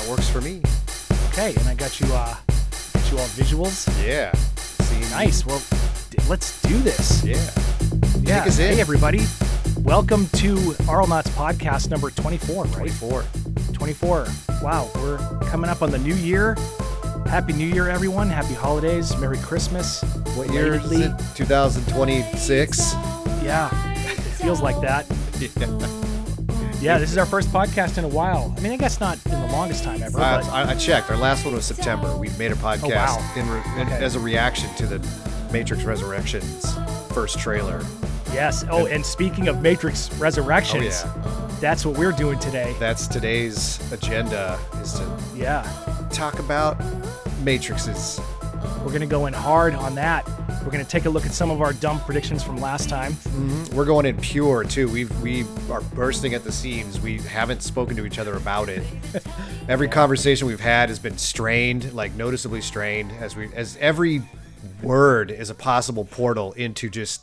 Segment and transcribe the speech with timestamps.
[0.00, 0.62] That works for me.
[1.28, 2.34] Okay, and I got you uh
[2.94, 3.86] got you all visuals.
[4.02, 4.32] Yeah.
[4.56, 5.44] See, Nice.
[5.44, 5.60] Well,
[6.08, 7.22] d- let's do this.
[7.22, 7.36] Yeah.
[8.22, 8.38] Yeah.
[8.40, 8.74] Take us in.
[8.76, 9.20] Hey everybody.
[9.82, 10.54] Welcome to
[10.88, 12.72] Auralnauts podcast number 24, right?
[12.72, 13.24] 24.
[13.74, 14.26] 24.
[14.62, 15.18] Wow, we're
[15.50, 16.56] coming up on the new year.
[17.26, 18.30] Happy New Year, everyone.
[18.30, 19.14] Happy holidays.
[19.18, 20.02] Merry Christmas.
[20.34, 21.12] What year is it?
[21.34, 22.92] 2026.
[23.42, 23.68] Yeah,
[24.06, 25.04] it feels like that.
[25.38, 25.48] Yeah,
[26.80, 28.54] this is our first podcast in a while.
[28.56, 31.10] I mean, I guess not in the longest time ever, I, but I, I checked.
[31.10, 32.16] Our last one was September.
[32.16, 33.32] We made a podcast Oh, wow.
[33.36, 34.02] in, re- Okay.
[34.04, 34.98] as a reaction to the
[35.52, 36.74] Matrix Resurrections
[37.12, 37.82] first trailer.
[38.32, 38.64] yes.
[38.70, 41.56] Oh, and speaking of Matrix Oh Resurrections, yeah.
[41.60, 42.74] that's what we're doing today.
[42.78, 45.62] That's today's agenda is to Yeah,
[46.12, 46.78] talk about
[47.44, 48.20] Matrixes.
[48.80, 50.26] We're going to go in hard on that.
[50.64, 53.12] We're going to take a look at some of our dumb predictions from last time.
[53.12, 53.76] Mm-hmm.
[53.76, 54.88] We're going in pure too.
[54.88, 57.00] We we are bursting at the seams.
[57.00, 58.82] We haven't spoken to each other about it.
[59.68, 64.22] Every conversation we've had has been strained, like noticeably strained, as we as every
[64.82, 67.22] word is a possible portal into just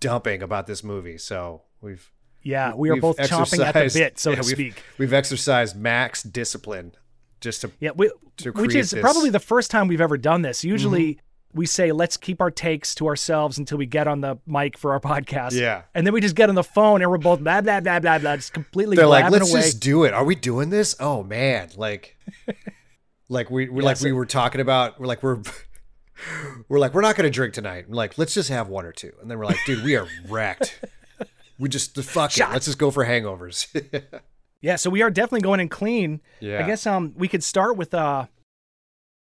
[0.00, 1.18] dumping about this movie.
[1.18, 2.10] So we've
[2.42, 4.82] Yeah, we are both chomping at the bit, so yeah, to we've- speak.
[4.98, 6.92] We've exercised max discipline
[7.42, 9.00] just to Yeah, we, to which is this.
[9.00, 10.64] probably the first time we've ever done this.
[10.64, 11.58] Usually mm-hmm.
[11.58, 14.92] we say, let's keep our takes to ourselves until we get on the mic for
[14.92, 15.52] our podcast.
[15.52, 15.82] Yeah.
[15.94, 18.18] And then we just get on the phone and we're both blah, blah, blah, blah,
[18.18, 19.60] blah, just completely They're like, let's away.
[19.60, 20.14] just do it.
[20.14, 20.96] Are we doing this?
[20.98, 22.16] Oh man, like,
[23.28, 24.04] like we we're like Yes.
[24.04, 24.98] we were talking about.
[25.00, 25.42] We're like we're
[26.68, 27.90] we're like we're not gonna drink tonight.
[27.90, 30.80] Like, let's just have one or two, and then we're like, dude, we are wrecked.
[31.58, 32.50] We just fuck it.
[32.50, 33.68] Let's just go for hangovers.
[34.62, 36.22] Yeah, so we are definitely going in clean.
[36.40, 36.64] Yeah.
[36.64, 38.26] I guess um we could start with uh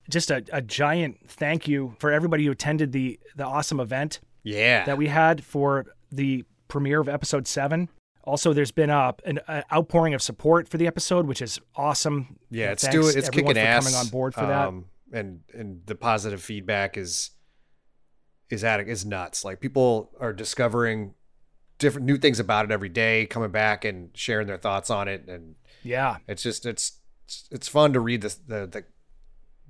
[0.10, 4.86] just a, a giant thank you for everybody who attended the the awesome event yeah,
[4.86, 7.90] that we had for the premiere of episode seven.
[8.24, 12.38] Also, there's been uh, an uh, outpouring of support for the episode, which is awesome.
[12.50, 12.72] yeah.
[12.72, 13.18] It's Thanks, doing.
[13.18, 13.84] It's kicking for ass.
[13.84, 14.68] coming on board for that.
[14.68, 17.32] Um, and and the positive feedback is
[18.50, 19.44] is at is nuts.
[19.44, 21.14] Like people are discovering
[21.78, 25.26] different new things about it every day, coming back and sharing their thoughts on it,
[25.28, 27.00] and Yeah, It's just it's
[27.52, 28.84] it's fun to read the the the,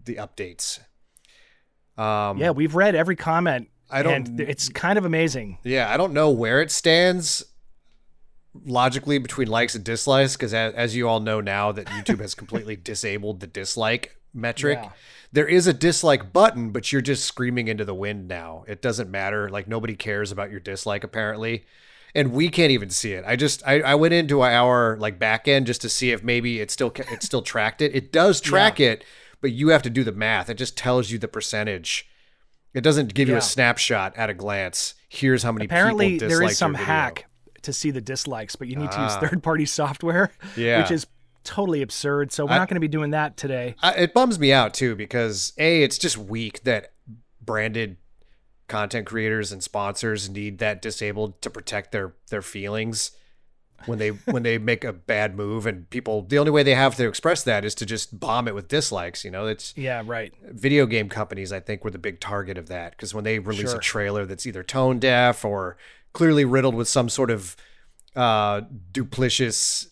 [0.05, 0.79] the updates.
[1.97, 3.69] Um, yeah, we've read every comment.
[3.89, 5.59] I don't- And it's kind of amazing.
[5.63, 5.89] yeah.
[5.93, 7.43] I don't know where it stands
[8.65, 12.35] logically between likes and dislikes because as, as you all know now that YouTube has
[12.35, 14.79] completely disabled the dislike metric.
[14.81, 14.89] Yeah.
[15.31, 18.63] There is a dislike button, but you're just screaming into the wind now.
[18.67, 19.49] It doesn't matter.
[19.49, 21.65] Like nobody cares about your dislike apparently.
[22.15, 23.25] And we can't even see it.
[23.27, 26.61] I just I, I went into our like back end just to see if maybe
[26.61, 27.93] it still it still tracked it.
[27.93, 29.03] It does track it,
[29.41, 30.49] but you have to do the math.
[30.49, 32.07] It just tells you the percentage.
[32.73, 34.95] It doesn't give you a snapshot at a glance.
[35.09, 37.25] Here's how many Apparently, people there disliked some hack
[37.63, 39.19] to see the dislikes, but you need to use Ah.
[39.21, 40.81] third-party software, Yeah.
[40.81, 41.07] which is
[41.45, 42.31] totally absurd.
[42.31, 43.75] So we're I- not going to be doing that today.
[43.81, 46.91] I, it bums me out too because a it's just weak that
[47.41, 47.97] branded
[48.67, 53.11] content creators and sponsors need that disabled to protect their their feelings
[53.85, 56.95] when they when they make a bad move and people the only way they have
[56.95, 60.33] to express that is to just bomb it with dislikes you know it's Yeah, right.
[60.43, 63.69] video game companies i think were the big target of that because when they release
[63.71, 63.77] Sure.
[63.79, 65.77] a trailer that's either tone deaf or
[66.13, 67.55] clearly riddled with some sort of
[68.15, 68.61] uh
[68.91, 69.89] duplicious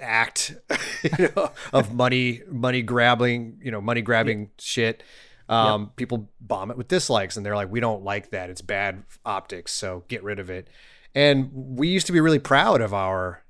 [0.00, 0.54] act
[1.18, 5.02] you know, of money money grabbing you know money grabbing shit
[5.48, 8.50] um people bomb it with dislikes and they're like we don't like that.
[8.50, 10.68] It's bad optics so get rid of it.
[11.14, 13.42] And we used to be really proud of our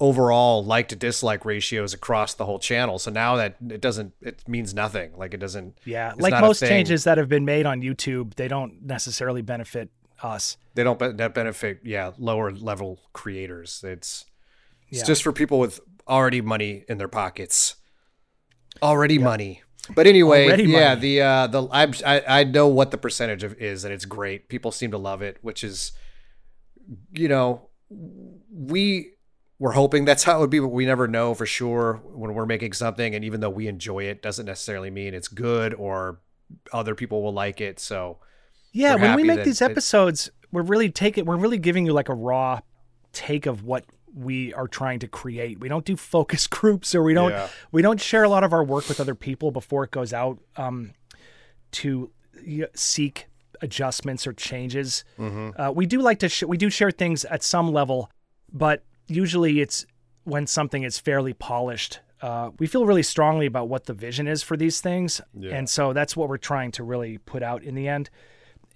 [0.00, 2.98] overall like to dislike ratios across the whole channel.
[2.98, 5.12] So now that it doesn't it means nothing.
[5.16, 8.82] Like it doesn't Yeah, like most changes that have been made on YouTube, they don't
[8.82, 9.90] necessarily benefit
[10.22, 10.56] us.
[10.74, 13.82] they don't be- that benefit yeah lower level creators.
[13.86, 14.26] It's
[14.88, 15.04] it's Yeah.
[15.06, 17.76] just for people with already money in their pockets.
[18.82, 19.62] Already money
[19.94, 21.00] but anyway Already yeah money.
[21.00, 24.48] the uh the I'm, I, I know what the percentage of is and it's great.
[24.48, 25.92] People seem to love it which is
[27.12, 27.68] you know
[28.50, 29.12] we
[29.58, 32.46] we're hoping that's how it would be but we never know for sure when we're
[32.46, 33.14] making something.
[33.14, 36.20] And even though we enjoy it doesn't necessarily mean it's good or
[36.72, 37.80] other people will like it.
[37.80, 38.18] So
[38.72, 42.14] Yeah, when we make these episodes, we're really taking we're really giving you like a
[42.14, 42.60] raw
[43.12, 45.58] take of what we are trying to create.
[45.60, 47.48] We don't do focus groups or we don't Yeah.
[47.72, 50.38] we don't share a lot of our work with other people before it goes out
[50.56, 50.92] um,
[51.72, 52.10] to
[52.74, 53.26] seek
[53.60, 55.04] adjustments or changes.
[55.18, 58.10] Uh, we do like to sh- we do share things at some level,
[58.52, 59.86] but usually it's
[60.24, 62.00] when something is fairly polished.
[62.22, 65.20] Uh, we feel really strongly about what the vision is for these things,
[65.52, 68.08] and so that's what we're trying to really put out in the end.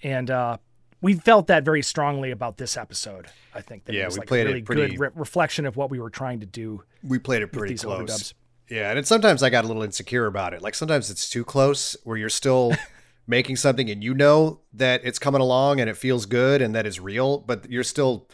[0.02, 0.58] And uh,
[1.00, 3.26] we felt that very strongly about this episode.
[3.54, 5.66] I think that Yeah, it was we like played a really pretty- good re- reflection
[5.66, 8.34] of what we were trying to do we played it pretty close overdubs.
[8.68, 10.60] Yeah, and it, sometimes I got a little insecure about it.
[10.60, 12.72] Like sometimes it's too close where you're still
[13.26, 16.86] making something and you know that it's coming along and it feels good and that
[16.86, 18.28] is real, but you're still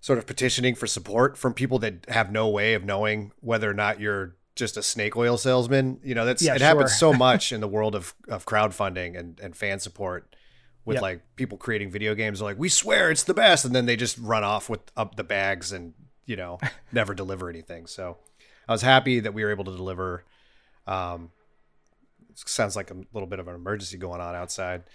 [0.00, 3.74] sort of petitioning for support from people that have no way of knowing whether or
[3.74, 6.00] not you're just a snake oil salesman.
[6.02, 9.38] You know, that's Yeah, it happens so much in the world of of crowdfunding and
[9.40, 10.34] and fan support
[10.88, 11.02] with Yep.
[11.02, 13.94] like people creating video games are like we swear it's the best and then they
[13.94, 15.92] just run off with up the bags and
[16.24, 16.58] you know
[16.92, 17.86] never deliver anything.
[17.86, 18.16] So
[18.66, 20.24] I was happy that we were able to deliver
[20.86, 21.30] um
[22.34, 24.82] sounds like a little bit of an emergency going on outside.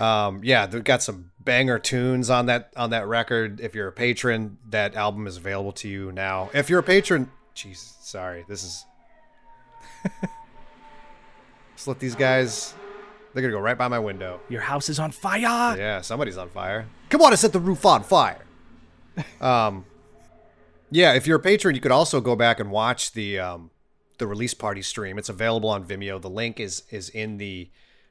[0.00, 3.60] Um yeah, they've got some banger tunes on that on that record.
[3.60, 6.48] If you're a patron, that album is available to you now.
[6.54, 8.46] If you're a patron, jeez, sorry.
[8.48, 8.84] This is
[11.76, 12.72] Just let these guys
[13.34, 14.40] they're gonna go right by my window.
[14.48, 15.76] Your house is on fire.
[15.76, 16.86] Yeah, somebody's on fire.
[17.10, 18.44] Come on and set the roof on fire.
[19.40, 19.84] um,
[20.90, 23.70] yeah, if you're a patron, you could also go back and watch the um,
[24.18, 25.18] the release party stream.
[25.18, 26.20] It's available on Vimeo.
[26.22, 27.70] The link is is in the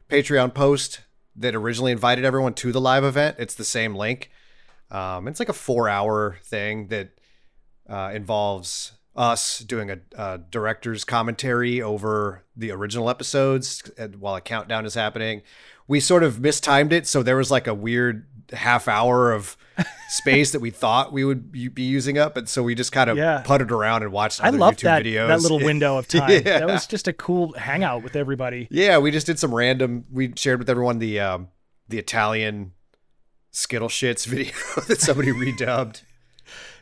[0.09, 1.01] Patreon post
[1.35, 3.37] that originally invited everyone to the live event.
[3.39, 4.29] It's the same link.
[4.91, 7.09] Um, it's like a four hour thing that
[7.89, 13.83] uh, involves us doing a, a director's commentary over the original episodes
[14.19, 15.41] while a countdown is happening.
[15.87, 19.55] We sort of mistimed it, so there was like a weird half hour of
[20.09, 23.17] space that we thought we would be using up, and so we just kind of
[23.17, 23.41] Yeah.
[23.45, 24.43] putted around and watched.
[24.43, 25.27] I YouTube that videos.
[25.27, 26.29] that little window of time.
[26.31, 26.59] Yeah.
[26.59, 28.67] That was just a cool hangout with everybody.
[28.71, 30.05] Yeah, we just did some random.
[30.11, 31.49] We shared with everyone the um,
[31.89, 32.73] the Italian
[33.51, 34.53] Skittle shits video
[34.87, 36.01] that somebody redubbed.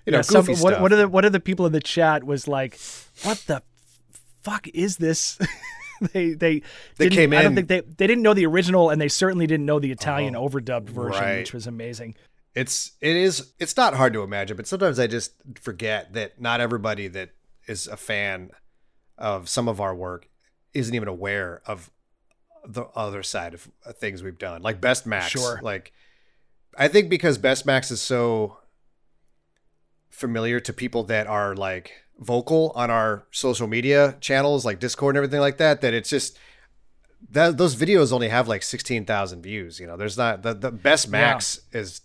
[0.05, 0.81] You know, Yeah, some, goofy what, stuff.
[0.81, 2.79] what are the what are the people in the chat was like,
[3.23, 3.61] what the
[4.41, 5.37] fuck is this?
[6.13, 6.61] they they
[6.97, 9.65] They came I don't think they they didn't know the original, and they certainly didn't
[9.65, 11.37] know the oh, Italian Oh, overdubbed version, right.
[11.39, 12.15] which was amazing.
[12.55, 15.31] it's it is it's not hard to imagine but sometimes i just
[15.61, 17.29] forget that not everybody that
[17.65, 18.49] is a fan
[19.17, 20.27] of some of our work
[20.73, 21.89] isn't even aware of
[22.67, 23.69] the other side of
[23.99, 25.61] things we've done like best max Sure.
[25.63, 25.93] like
[26.77, 28.57] i think because best max is so
[30.11, 35.23] familiar to people that are like vocal on our social media channels like discord and
[35.23, 36.37] everything like that that it's just
[37.31, 41.09] that those videos only have like 16,000 views you know there's not the, the best
[41.09, 42.01] max is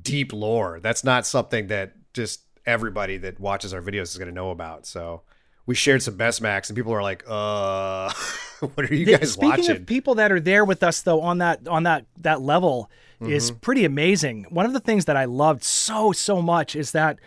[0.00, 0.80] deep lore.
[0.80, 4.86] That's not something that just everybody that watches our videos is going to know about.
[4.86, 5.22] So
[5.66, 8.12] we shared some best max, and people are like, "Uh,
[8.74, 11.38] what are you guys Speaking watching?" of people that are there with us though on
[11.38, 13.58] that on that that level is Mm-hmm.
[13.60, 14.46] pretty amazing.
[14.50, 17.18] One of the things that I loved so so much is that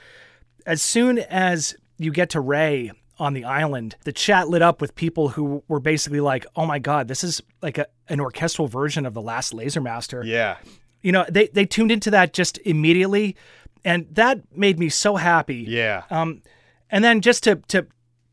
[0.66, 4.94] as soon as you get to Rey on the island, the chat lit up with
[4.96, 9.06] people who were basically like, "Oh my god, this is like a, an orchestral version
[9.06, 10.58] of the last Laser Master." yeah,
[11.02, 13.36] You know, they they tuned into that just immediately,
[13.84, 15.66] and that made me so happy.
[15.68, 16.42] yeah, Um,
[16.92, 17.88] and then just to to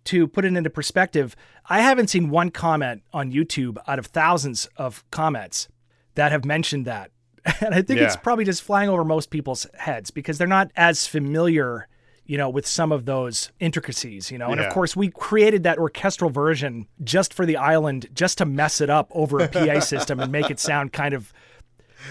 [0.04, 1.34] to put it into perspective,
[1.66, 5.68] I haven't seen one comment on YouTube out of thousands of comments
[6.14, 7.10] that have mentioned that.
[7.60, 11.06] And I think it's probably just flying over most people's heads because they're not as
[11.06, 11.88] familiar,
[12.26, 14.50] you know, with some of those intricacies, you know.
[14.50, 18.80] And of course, we created that orchestral version just for the island, just to mess
[18.80, 21.32] it up over a PA system and make it sound kind of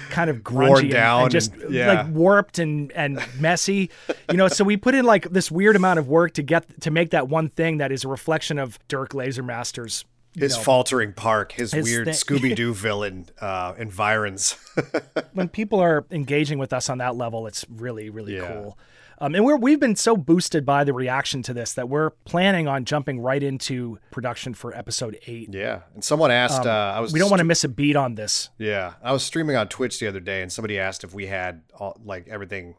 [0.09, 1.93] kind of grungy and- and just and- yeah.
[1.93, 3.91] like warped and and messy
[4.31, 6.89] you know so we put in like this weird amount of work to get to
[6.89, 10.03] make that one thing that is a reflection of dirk lasermaster's
[10.35, 14.55] his know, faltering park, his, his weird Scooby Doo villain uh, environs.
[15.33, 18.47] when people are engaging with us on that level it's really really Yeah.
[18.47, 18.77] cool
[19.19, 22.67] um, and we're, we've been so boosted by the reaction to this that we're planning
[22.67, 25.49] on jumping right into production for episode eight.
[25.53, 26.65] yeah, and someone asked.
[26.65, 28.49] uh, I was Um, We don't want to miss a beat on this.
[28.57, 31.61] Yeah, I was streaming on Twitch the other day, and somebody asked if we had
[31.79, 32.75] all, like everything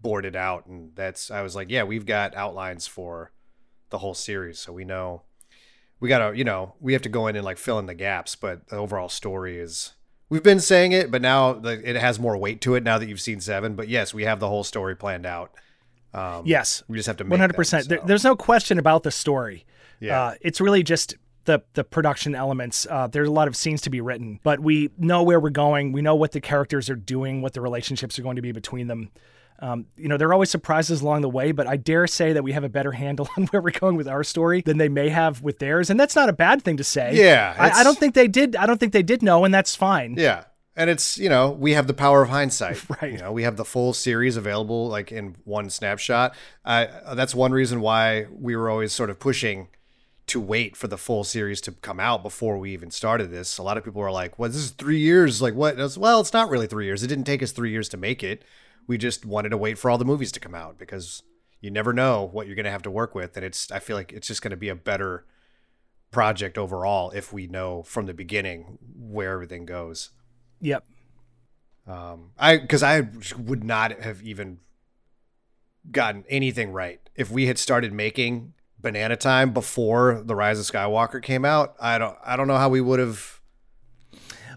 [0.00, 3.32] boarded out, and that's I was like, yeah, we've got outlines for
[3.90, 5.22] the whole series, so we know
[6.00, 8.36] we gotta, you know, we have to go in and like fill in the gaps,
[8.36, 9.92] but the overall story is.
[10.28, 13.08] We've been saying it, but now like, it has more weight to it now that
[13.08, 13.76] you've seen seven.
[13.76, 15.52] But yes, we have the whole story planned out.
[16.12, 17.84] Um, Yes, we just have to make one hundred them, percent.
[17.84, 18.00] so.
[18.04, 19.64] There's no question about the story.
[20.00, 20.20] Yeah.
[20.20, 22.86] Uh, it's really just the the production elements.
[22.90, 25.92] Uh, there's a lot of scenes to be written, but we know where we're going.
[25.92, 28.88] We know what the characters are doing, what the relationships are going to be between
[28.88, 29.10] them.
[29.58, 32.42] Um, you know, there are always surprises along the way, but I dare say that
[32.42, 35.08] we have a better handle on where we're going with our story than they may
[35.08, 37.14] have with theirs, and that's not a bad thing to say.
[37.14, 38.56] Yeah, I, I don't think they did.
[38.56, 40.14] I don't think they did know, and that's fine.
[40.16, 40.44] Yeah.
[40.78, 42.84] And it's, you know, we have the power of hindsight.
[43.00, 43.12] Right.
[43.12, 46.34] You know, we have the full series available like in one snapshot.
[46.64, 49.68] I that's one reason why we were always sort of pushing
[50.28, 53.58] to wait for the full series to come out before we even started this.
[53.58, 55.76] A lot of people were like, "Well, this is 3 years." Like, what?
[55.76, 57.02] Was, well, it's not really 3 years.
[57.02, 58.44] It didn't take us 3 years to make it.
[58.86, 61.22] We just wanted to wait for all the movies to come out because
[61.60, 63.96] you never know what you're going to have to work with, and it's I feel
[63.96, 65.24] like it's just going to be a better
[66.10, 70.10] project overall if we know from the beginning where everything goes.
[70.60, 70.84] Yep.
[71.86, 74.58] Um, I because I would not have even
[75.90, 81.22] gotten anything right if we had started making Banana Time before the Rise of Skywalker
[81.22, 81.74] came out.
[81.80, 83.35] I don't I don't know how we would have.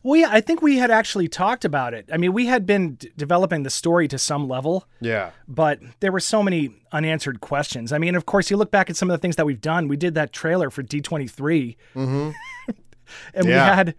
[0.03, 2.09] Well, yeah, I think we had actually talked about it.
[2.11, 5.31] I mean, we had been d- developing the story to some level, Yeah.
[5.47, 7.91] but there were so many unanswered questions.
[7.91, 9.87] I mean, of course, you look back at some of the things that we've done.
[9.87, 12.29] We did that trailer for D23, Mm-hmm.
[13.33, 13.95] and we had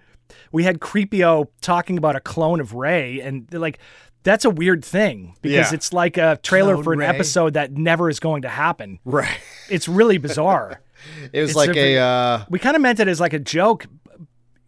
[0.52, 3.78] we had Creepio talking about a clone of Rey, and like
[4.23, 5.75] that's a weird thing because Yeah.
[5.75, 7.07] it's like a trailer Clone for an Rey.
[7.07, 8.99] episode that never is going to happen.
[9.04, 9.38] Right.
[9.69, 10.80] It's really bizarre.
[11.33, 13.38] It was It's like a- a uh, we kind of meant it as like a
[13.38, 13.87] joke,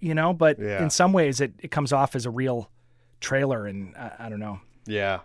[0.03, 0.83] you know, but Yeah.
[0.83, 2.71] in some ways it, it comes off as a real
[3.21, 4.61] trailer, and I, I don't know.
[4.87, 5.21] yeah.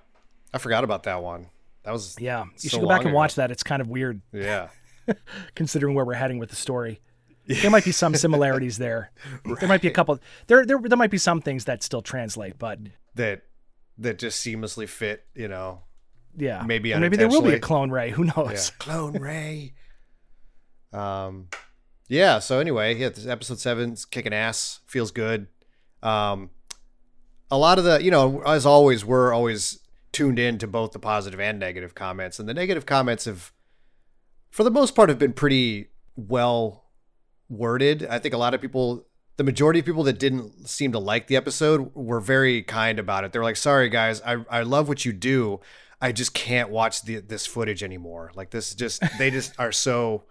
[0.53, 1.48] I forgot about that one.
[1.84, 3.15] That was Yeah, you So should go back and ago.
[3.17, 3.51] watch that.
[3.51, 4.69] It's kind of weird yeah.
[5.55, 7.01] considering where we're heading with the story.
[7.48, 9.12] There might be some similarities there.
[9.60, 10.19] There might be a couple.
[10.48, 12.79] There, there, there might be some things that still translate, but
[13.15, 13.43] That
[14.00, 15.25] that just seamlessly fit.
[15.36, 15.84] You know.
[16.36, 18.12] yeah, Maybe maybe there will be a clone Rey.
[18.12, 18.31] Who Yeah.
[18.36, 18.69] knows?
[18.79, 19.74] Clone Rey.
[20.93, 21.50] Um,
[22.07, 22.39] yeah.
[22.39, 24.79] So anyway, yeah, this episode seven's kicking ass.
[24.85, 25.47] Feels good.
[26.01, 26.51] Um,
[27.49, 29.79] a lot of the, you know, as always, we're always
[30.11, 33.51] tuned in to both the positive and negative comments, and the negative comments have,
[34.49, 36.85] for the most part, have been pretty well
[37.49, 38.05] worded.
[38.09, 39.05] I think a lot of people.
[39.37, 43.23] The majority of people that didn't seem to like the episode were very kind about
[43.23, 43.31] it.
[43.31, 45.59] They're like, "Sorry guys, I, I love what you do.
[46.01, 48.31] I just can't watch the, this footage anymore.
[48.35, 50.23] Like this just they just are so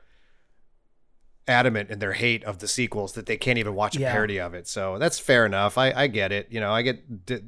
[1.49, 4.13] adamant in their hate of the sequels that they can't even watch a Yeah.
[4.13, 4.67] parody of it.
[4.67, 5.79] So that's fair enough.
[5.79, 6.49] I, I get it.
[6.51, 7.41] You know, I get d-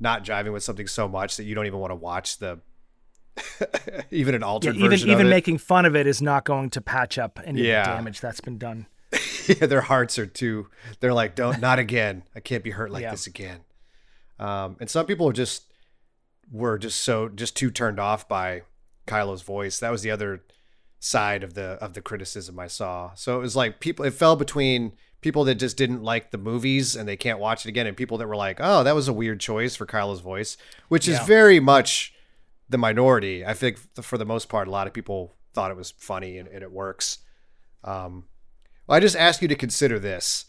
[0.00, 2.60] not driving with something so much that you don't even want to watch the
[4.10, 5.30] even an Yeah, altered even version even it.
[5.30, 7.84] making fun of it is not going to patch up any Yeah.
[7.84, 8.86] damage that's been done.
[9.46, 10.68] yeah, their hearts are too.
[11.00, 12.24] They're like, don't, not again.
[12.34, 13.12] I can't be hurt like Yeah.
[13.12, 13.60] this again.
[14.38, 15.64] Um, and some people are just
[16.50, 18.62] were just so just too turned off by
[19.06, 19.78] Kylo's voice.
[19.80, 20.42] That was the other
[21.00, 23.12] side of the of the criticism I saw.
[23.14, 24.04] So it was like people.
[24.04, 27.68] It fell between people that just didn't like the movies and they can't watch it
[27.68, 30.56] again, and people that were like, oh, that was a weird choice for Kylo's voice,
[30.88, 32.14] which is very much
[32.68, 33.44] the minority.
[33.44, 36.48] I think for the most part, a lot of people thought it was funny and,
[36.48, 37.18] and it works.
[37.82, 38.24] Um,
[38.86, 40.44] well, I just ask you to consider this.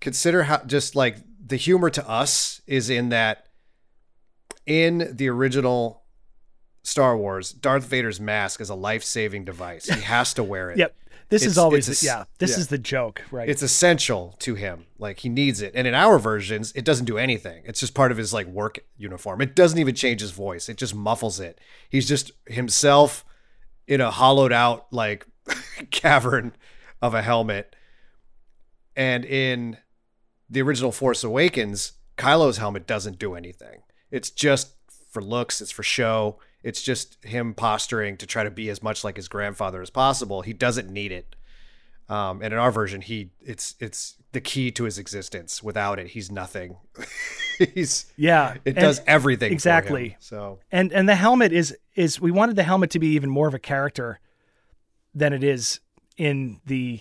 [0.00, 3.48] Consider how just like the humor to us is in that
[4.66, 6.02] in the original
[6.88, 9.86] Star Wars, Darth Vader's mask is a life-saving device.
[9.86, 10.78] He has to wear it.
[10.78, 10.94] Yep.
[11.28, 12.24] This It's- is always a yeah.
[12.38, 12.56] This yeah.
[12.58, 13.46] is the joke, right?
[13.48, 14.86] It's essential to him.
[14.98, 15.72] Like he needs it.
[15.74, 17.62] And in our versions, it doesn't do anything.
[17.66, 19.42] It's just part of his like work uniform.
[19.42, 20.70] It doesn't even change his voice.
[20.70, 21.60] It just muffles it.
[21.90, 23.26] He's just himself
[23.86, 25.26] in a hollowed out like
[25.90, 26.52] cavern
[27.02, 27.76] of a helmet.
[28.96, 29.76] And in
[30.48, 33.82] the original Force Awakens, Kylo's helmet doesn't do anything.
[34.10, 34.70] It's just
[35.10, 36.38] for looks, it's for show.
[36.62, 40.42] It's just him posturing to try to be as much like his grandfather as possible.
[40.42, 41.36] He doesn't need it.
[42.08, 45.62] Um, and in our version, he it's it's the key to his existence.
[45.62, 46.78] Without it, he's nothing.
[47.74, 48.56] he's yeah.
[48.64, 49.54] it does everything for him.
[49.54, 50.16] exactly.
[50.18, 53.46] So and and the helmet is is we wanted the helmet to be even more
[53.46, 54.20] of a character
[55.14, 55.80] than it is
[56.16, 57.00] in the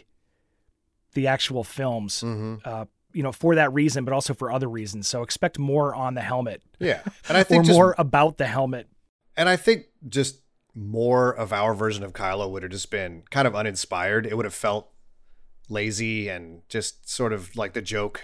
[1.13, 2.59] the actual films mhm.
[2.63, 6.13] uh you know for that reason but also for other reasons so expect more on
[6.13, 8.87] the helmet yeah, and I or think just, more about the helmet
[9.37, 10.41] and I think just
[10.75, 14.25] more of our version of Kylo would have just been kind of uninspired.
[14.25, 14.89] It would have felt
[15.69, 18.21] lazy and just sort of like the joke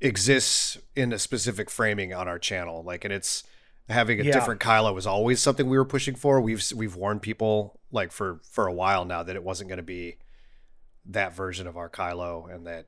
[0.00, 2.82] exists in a specific framing on our channel.
[2.82, 3.42] Like, and it's
[3.88, 4.32] having a Yeah.
[4.32, 6.40] different Kylo was always something we were pushing for.
[6.40, 9.82] We've we've warned people like for for a while now that it wasn't going to
[9.82, 10.18] be
[11.06, 12.86] that version of our Kylo, and that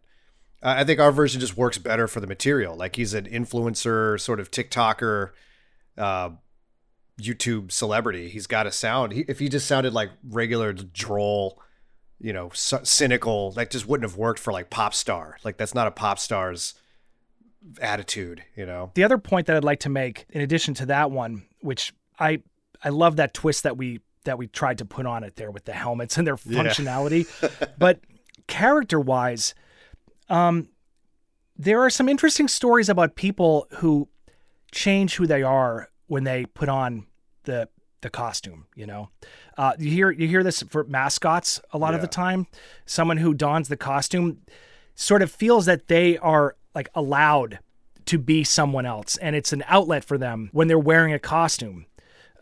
[0.63, 2.75] I I think our version just works better for the material.
[2.77, 5.31] Like he's an influencer, sort of TikToker,
[5.99, 6.31] uh,
[7.21, 8.29] YouTube celebrity.
[8.29, 9.13] He's got a sound.
[9.13, 11.61] He, if he just sounded like regular droll,
[12.21, 15.37] you know, c- cynical, that just wouldn't have worked for like pop star.
[15.45, 16.75] Like that's not a pop star's
[17.81, 18.91] attitude, you know.
[18.95, 22.41] the other point that i'd like to make in addition to that one which i
[22.85, 25.65] i love that twist that we that we tried to put on it there with
[25.65, 26.63] the helmets and their Yeah.
[26.63, 27.27] functionality
[27.79, 27.99] but
[28.47, 29.53] character wise
[30.29, 30.69] um
[31.57, 34.07] there are some interesting stories about people who
[34.71, 37.07] change who they are when they put on
[37.45, 37.69] the
[38.03, 39.09] the costume you know?
[39.57, 42.47] Uh, you hear you hear this for mascots a lot of the time.
[42.85, 44.43] Someone who dons the costume
[44.95, 47.59] sort of feels that they are like allowed
[48.07, 51.86] to be someone else and it's an outlet for them when they're wearing a costume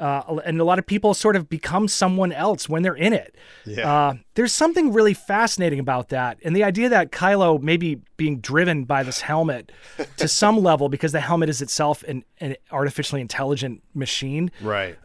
[0.00, 3.34] Uh, and a lot of people sort of become someone else when they're in it.
[3.64, 3.92] Yeah.
[3.92, 6.38] Uh, there's something really fascinating about that.
[6.44, 9.70] And the idea that Kylo may be being driven by this helmet
[10.16, 14.96] to some level because the helmet is itself an, an artificially intelligent machine, Right.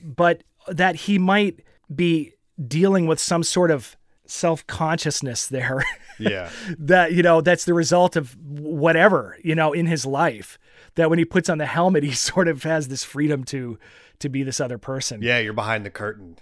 [0.00, 1.60] but that he might
[1.94, 2.32] be
[2.66, 3.96] dealing with some sort of
[4.26, 5.82] self consciousness there.
[6.18, 6.50] yeah.
[6.78, 10.58] that you know that's the result of whatever you know in his life
[10.96, 13.78] that when he puts on the helmet he sort of has this freedom to
[14.20, 16.38] to be this other person Yeah, you're behind the curtain.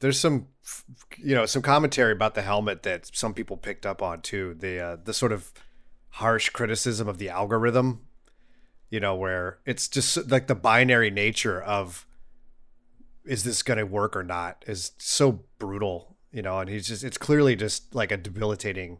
[0.00, 0.48] There's some,
[1.16, 4.54] you know, some commentary about the helmet that some people picked up on too.
[4.58, 5.52] The uh, the sort of
[6.10, 8.00] harsh criticism of the algorithm,
[8.90, 12.06] you know, where it's just like the binary nature of
[13.24, 17.04] is this going to work or not is so brutal, you know, and he's just
[17.04, 18.98] it's clearly just like a debilitating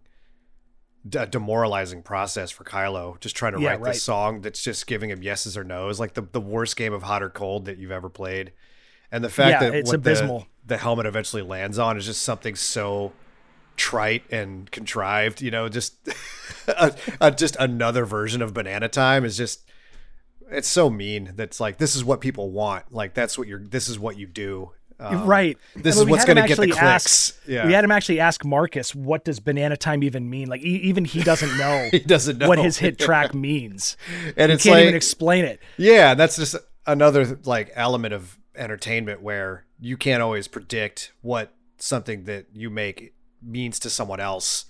[1.08, 3.92] d- demoralizing process for Kylo just trying to Yeah, write right.
[3.94, 7.02] this song that's just giving him yeses or nos like the, the worst game of
[7.02, 8.52] hot or cold that you've ever played
[9.10, 10.40] and the fact Yeah, that it's what abysmal.
[10.66, 13.12] The, the helmet eventually lands on is just something so
[13.76, 15.96] trite and contrived you know just
[16.68, 19.64] a, a- just another version of banana time is just
[20.50, 23.88] it's so mean that's like this is what people want like that's what you're this
[23.88, 24.70] is what you do
[25.02, 27.82] Um, right this is what's going to get the actually ask- clicks yeah we had
[27.84, 31.56] him actually ask marcus what does banana time even mean like e- even he doesn't
[31.58, 33.96] know he doesn't know what his hit track means
[34.36, 36.54] and he it's can't like even explain it Yeah, that's just
[36.86, 43.14] another like element of entertainment where you can't always predict what something that you make
[43.42, 44.66] means to someone else.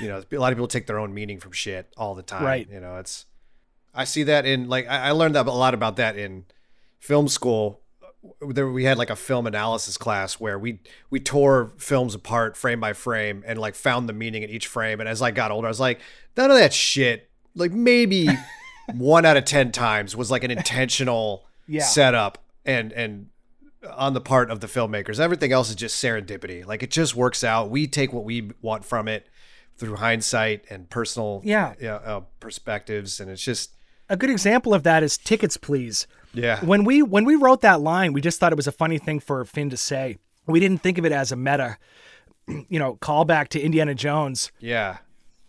[0.00, 2.44] You know, a lot of people take their own meaning from shit all the time.
[2.44, 2.68] Right.
[2.70, 3.26] You know, it's
[3.94, 6.44] I see that in like I I learned that a lot about that in
[6.98, 7.80] film school.
[8.40, 12.80] There we had like a film analysis class where we we tore films apart frame
[12.80, 15.00] by frame and like found the meaning in each frame.
[15.00, 16.00] And as I got older, I was like,
[16.36, 17.28] none of that shit.
[17.54, 18.28] Like maybe
[18.94, 21.82] one out of ten times was like an intentional Yeah.
[21.84, 23.26] setup and and
[23.94, 25.20] on the part of the filmmakers.
[25.20, 26.64] Everything else is just serendipity.
[26.64, 27.68] Like it just works out.
[27.70, 29.28] We take what we want from it
[29.76, 31.74] through hindsight and personal Yeah.
[31.82, 33.72] uh, perspectives, and it's just
[34.08, 37.80] a good example of that is tickets please yeah when we when we wrote that
[37.80, 40.18] line, we just thought it was a funny thing for Finn to say.
[40.46, 41.78] We didn't think of it as a meta,
[42.48, 44.98] you know, callback to Indiana Jones yeah.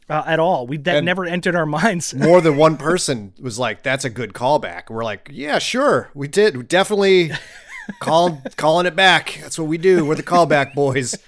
[0.10, 0.66] uh, at all.
[0.68, 2.14] We that And- never entered our minds.
[2.30, 6.28] More than one person was like, "That's a good callback." We're like, "Yeah, sure, we
[6.28, 6.56] did.
[6.56, 7.32] We definitely
[8.00, 9.40] called calling it back.
[9.42, 10.06] That's what we do.
[10.06, 11.18] We're the callback boys."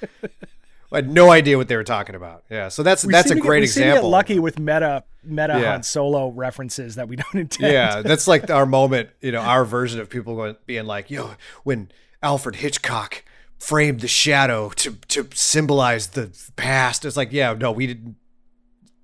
[0.89, 2.45] I had no idea what they were talking about.
[2.49, 4.09] Yeah, so that's We that's a seem to get- great we seem to example.
[4.09, 5.71] Get lucky with meta meta Yeah.
[5.71, 7.71] Han Solo references that we don't intend.
[7.73, 11.31] yeah, that's like our moment, you know, our version of people going being like, "Yo,
[11.63, 11.89] when
[12.23, 13.23] Alfred Hitchcock
[13.59, 18.15] framed the shadow to to symbolize the past." It's like, yeah, no, we didn't.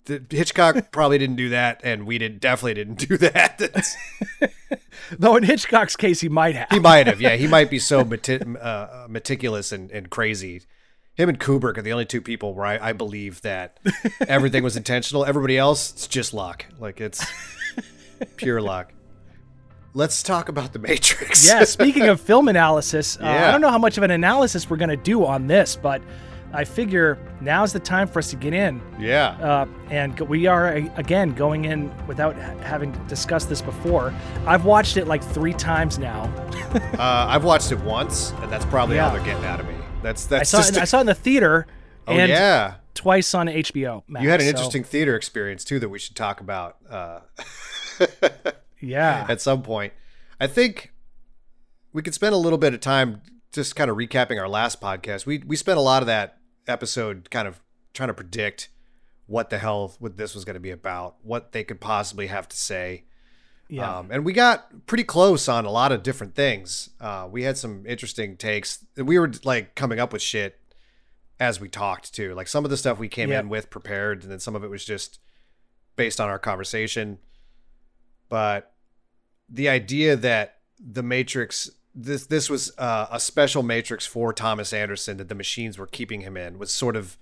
[0.05, 3.62] The, Hitchcock probably didn't do that, and we did definitely didn't do that.
[5.17, 6.67] Though in Hitchcock's case, he might have.
[6.71, 10.62] he might have, yeah, he might be so meti- uh, meticulous and, and crazy.
[11.15, 13.80] Him and Kubrick are the only two people where I, I believe that
[14.28, 15.26] everything was intentional.
[15.26, 16.65] Everybody else, it's just luck.
[16.80, 17.23] Like it's
[18.38, 18.91] pure luck.
[19.93, 21.47] Let's talk about the Matrix.
[21.47, 21.63] yeah.
[21.65, 24.89] Speaking of film analysis, uh, I don't know how much of an analysis we're going
[24.89, 26.02] to do on this, but
[26.52, 28.82] I figure now's the time for us to get in.
[28.99, 29.30] yeah.
[29.39, 34.12] Uh, and we are again going in without having discussed this before.
[34.47, 36.23] I've watched it like three times now.
[36.73, 39.10] Uh, I've watched it once, and that's probably Yeah.
[39.10, 39.76] all they're getting out of me.
[40.03, 40.53] That's that's.
[40.53, 40.77] I saw just.
[40.77, 41.65] it, I saw it in the theater
[42.07, 44.03] oh and yeah, twice on HBO.
[44.07, 47.21] Max, you had an so, interesting theater experience too that we should talk about uh,
[48.81, 49.25] yeah.
[49.29, 49.93] at some point.
[50.39, 50.93] I think
[51.93, 53.21] we could spend a little bit of time
[53.53, 55.25] just kind of recapping our last podcast.
[55.25, 56.37] We we spent a lot of that
[56.67, 57.61] episode kind of
[57.93, 58.69] trying to predict
[59.25, 62.47] what the hell what this was going to be about, what they could possibly have
[62.49, 63.05] to say.
[63.73, 63.97] Yeah.
[63.97, 66.91] Um, and we got pretty close on a lot of different things.
[67.01, 68.86] Uh, we had some interesting takes.
[68.95, 70.59] We were like coming up with shit
[71.39, 72.36] as we talked too.
[72.36, 73.43] Like some of the stuff we came Yep.
[73.45, 75.17] in with prepared, and then some of it was just
[75.95, 77.17] based on our conversation.
[78.29, 78.73] But
[79.49, 85.17] the idea that the Matrix this this was uh, a special Matrix for Thomas Anderson
[85.17, 87.17] that the machines were keeping him in was sort of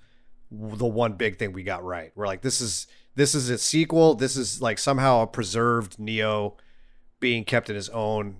[0.51, 2.11] the one big thing we got right.
[2.13, 4.15] We're like, this is this is a sequel.
[4.15, 6.55] This is like somehow a preserved Neo
[7.19, 8.37] being kept in his own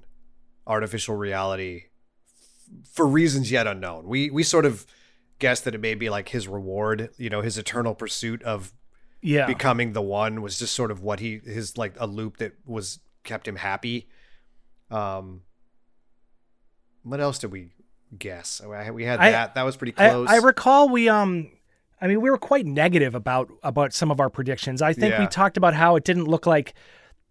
[0.66, 1.84] artificial reality
[2.26, 4.08] f- for reasons yet unknown.
[4.08, 4.86] We we sort of
[5.40, 8.72] guessed that it may be like his reward, you know, his eternal pursuit of
[9.22, 9.46] yeah.
[9.48, 13.00] becoming the one was just sort of what he his like a loop that was
[13.24, 14.08] kept him happy.
[14.90, 15.42] Um,
[17.04, 17.70] what else did we
[18.18, 18.62] guess?
[18.64, 19.56] I- We had I- that.
[19.56, 20.30] That was pretty I, close.
[20.30, 21.52] I recall we um
[22.02, 24.82] I mean we were quite negative about about some of our predictions.
[24.82, 26.74] I think we talked about how it didn't look like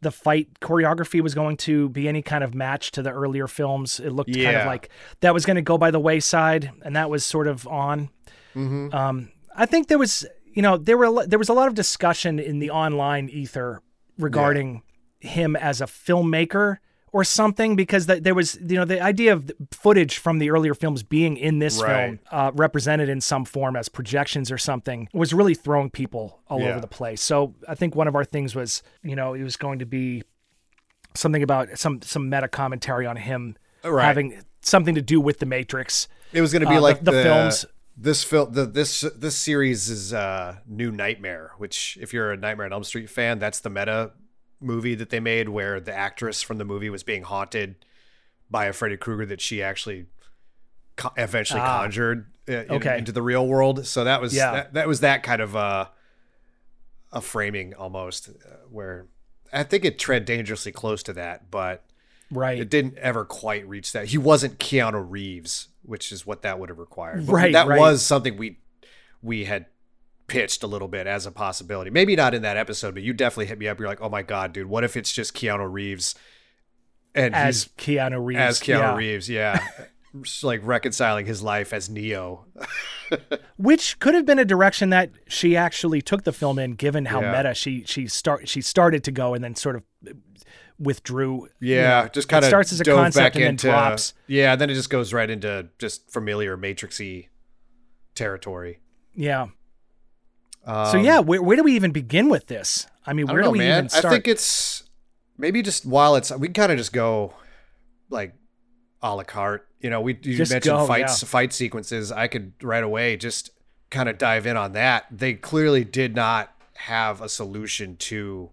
[0.02, 4.00] the fight choreography was going to be any kind of match to the earlier films.
[4.00, 4.88] It looked kind of like
[5.20, 8.08] that was going to go by the wayside, and that was sort of on.
[8.54, 8.94] Mm-hmm.
[8.94, 12.38] Um, I think there was, you know, there were there was a lot of discussion
[12.38, 13.82] in the online ether
[14.18, 14.82] regarding
[15.20, 16.78] him as a filmmaker
[17.12, 20.74] or something because th- there was, you know, the idea of footage from the earlier
[20.74, 21.88] films being in this Right.
[22.06, 26.60] film uh, represented in some form as projections or something was really throwing people all
[26.60, 26.70] Yeah.
[26.70, 27.20] over the place.
[27.20, 30.22] So I think one of our things was, you know, it was going to be
[31.14, 34.04] something about some some meta commentary on him Right.
[34.04, 36.06] having something to do with the Matrix.
[36.32, 37.64] It was going to be Uh, the- like the films-
[37.96, 42.66] This film, the, this this series is uh, New Nightmare, which if you're a Nightmare
[42.66, 44.12] on Elm Street fan, that's the meta
[44.60, 47.76] movie that they made where the actress from the movie was being haunted
[48.50, 50.06] by a Freddy Krueger that she actually
[50.96, 51.80] co- eventually Ah.
[51.82, 52.98] conjured uh, in- Okay.
[52.98, 53.86] into the real world.
[53.86, 54.52] So that was Yeah.
[54.52, 55.86] that, that was that kind of uh,
[57.12, 59.06] a framing almost, uh, where
[59.52, 61.84] I think it tread dangerously close to that, but
[62.30, 62.58] Right.
[62.60, 64.06] it didn't ever quite reach that.
[64.08, 67.26] He wasn't Keanu Reeves, which is what that would have required.
[67.26, 67.78] But Right, that right.
[67.78, 68.58] was something we
[69.22, 69.66] we had
[70.30, 71.90] pitched a little bit as a possibility.
[71.90, 73.78] Maybe not in that episode, but you definitely hit me up.
[73.78, 76.14] You're like, "Oh my god, dude, what if it's just Keanu Reeves?"
[77.14, 78.40] And as he's Keanu Reeves.
[78.40, 78.96] as Keanu yeah.
[78.96, 79.66] Reeves, yeah.
[80.42, 82.44] Like reconciling his life as Neo.
[83.56, 87.20] which could have been a direction that she actually took the film in, given how
[87.20, 87.30] Yeah.
[87.36, 89.84] meta she she start she started to go and then sort of
[90.80, 91.48] withdrew.
[91.60, 92.08] you Yeah, know.
[92.08, 94.14] just kind of starts as a concept back and then drops.
[94.26, 94.56] yeah.
[94.56, 97.28] Then it just goes right into just familiar Matrixy
[98.16, 98.80] territory.
[99.14, 99.48] Yeah.
[100.64, 102.86] Um, So yeah, where where do we even begin with this?
[103.06, 103.78] I mean, I where don't do we man.
[103.78, 104.04] even start?
[104.06, 104.84] I think it's
[105.38, 107.34] maybe just while it's we kind of just go
[108.10, 108.34] like
[109.02, 109.66] a la carte.
[109.80, 111.28] You know, we you Just mentioned go, fights, yeah.
[111.28, 112.12] fight sequences.
[112.12, 113.50] I could right away just
[113.90, 115.06] kind of dive in on that.
[115.10, 118.50] They clearly did not have a solution to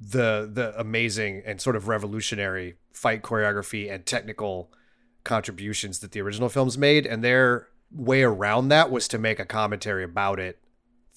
[0.00, 4.70] the the amazing and sort of revolutionary fight choreography and technical
[5.24, 9.44] contributions that the original films made, and their way around that was to make a
[9.44, 10.58] commentary about it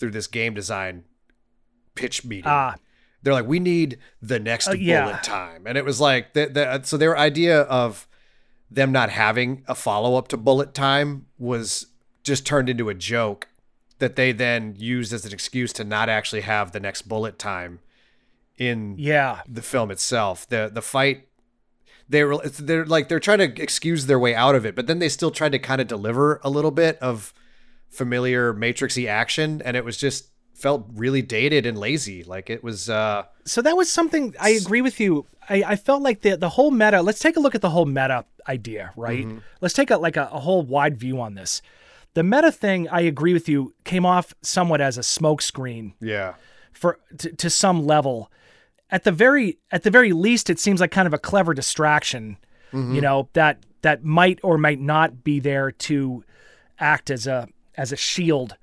[0.02, 1.06] through this game design
[1.96, 2.76] pitch meeting Ah,
[3.24, 5.06] they're like, we need the next Uh, yeah.
[5.06, 8.08] bullet time, and it was like the, the so their idea of
[8.70, 11.88] them not having a follow up to bullet time was
[12.24, 13.48] just turned into a joke
[14.00, 17.80] that they then used as an excuse to not actually have the next bullet time
[18.58, 19.42] in yeah.
[19.48, 20.48] the film itself.
[20.50, 21.28] The the fight
[22.10, 25.00] they were they're like they're trying to excuse their way out of it, but then
[25.00, 27.34] they still tried to kind of deliver a little bit of
[27.92, 32.24] familiar matrixy action and it was just felt really dated and lazy.
[32.24, 35.28] Like it was uh So that was something I agree with you.
[35.50, 37.02] I, I felt like the the whole meta.
[37.02, 39.26] Let's take a look at the whole meta idea, right?
[39.26, 39.40] Mm-hmm.
[39.60, 41.62] Let's take a like a, a whole wide view on this.
[42.14, 46.34] The meta thing, I agree with you, came off somewhat as a smokescreen yeah.
[46.74, 48.30] for to, to some level.
[48.90, 52.38] At the very at the very least, it seems like kind of a clever distraction,
[52.74, 52.96] Mm-hmm.
[52.96, 56.24] you know that that might or might not be there to
[56.80, 58.56] act as a as a shield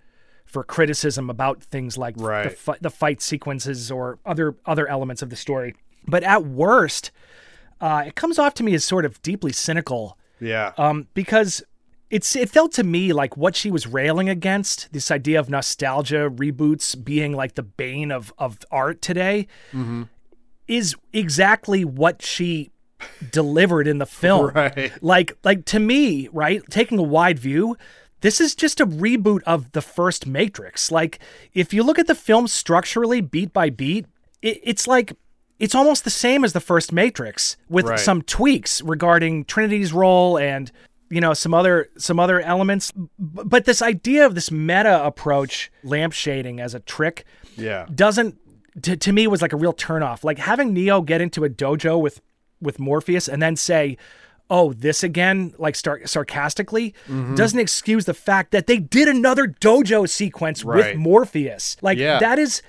[0.44, 5.30] for criticism about things like the, fi- the fight sequences or other other elements of
[5.30, 5.74] the story.
[6.06, 7.10] But at worst,
[7.80, 10.72] uh, it comes off to me as sort of deeply cynical Yeah.
[10.78, 11.62] um, because
[12.10, 16.30] it's it felt to me like what she was railing against this idea of nostalgia
[16.34, 19.46] reboots being like the bane of of art today
[20.66, 22.70] is exactly what she
[23.30, 24.90] delivered in the film Right.
[25.02, 27.76] like like to me right taking a wide view
[28.20, 31.18] this is just a reboot of the first matrix like
[31.54, 34.06] if you look at the film structurally beat by beat
[34.42, 35.12] it, it's like
[35.58, 37.98] it's almost the same as the first matrix with Right.
[37.98, 40.70] some tweaks regarding trinity's role and
[41.10, 46.60] you know some other some other elements but this idea of this meta approach lampshading
[46.60, 47.24] as a trick
[47.56, 47.86] Yeah.
[47.94, 48.36] doesn't
[48.82, 50.22] to, to me was like a real turnoff.
[50.22, 52.20] Like having Neo get into a dojo with
[52.60, 53.96] with Morpheus and then say,
[54.50, 57.34] "Oh, this again," like start sarcastically, Mm-hmm.
[57.34, 61.76] doesn't excuse the fact that they did another dojo sequence with Morpheus.
[61.82, 62.18] Like Yeah.
[62.18, 62.62] that is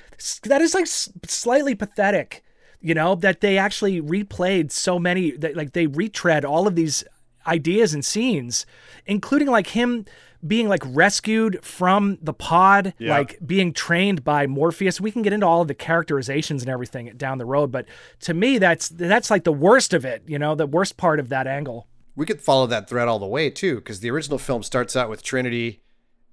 [0.44, 2.44] that is like s- slightly pathetic.
[2.82, 7.04] You know that they actually replayed so many that like they retread all of these
[7.48, 8.66] ideas and scenes,
[9.06, 10.06] including like him
[10.46, 13.18] being like rescued from the pod, Yeah.
[13.18, 15.02] like being trained by Morpheus.
[15.02, 17.86] We can get into all of the characterizations and everything down the road, but
[18.22, 20.24] to me, that's that's like the worst of it.
[20.28, 21.88] You know, the worst part of that angle.
[22.16, 25.10] We could follow that thread all the way too, because the original film starts out
[25.10, 25.82] with Trinity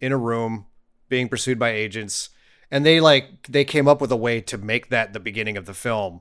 [0.00, 0.66] in a room
[1.08, 2.30] being pursued by agents,
[2.70, 5.66] and they like they came up with a way to make that the beginning of
[5.66, 6.20] the film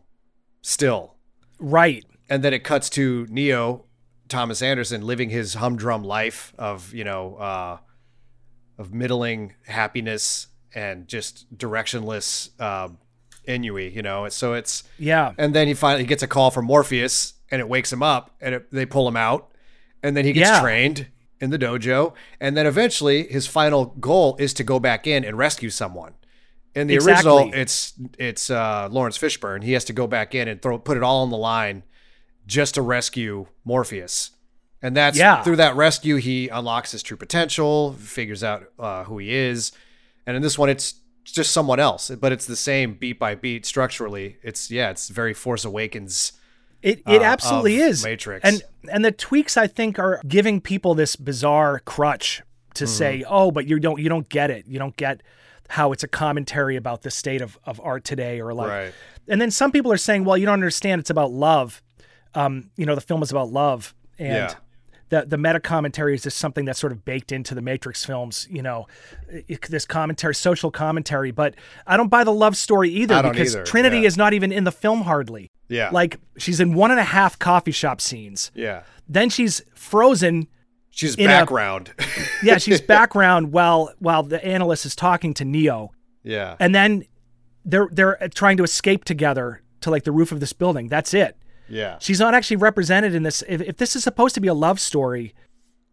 [0.62, 1.16] still.
[1.60, 2.04] Right.
[2.30, 3.86] and then it cuts to Neo
[4.28, 7.78] Thomas Anderson living his humdrum life of you know uh,
[8.78, 12.90] of middling happiness and just directionless uh,
[13.48, 14.28] Inui, you know.
[14.30, 15.34] So it's Yeah.
[15.38, 18.56] and then he finally gets a call from Morpheus, and it wakes him up, and
[18.56, 19.52] it, they pull him out,
[20.04, 20.62] and then he gets Yeah.
[20.62, 21.08] trained
[21.40, 25.38] in the dojo, and then eventually his final goal is to go back in and
[25.38, 26.14] rescue someone.
[26.74, 29.64] In the original, it's it's uh, Laurence Fishburne.
[29.64, 31.84] He has to go back in and throw put it all on the line
[32.48, 34.32] just to rescue Morpheus.
[34.82, 35.42] And that's Yeah.
[35.44, 39.72] through that rescue he unlocks his true potential, figures out uh, who he is,
[40.28, 43.66] and in this one it's just someone else, but it's the same beat by beat
[43.66, 44.38] structurally.
[44.44, 46.34] It's yeah, it's very Force Awakens.
[46.84, 48.04] It it uh, absolutely is.
[48.04, 48.44] Matrix.
[48.46, 52.44] And and the tweaks I think are giving people this bizarre crutch
[52.76, 53.34] to say, Mm-hmm.
[53.34, 54.66] "Oh, but you don't you don't get it.
[54.68, 55.22] You don't get
[55.70, 58.94] how it's a commentary about the state of of art today or like Right.
[59.28, 61.00] And then some people are saying, "Well, you don't understand.
[61.00, 61.82] It's about love.
[62.36, 64.54] Um, you know, the film is about love." And Yeah.
[65.10, 68.48] the the meta commentary is just something that's sort of baked into the Matrix films,
[68.50, 68.88] you know,
[69.30, 71.32] it- this commentary, social commentary.
[71.32, 71.56] But
[71.88, 74.08] I don't buy the love story either because either, Trinity yeah.
[74.08, 75.52] is not even in the film hardly.
[75.70, 75.90] Yeah.
[75.92, 78.52] Like she's in one and a half coffee shop scenes.
[78.54, 78.84] yeah.
[79.08, 80.48] Then she's frozen.
[80.92, 81.92] She's In a- background.
[82.44, 85.92] Yeah, she's background while while the analyst is talking to Neo,
[86.24, 86.56] yeah.
[86.60, 87.04] and then
[87.64, 90.88] they're they're trying to escape together to like the roof of this building.
[90.88, 91.36] That's it.
[91.68, 91.98] Yeah.
[92.00, 93.44] She's not actually represented in this.
[93.48, 95.34] If, if this is supposed to be a love story,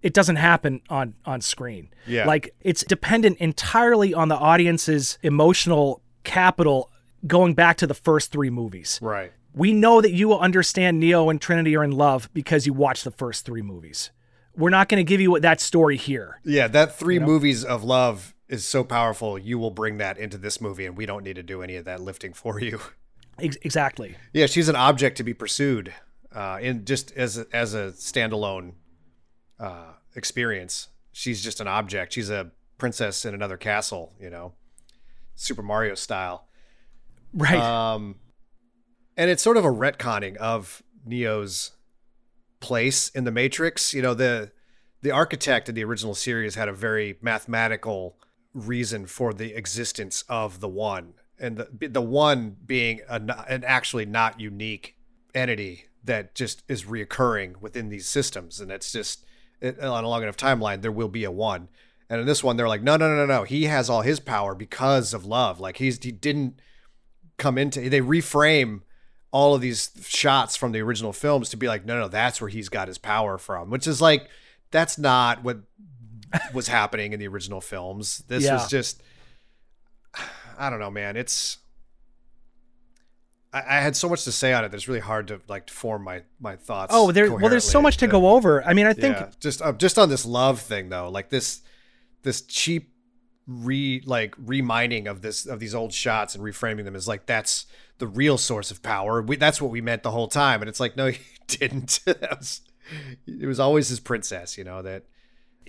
[0.03, 1.91] it doesn't happen on on screen.
[2.07, 2.27] Yeah.
[2.27, 6.91] Like it's dependent entirely on the audience's emotional capital
[7.27, 8.99] going back to the first three movies.
[9.03, 9.33] Right.
[9.55, 13.05] We know that you will understand Neo and Trinity are in love because you watched
[13.05, 14.11] the first three movies.
[14.57, 16.41] We're not going to give you that story here.
[16.45, 19.39] Yeah, that three movies of love is so powerful.
[19.39, 21.85] You will bring that into this movie, and we don't need to do any of
[21.87, 22.81] that lifting for you.
[23.43, 24.17] Ex- exactly.
[24.33, 25.93] Yeah, she's an object to be pursued,
[26.35, 28.75] uh, in just as a, as a standalone
[29.61, 30.89] uh, experience.
[31.13, 32.13] She's just an object.
[32.13, 34.55] She's a princess in another castle, you know,
[35.35, 36.47] Super Mario style.
[37.35, 37.59] Right.
[37.59, 38.17] Um,
[39.17, 41.73] and it's sort of a retconning of Neo's
[42.61, 43.93] place in the Matrix.
[43.93, 44.53] You know, the
[45.03, 48.17] the architect in the original series had a very mathematical
[48.55, 53.65] reason for the existence of the one, and the the one being a, no- an
[53.65, 54.97] actually not unique
[55.35, 59.27] entity that just is reoccurring within these systems, and it's just
[59.61, 61.69] it, uh, on a long enough timeline there will be a one.
[62.09, 63.43] And in this one, they're like, no, no, no, no, no.
[63.45, 65.61] He has all his power because of love.
[65.61, 66.61] Like he's he didn't
[67.39, 68.83] come into they reframe
[69.31, 72.51] all of these shots from the original films to be like no no that's where
[72.51, 74.29] he's got his power from which is like
[74.71, 75.61] that's not what
[76.53, 78.55] was happening in the original films this Yeah.
[78.55, 79.03] was just
[80.59, 81.59] i don't know man it's
[83.53, 85.69] I, I had so much to say on it that it's really hard to like
[85.71, 87.31] form my my thoughts oh, there.
[87.31, 88.65] Well, there's so much to go over.
[88.65, 91.63] I mean, I think Yeah, just uh, just on this love thing though, like this
[92.23, 92.93] this cheap
[93.47, 97.67] re like remining of this of these old shots and reframing them is like that's
[97.99, 99.21] the real source of power.
[99.23, 102.01] We, that's what we meant the whole time, and it's like no, you didn't.
[102.07, 102.63] that was,
[103.27, 105.05] it was always his princess, you know that.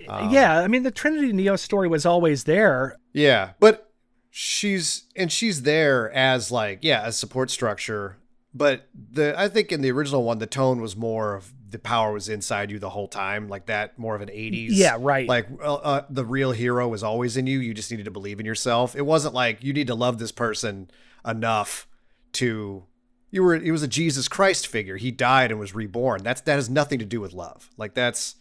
[0.08, 0.58] um, yeah.
[0.58, 2.96] I mean, the Trinity Neo story was always there.
[3.12, 3.92] Yeah, but
[4.36, 8.16] she's and she's there as like yeah, a support structure.
[8.52, 12.12] But the I think in the original one, the tone was more of the power
[12.12, 14.70] was inside you the whole time, like that, more of an '80s.
[14.70, 15.28] Yeah, right.
[15.28, 17.60] Like uh, uh, the real hero was always in you.
[17.60, 18.96] You just needed to believe in yourself.
[18.96, 20.90] It wasn't like you need to love this person
[21.24, 21.86] enough
[22.32, 22.84] to.
[23.30, 23.54] You were.
[23.54, 24.96] It was a Jesus Christ figure.
[24.96, 26.24] He died and was reborn.
[26.24, 27.70] That's that has nothing to do with love.
[27.76, 28.34] Like that's.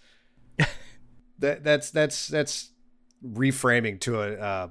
[1.39, 2.71] that that's that's that's
[3.23, 4.67] reframing to a uh,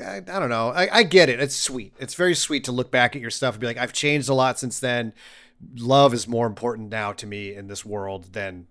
[0.00, 0.68] I, I don't know.
[0.70, 1.40] I, I get it.
[1.40, 1.94] It's sweet.
[1.98, 4.34] It's very sweet to look back at your stuff and be like, I've changed a
[4.34, 5.12] lot since then.
[5.76, 8.66] Love is more important now to me in this world than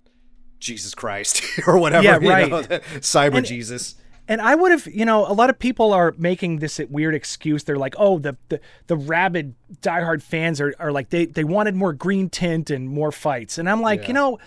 [0.60, 2.04] Jesus Christ or whatever.
[2.04, 2.50] Yeah, you right.
[2.50, 2.62] know,
[3.00, 3.96] Cyber And- Jesus.
[4.30, 7.64] And I would have, you know, a lot of people are making this weird excuse.
[7.64, 11.76] They're like, oh, the the, the rabid diehard fans are, are like they they wanted
[11.76, 13.58] more green tint and more fights.
[13.58, 14.08] And I'm like, Yeah.
[14.08, 14.38] you know,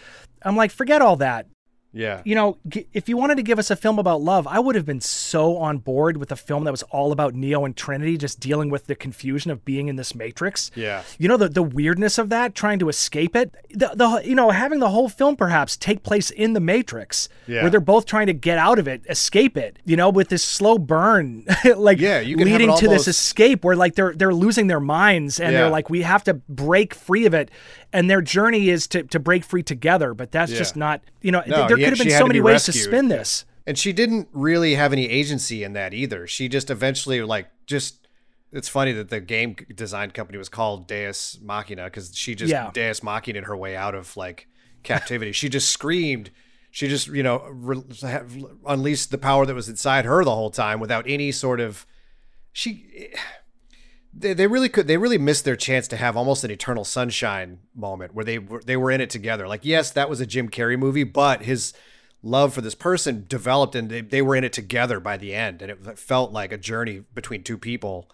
[0.43, 1.47] I'm like, forget all that.
[1.93, 2.23] Yeah.
[2.25, 4.77] You know, g- if you wanted to give us a film about love, I would
[4.77, 8.17] have been so on board with a film that was all about Neo and Trinity
[8.17, 10.71] just dealing with the confusion of being in this matrix.
[10.77, 11.03] Yeah.
[11.19, 13.55] You know the the weirdness of that, trying to escape it.
[13.71, 17.63] The the you know having the whole film perhaps take place in the Matrix, Yeah.
[17.63, 19.79] where they're both trying to get out of it, escape it.
[19.85, 21.45] You know, with this slow burn,
[21.77, 25.41] like Yeah, you leading it to this escape where like they're they're losing their minds
[25.41, 25.63] and Yeah.
[25.63, 27.51] they're like we have to break free of it,
[27.93, 30.15] and their journey is to to break free together.
[30.15, 30.59] But that's Yeah.
[30.59, 32.85] just not you know No, there could have been so many be ways to rescued.
[32.87, 33.45] spin this.
[33.67, 36.27] And she didn't really have any agency in that either.
[36.27, 38.09] She just eventually like just
[38.53, 42.71] it's funny that the game design company was called Deus Machina because she just Yeah.
[42.73, 44.49] Deus Machina her way out of like
[44.83, 45.31] captivity.
[45.33, 46.31] she just screamed.
[46.73, 47.83] She just you know re-
[48.67, 51.87] unleashed the power that was inside her the whole time without any sort of
[52.53, 52.87] she.
[52.97, 53.19] Eh,
[54.13, 57.59] they, they really could they really missed their chance to have almost an eternal sunshine
[57.75, 59.47] moment where they were they were in it together.
[59.47, 61.73] Like yes, that was a Jim Carrey movie, but his
[62.23, 65.63] love for this person developed and they, they were in it together by the end.
[65.63, 68.11] And it felt like a journey between two people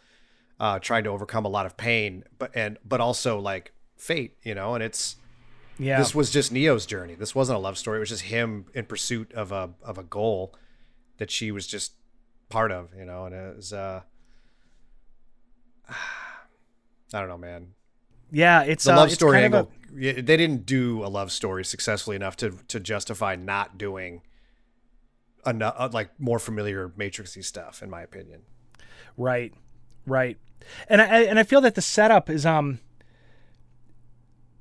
[0.60, 4.54] uh, trying to overcome a lot of pain but and but also like fate you
[4.54, 4.74] know?
[4.74, 5.16] And it's
[5.78, 5.98] Yeah.
[5.98, 7.14] this was just neo's journey.
[7.14, 7.96] This wasn't a love story.
[7.96, 10.54] It was just him in pursuit of a of a goal
[11.18, 11.92] that she was just
[12.50, 13.24] part of you know?
[13.24, 14.02] And it was uh
[15.88, 17.68] i don't know man
[18.32, 21.06] yeah, it's the uh, love it's story kind of a- angle they didn't do a
[21.06, 24.22] love story successfully enough to to justify not doing
[25.46, 28.42] enough like more familiar matrixy stuff in my opinion
[29.18, 29.54] Right,
[30.06, 30.36] right,
[30.88, 32.80] and I and I feel that the setup is um.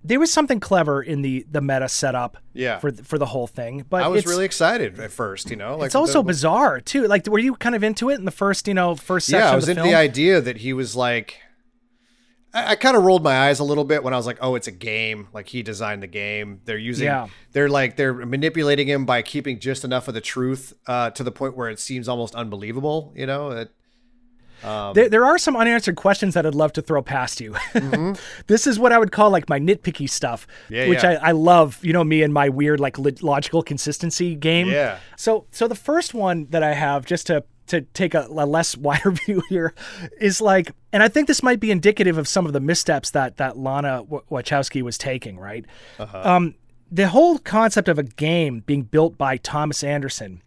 [0.07, 2.79] There was something clever in the the meta setup Yeah.
[2.79, 5.87] for for the whole thing, but i was really excited at first you know like
[5.87, 7.07] it's also the- bizarre too.
[7.07, 9.51] Like, were you kind of into it in the first you know first section yeah
[9.51, 9.91] i was the into film?
[9.93, 11.39] the idea that he was like
[12.53, 14.55] I, I kind of rolled my eyes a little bit when I was like, "Oh,
[14.55, 15.27] it's a game.
[15.33, 16.61] Like he designed the game.
[16.63, 17.27] They're using, Yeah.
[17.51, 21.33] they're like they're manipulating him by keeping just enough of the truth uh, to the
[21.33, 23.74] point where it seems almost unbelievable." You know, it,
[24.93, 27.56] There, there are some unanswered questions that I'd love to throw past you.
[28.47, 30.73] this is what I would call like my nitpicky stuff, Mm-hmm.
[30.73, 31.19] Yeah, which yeah.
[31.21, 31.80] I, I love.
[31.84, 34.67] You know me and my weird like lo- logical consistency game.
[34.67, 34.99] Yeah.
[35.17, 38.78] So so the first one that I have just to to take a, a less
[38.88, 39.73] wider view here
[40.19, 43.38] is like, and I think this might be indicative of some of the missteps that
[43.38, 45.38] that Lana Wachowski was taking.
[45.39, 45.65] Right.
[45.99, 46.56] Uh Um,
[46.91, 50.41] the whole concept of a game being built by Thomas Anderson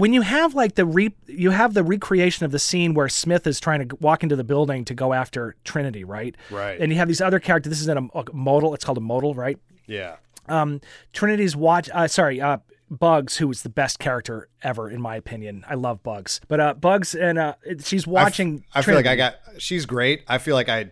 [0.00, 3.46] when you have like the re you have the recreation of the scene where Smith
[3.46, 6.34] is trying to walk into the building to go after Trinity, right?
[6.50, 6.80] Right.
[6.80, 7.70] And you have these other characters.
[7.70, 8.74] This is in a, a modal.
[8.74, 9.58] It's called a modal, right?
[9.86, 10.16] yeah,
[10.48, 10.80] Um,
[11.12, 11.88] Trinity's watch.
[11.92, 12.58] Uh, sorry, uh,
[12.90, 15.64] Bugs, who is the best character ever in my opinion.
[15.68, 18.64] I love Bugs, but uh, Bugs and uh, she's watching.
[18.74, 19.36] I feel like I got.
[19.58, 20.22] She's great.
[20.26, 20.90] I feel like I.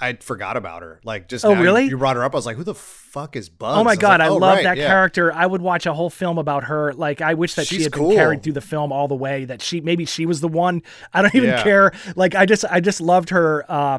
[0.00, 1.00] I forgot about her.
[1.04, 1.84] Like just Oh, now you- really?
[1.86, 2.34] You, brought her up.
[2.34, 3.78] I was like, who the fuck is Bugs?
[3.78, 4.86] Oh my was god, like, I oh, love right, that yeah.
[4.86, 5.32] character.
[5.32, 6.92] I would watch a whole film about her.
[6.92, 8.10] Like I wish that she had cool.
[8.10, 9.44] been carried through the film all the way.
[9.44, 10.82] That she maybe she was the one.
[11.12, 11.62] I don't even Yeah.
[11.62, 11.92] care.
[12.16, 13.64] Like I just I just loved her.
[13.68, 13.98] Uh,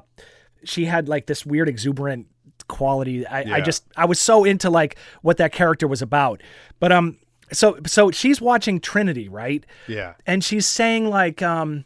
[0.64, 2.28] she had like this weird exuberant
[2.68, 3.26] quality.
[3.28, 6.42] I, I just I was so into like what that character was about.
[6.80, 7.18] But um,
[7.52, 9.66] so so she's watching Trinity, right?
[9.88, 11.86] Yeah, and she's saying like um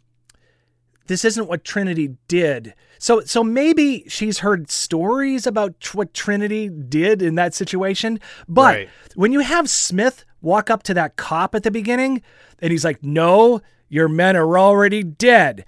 [1.07, 6.69] this isn't what trinity did so so maybe she's heard stories about tr- what trinity
[6.69, 8.89] did in that situation but Right.
[9.15, 12.21] when you have smith walk up to that cop at the beginning
[12.59, 15.65] and he's like no your men are already dead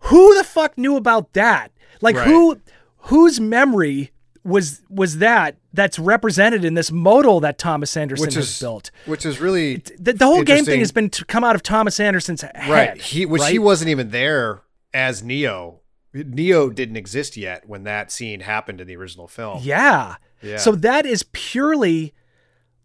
[0.00, 2.26] who the fuck knew about that like Right.
[2.26, 2.60] who
[3.08, 8.48] whose memory was was that that's represented in this modal that thomas anderson which has
[8.48, 11.54] is built which is really the, the whole game thing has been to come out
[11.54, 12.68] of Thomas Anderson's head.
[12.68, 13.00] right.
[13.00, 15.80] He which he wasn't even there as Neo.
[16.12, 19.60] Neo didn't exist yet when that scene happened in the original film.
[19.62, 20.16] Yeah.
[20.42, 20.58] Yeah.
[20.58, 22.14] So that is purely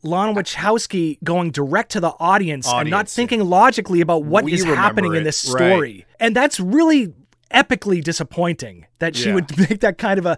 [0.02, 4.54] Lon uh, Wachowski going direct to the audience, and not thinking logically about what We
[4.54, 5.72] is happening in it, this right.
[5.72, 6.06] story.
[6.20, 7.14] And that's really
[7.54, 9.36] epically disappointing that she Yeah.
[9.36, 10.38] would make that kind of a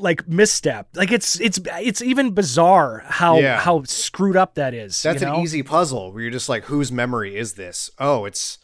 [0.00, 0.88] like misstep.
[0.94, 3.60] Like it's it's it's even bizarre how Yeah.
[3.60, 5.00] how screwed up that is.
[5.02, 5.36] That's you know?
[5.36, 7.90] an easy puzzle where you're just like, whose memory is this?
[7.98, 8.58] Oh, it's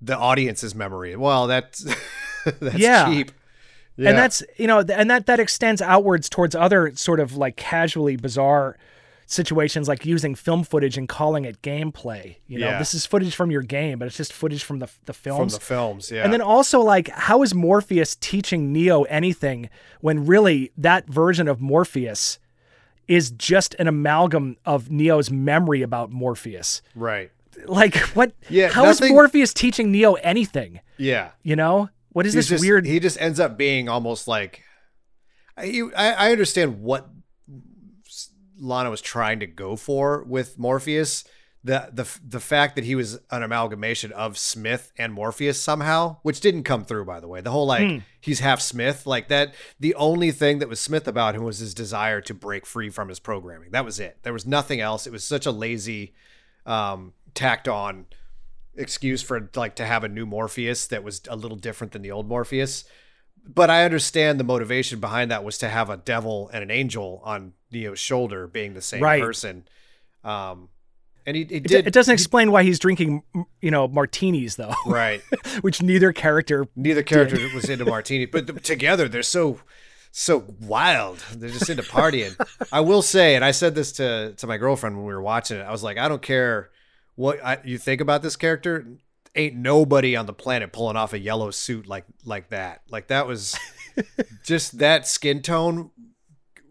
[0.00, 1.16] the audience's memory.
[1.16, 1.84] Well, that's
[2.60, 3.06] that's Yeah.
[3.06, 3.32] cheap.
[3.96, 4.08] Yeah.
[4.10, 8.16] and that's you know and that that extends outwards towards other sort of like casually
[8.16, 8.78] bizarre
[9.32, 12.78] situations like using film footage and calling it gameplay you know Yeah.
[12.78, 15.54] this is footage from your game but it's just footage from the the films.
[15.54, 16.10] from the films.
[16.10, 16.24] Yeah.
[16.24, 21.60] and then also like how is morpheus teaching neo anything when really that version of
[21.62, 22.38] morpheus
[23.08, 27.30] is just an amalgam of neo's memory about morpheus right.
[27.66, 31.30] like what Yeah, how is nothing- morpheus teaching neo anything Yeah.
[31.42, 34.62] you know what is He's this just, weird He just ends up being almost like.
[35.56, 37.08] I, I I understand what
[38.62, 41.24] Lana was trying to go for with Morpheus.
[41.64, 46.40] The the the fact that he was an amalgamation of Smith and Morpheus somehow, which
[46.40, 47.40] didn't come through by the way.
[47.40, 47.98] The whole like Hmm.
[48.20, 49.54] he's half Smith, like that.
[49.78, 53.08] The only thing that was Smith about him was his desire to break free from
[53.08, 53.70] his programming.
[53.70, 54.18] That was it.
[54.22, 55.06] There was nothing else.
[55.06, 56.14] It was such a lazy,
[56.66, 58.06] um, tacked on
[58.74, 62.10] excuse for like to have a new Morpheus that was a little different than the
[62.10, 62.84] old Morpheus.
[63.46, 67.20] But I understand the motivation behind that was to have a devil and an angel
[67.24, 69.22] on Neo's shoulder being the same Right.
[69.22, 69.66] person.
[70.24, 70.68] Um,
[71.26, 73.22] and he, he It, did it doesn't explain why he's drinking,
[73.60, 75.20] you know, martinis though, right.
[75.60, 76.66] which neither character.
[76.76, 79.60] Neither character was into martini, but th- together they're so
[80.14, 81.24] so wild.
[81.34, 82.34] They're just into partying.
[82.70, 85.58] I will say, and I said this to to my girlfriend when we were watching
[85.58, 85.62] it.
[85.62, 86.70] I was like, I don't care
[87.14, 88.86] what I, you think about this character.
[89.34, 92.82] Ain't nobody on the planet pulling off a yellow suit like like that.
[92.90, 93.56] Like that was
[94.44, 95.90] just that skin tone,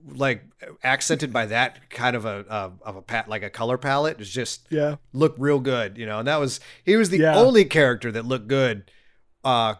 [0.09, 0.43] like
[0.83, 4.29] accented by that kind of a uh, of a pat like a color palette, is
[4.29, 4.95] just Yeah.
[5.13, 5.97] looked real good.
[5.97, 7.35] You know, and that was he was the Yeah.
[7.35, 8.89] only character that looked good,
[9.43, 9.75] uh,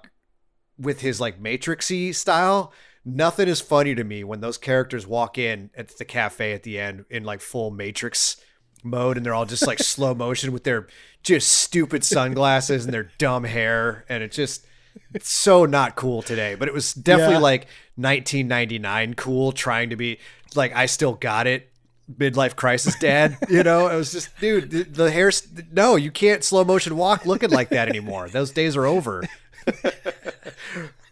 [0.78, 2.74] with his like matrixy style.
[3.04, 6.80] Nothing is funny to me when those characters walk in at the cafe at the
[6.80, 8.38] end in like full Matrix
[8.84, 10.88] mode, and they're all just like slow motion with their
[11.24, 14.66] just stupid sunglasses and their dumb hair, and it just
[15.14, 16.54] it's so not cool today.
[16.56, 17.40] But it was definitely Yeah.
[17.40, 17.68] like
[18.02, 20.20] 1999 cool, trying to be
[20.56, 21.68] like I still got it.
[22.12, 23.38] Midlife crisis, dad.
[23.50, 25.32] You know, it was just, dude, the, the hair.
[25.72, 28.28] No, you can't slow motion walk looking like that anymore.
[28.28, 29.24] Those days are over.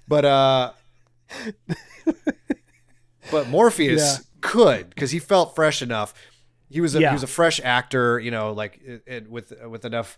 [0.07, 0.71] but uh,
[3.31, 4.23] but Morpheus Yeah.
[4.41, 6.13] could because he felt fresh enough.
[6.69, 7.09] He was a, Yeah.
[7.09, 10.17] he was a fresh actor, you know, like it, it, with with enough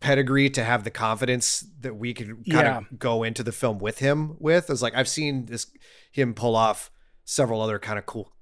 [0.00, 2.78] pedigree to have the confidence that we could kind Yeah.
[2.78, 4.70] of go into the film with him with.
[4.70, 5.66] It's like I've seen this
[6.10, 6.90] him pull off
[7.24, 8.32] several other kind of cool,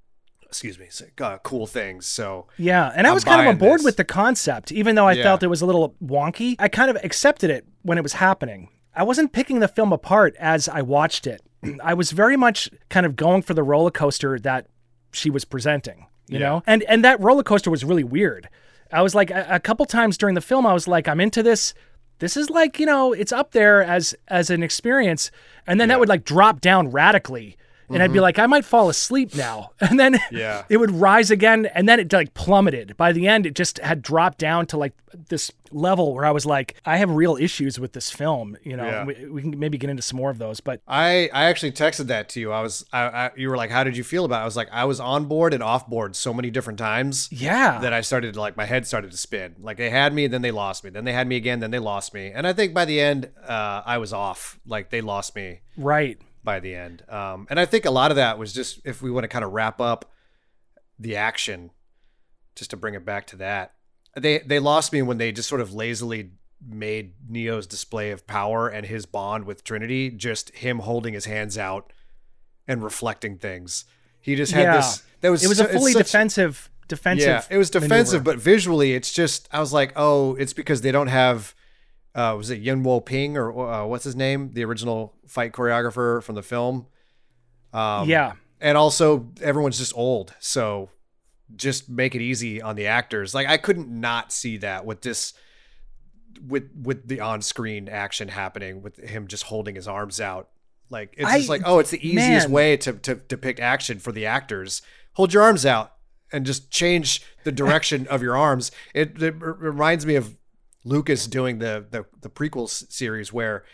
[0.46, 0.88] excuse me,
[1.20, 2.06] uh, cool things.
[2.06, 3.84] So Yeah, and I I'm was kind of on board this.
[3.84, 5.24] with the concept, even though I Yeah.
[5.24, 6.54] felt it was a little wonky.
[6.58, 8.68] I kind of accepted it when it was happening.
[8.94, 11.42] I wasn't picking the film apart as I watched it.
[11.82, 14.66] I was very much kind of going for the roller coaster that
[15.12, 16.46] she was presenting, you Yeah.
[16.48, 16.62] know?
[16.66, 18.48] And and that roller coaster was really weird.
[18.92, 21.42] I was like a, a couple times during the film I was like I'm into
[21.42, 21.74] this.
[22.20, 25.30] This is like, you know, it's up there as as an experience
[25.66, 27.56] and then that would like drop down radically.
[27.90, 29.70] And I'd be like, I might fall asleep now.
[29.80, 30.64] And then Yeah.
[30.68, 34.02] it would rise again and then it like plummeted by the end it just had
[34.02, 34.92] dropped down to like
[35.28, 38.84] this level where i was like i have real issues with this film you know
[38.84, 39.04] Yeah.
[39.04, 42.06] we, we can maybe get into some more of those but I I actually texted
[42.08, 42.52] that to you.
[42.52, 44.38] I was I, I you were like, how did you feel about?
[44.40, 44.42] it?
[44.42, 47.78] I was like, I was on board and off board so many different times yeah
[47.80, 49.54] that I started to like my head started to spin.
[49.60, 51.70] Like they had me, and then they lost me, then they had me again, then
[51.70, 54.58] they lost me, and I think by the end, uh, I was off.
[54.66, 56.18] Like they lost me right
[56.48, 57.02] by the end.
[57.10, 59.44] Um, and I think a lot of that was just if we want to kind
[59.44, 60.10] of wrap up
[60.98, 61.70] the action,
[62.56, 63.74] just to bring it back to that.
[64.16, 66.30] They they lost me when they just sort of lazily
[66.66, 71.58] made Neo's display of power and his bond with Trinity just him holding his hands
[71.58, 71.92] out
[72.66, 73.84] and reflecting things.
[74.20, 74.76] He just had Yeah.
[74.78, 75.02] this.
[75.20, 78.38] That was it was so- a fully such- defensive defensive yeah, it was defensive, maneuver.
[78.38, 81.54] but visually, it's just I was like, oh, it's because they don't have.
[82.18, 86.34] Uh, was it Yuen Woo-ping or uh, what's his name, the original fight choreographer from
[86.34, 86.86] the film?
[87.72, 90.90] Um, yeah and also everyone's just old, so
[91.54, 93.34] just make it easy on the actors.
[93.34, 95.32] Like I couldn't not see that with this,
[96.46, 100.48] with with the on-screen action happening with him just holding his arms out.
[100.90, 102.52] Like it's just like, oh, it's the easiest man.
[102.52, 104.82] way to to depict action for the actors.
[105.14, 105.92] Hold your arms out
[106.32, 108.70] and just change the direction of your arms.
[108.94, 110.36] It, it reminds me of
[110.88, 113.64] Lucas doing the the the prequel series where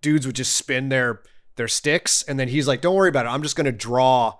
[0.00, 1.22] dudes would just spin their
[1.56, 3.30] their sticks and then he's like, "Don't worry about it.
[3.30, 4.34] I'm just going to draw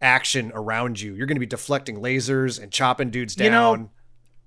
[0.00, 1.14] action around you.
[1.14, 3.90] You're going to be deflecting lasers and chopping dudes down." You know,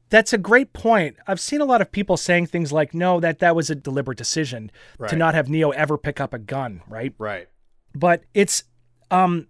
[0.09, 1.17] That's a great point.
[1.27, 4.17] I've seen a lot of people saying things like, "No, that that was a deliberate
[4.17, 4.71] decision
[5.07, 7.13] to not have Neo ever pick up a gun," right?
[7.17, 7.47] right.
[7.95, 8.63] But it's
[9.11, 9.47] um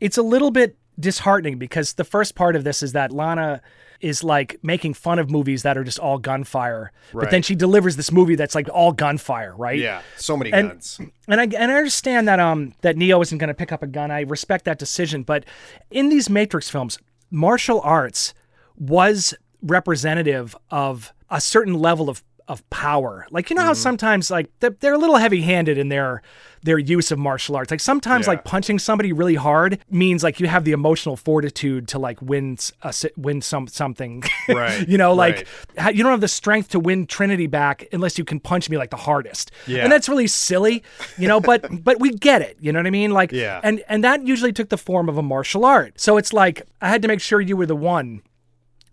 [0.00, 3.62] it's a little bit disheartening because the first part of this is that Lana
[4.00, 6.92] is like making fun of movies that are just all gunfire.
[7.12, 9.78] But then she delivers this movie that's like all gunfire, right?
[9.78, 11.00] Yeah, so many And- guns.
[11.28, 13.86] And I and I understand that um that Neo isn't going to pick up a
[13.86, 14.10] gun.
[14.10, 15.44] I respect that decision, but
[15.90, 16.98] in these Matrix films,
[17.30, 18.34] martial arts
[18.78, 23.26] was representative of a certain level of of power.
[23.30, 23.80] Like you know how mm-hmm.
[23.80, 26.20] sometimes like they're, they're a little heavy-handed in their
[26.62, 27.70] their use of martial arts.
[27.70, 28.32] Like sometimes Yeah.
[28.32, 32.58] like punching somebody really hard means like you have the emotional fortitude to like win
[32.82, 34.24] a, uh, si- win some something.
[34.48, 35.46] Right, you know like
[35.78, 35.94] right.
[35.94, 38.90] you don't have the strength to win Trinity back unless you can punch me like
[38.90, 39.52] the hardest.
[39.68, 39.84] Yeah.
[39.84, 40.82] And that's really silly,
[41.16, 43.12] you know, but but we get it, you know what I mean?
[43.12, 43.60] Like Yeah.
[43.62, 46.00] and and that usually took the form of a martial art.
[46.00, 48.22] So it's like I had to make sure you were the one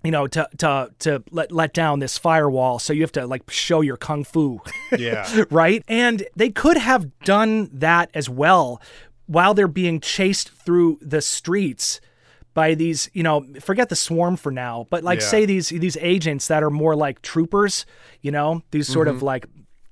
[0.08, 3.44] you know to to to let let down this firewall so you have to like
[3.52, 4.60] show your kung fu
[4.98, 5.28] Yeah.
[5.64, 7.04] right and they could have
[7.36, 8.82] done that as well
[9.36, 12.00] while they're being chased through the streets
[12.54, 15.28] by these you know forget the swarm for now but like Yeah.
[15.34, 17.86] say these these agents that are more like troopers
[18.26, 19.18] you know these sort Mm-hmm.
[19.18, 19.44] of like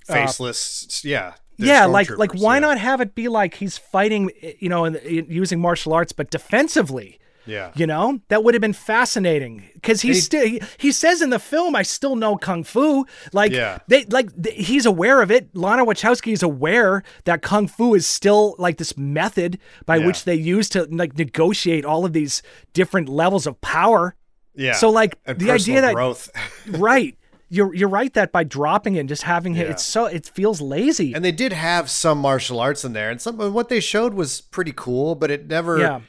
[0.07, 1.01] Faceless.
[1.03, 1.33] yeah.
[1.57, 2.59] they're yeah like like why yeah.
[2.67, 4.99] not have it be like he's fighting you know and
[5.43, 7.71] using martial arts but defensively Yeah.
[7.75, 11.39] you know that would have been fascinating because he- still he, he says in the
[11.39, 13.79] film i still know kung fu like Yeah.
[13.87, 18.07] they like th- he's aware of it lana wachowski is aware that kung fu is
[18.07, 20.07] still like this method by Yeah.
[20.07, 22.41] which they use to like negotiate all of these
[22.73, 24.15] different levels of power
[24.55, 24.73] Yeah.
[24.73, 26.29] so like and the idea that growth.
[26.67, 27.15] right
[27.49, 29.71] you're you're right that by dropping it and just having it, Yeah.
[29.73, 31.13] it's so it feels lazy.
[31.13, 34.41] And they did have some martial arts in there, and some what they showed was
[34.41, 35.99] pretty cool, but it never, Yeah.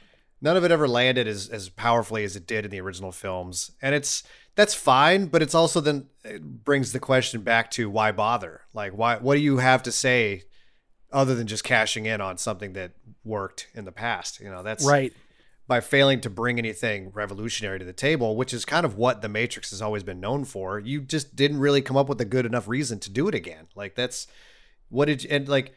[0.41, 3.73] None of it ever landed as as powerfully as it did in the original films.
[3.81, 4.23] And it's
[4.55, 8.63] that's fine, but it's also then it brings the question back to why bother?
[8.73, 9.17] Like, why?
[9.17, 10.45] What do you have to say
[11.13, 12.93] other than just cashing in on something that
[13.25, 14.41] worked in the past?
[14.41, 15.13] You know, that's right.
[15.69, 19.29] by failing to bring anything revolutionary to the table, which is kind of what the
[19.29, 20.79] Matrix has always been known for.
[20.79, 23.67] You just didn't really come up with a good enough reason to do it again.
[23.75, 24.27] Like that's
[24.89, 25.75] what did you, and like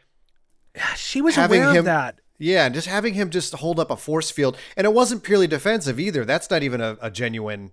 [0.96, 2.19] She was having aware him- of that.
[2.40, 5.46] Yeah, and just having him just hold up a force field, and it wasn't purely
[5.46, 6.24] defensive either.
[6.24, 7.72] That's not even a, a genuine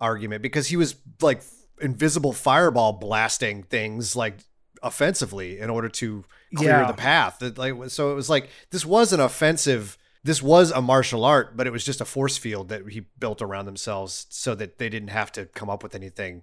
[0.00, 1.42] argument because he was like
[1.80, 4.38] invisible fireball blasting things like
[4.82, 6.86] offensively in order to clear Yeah.
[6.86, 7.38] the path.
[7.40, 9.98] That like so it was like this was an offensive.
[10.22, 13.42] This was a martial art, but it was just a force field that he built
[13.42, 16.42] around themselves so that they didn't have to come up with anything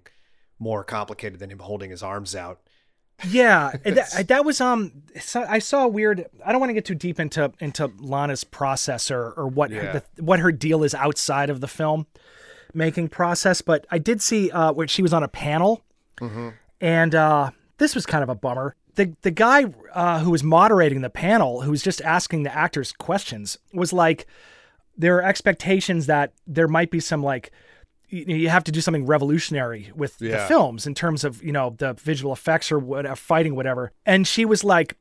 [0.58, 2.60] more complicated than him holding his arms out.
[3.28, 4.92] Yeah, that, that was um.
[5.34, 6.26] I saw a weird.
[6.44, 9.80] I don't want to get too deep into into Lana's process or or what Yeah.
[9.80, 12.06] her, the, what her deal is outside of the film
[12.74, 15.82] making process, but I did see uh where she was on a panel,
[16.80, 18.76] and uh this was kind of a bummer.
[18.94, 22.92] The the guy uh, who was moderating the panel, who was just asking the actors
[22.92, 24.26] questions, was like,
[24.96, 27.50] there are expectations that there might be some like
[28.12, 31.74] you, you have to do something revolutionary with the films in terms of you know
[31.78, 33.90] the visual effects or what uh, fighting whatever.
[34.06, 34.96] And she was like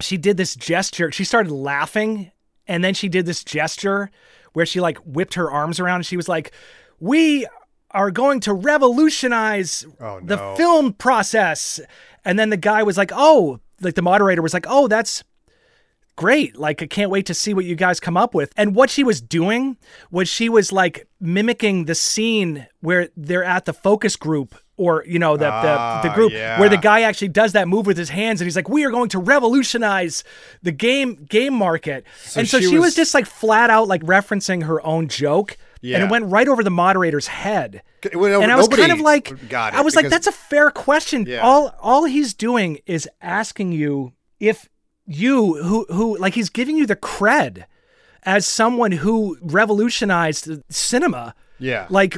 [0.00, 1.10] she did this gesture.
[1.12, 2.30] She started laughing
[2.66, 4.10] and then she did this gesture
[4.52, 6.52] where she like whipped her arms around and she was like
[7.00, 7.46] we
[7.90, 11.80] are going to revolutionize Oh, the film process.
[12.24, 15.24] And then the guy was like oh like the moderator was like oh that's
[16.20, 16.56] great.
[16.58, 18.52] Like, I can't wait to see what you guys come up with.
[18.56, 19.78] And what she was doing
[20.10, 25.18] was she was like mimicking the scene where they're at the focus group or, you
[25.18, 26.60] know, the, Ah, the, the group yeah.
[26.60, 28.90] where the guy actually does that move with his hands and he's like, we are
[28.90, 30.22] going to revolutionize
[30.62, 32.04] the game, game market.
[32.36, 35.56] and so she she, was, was- just like flat out like referencing her own joke.
[35.82, 37.80] And it went right over the moderator's head.
[38.12, 41.24] Went and I was kind of like, I was like, that's a fair question.
[41.26, 41.40] Yeah.
[41.40, 44.68] All all he's doing is asking you if
[45.12, 47.64] you who who like he's giving you the cred
[48.22, 51.34] as someone who revolutionized cinema.
[51.58, 51.86] Yeah.
[51.90, 52.16] Like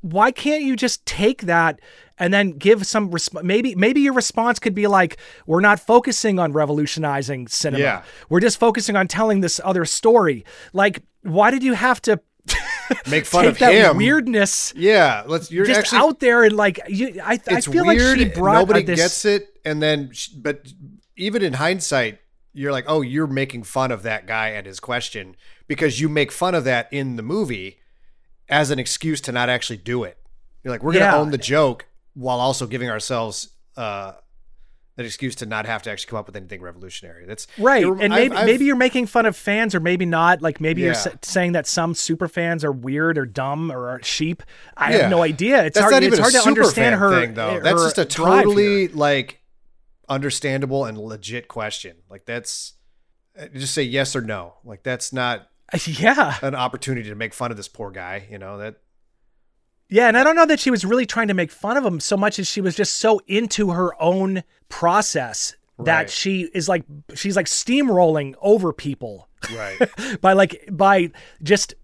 [0.00, 1.80] why can't you just take that
[2.18, 6.38] and then give some resp- maybe maybe your response could be like we're not focusing
[6.38, 7.82] on revolutionizing cinema.
[7.82, 8.02] Yeah.
[8.30, 10.44] We're just focusing on telling this other story.
[10.72, 12.20] Like why did you have to
[13.10, 13.96] Make fun of that him.
[13.96, 15.50] weirdness Yeah, let's.
[15.50, 18.18] You're just actually out there and like you I, I feel weird.
[18.18, 20.64] like she brought uh, Nobody this gets it, and then, sh- but
[21.16, 22.20] even in hindsight,
[22.52, 25.36] you're like, oh, you're making fun of that guy and his question
[25.68, 27.78] because you make fun of that in the movie
[28.48, 30.16] as an excuse to not actually do it.
[30.62, 31.16] You're like, we're gonna Yeah.
[31.16, 34.12] own the joke while also giving ourselves uh,
[34.98, 37.26] an excuse to not have to actually come up with anything revolutionary.
[37.26, 40.40] That's Right, and I've- maybe I've- maybe you're making fun of fans, or maybe not.
[40.40, 44.02] Like maybe you're sa- saying that some super fans are weird or dumb or are
[44.02, 44.42] sheep.
[44.74, 45.02] I Yeah.
[45.02, 45.62] have no idea.
[45.66, 45.92] It's that's hard.
[45.92, 47.20] not even it's hard a to understand her.
[47.20, 47.50] thing, though.
[47.54, 49.40] her That's just a totally like
[50.08, 51.96] understandable and legit question.
[52.10, 52.74] Like that's
[53.38, 54.54] uh, just say yes or no.
[54.64, 55.48] Like that's not
[55.86, 58.26] Yeah, an opportunity to make fun of this poor guy.
[58.30, 58.76] You know that.
[59.88, 62.00] yeah, and I don't know that she was really trying to make fun of him
[62.00, 66.84] so much as she was just so into her own process that she is like
[67.14, 69.28] she's like steamrolling over people.
[69.54, 69.78] Right.
[70.20, 71.10] by like by
[71.42, 71.74] just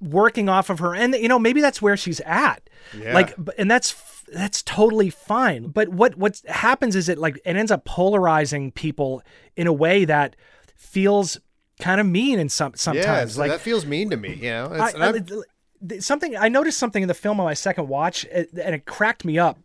[0.00, 3.14] working off of her and you know maybe that's where she's at Yeah.
[3.14, 3.90] like and that's
[4.32, 9.22] that's totally fine but what what happens is it like it ends up polarizing people
[9.56, 10.34] in a way that
[10.74, 11.38] feels
[11.80, 14.34] kind of mean in some sometimes so like that feels mean to me.
[14.34, 14.68] You know.
[14.72, 18.44] I, It's, I- something I noticed something in the film on my second watch uh,
[18.62, 19.58] and it cracked me up.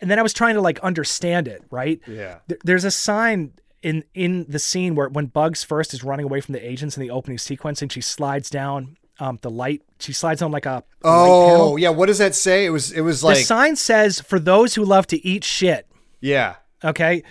[0.00, 2.00] And then I was trying to like understand it, right?
[2.06, 2.40] Yeah.
[2.48, 3.52] There- There's a sign
[3.82, 7.00] in in the scene where when Bugs first is running away from the agents in
[7.00, 10.82] the opening sequence and she slides down um, the light, she slides on like a
[11.04, 11.90] oh yeah.
[11.90, 12.64] What does that say?
[12.66, 12.90] It was.
[12.90, 15.86] It was like The sign says for those who love to eat shit.
[16.20, 16.56] yeah.
[16.82, 17.22] Okay.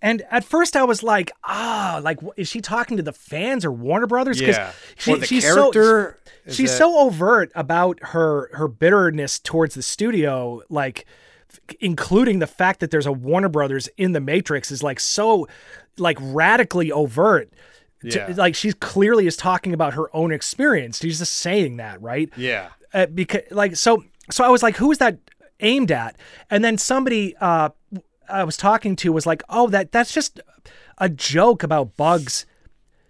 [0.00, 3.72] And at first I was like, ah, like is she talking to the fans or
[3.72, 4.40] Warner Brothers?
[4.40, 4.72] Yeah.
[4.96, 6.20] she, or the she's character.
[6.46, 11.04] so she's that- so overt about her her bitterness towards the studio, like
[11.80, 15.48] including the fact that there's a Warner Brothers in the Matrix is like so
[15.96, 17.50] like radically overt.
[18.02, 18.32] To- Yeah.
[18.36, 20.98] like she clearly is talking about her own experience.
[21.00, 22.30] She's just saying that, right?
[22.36, 22.68] Yeah.
[22.94, 25.18] uh, because like so so I was like, who is that
[25.60, 26.16] aimed at?
[26.50, 27.70] And then somebody uh,
[28.28, 30.40] I was talking to was like, oh, that that's just
[30.98, 32.46] a joke about bugs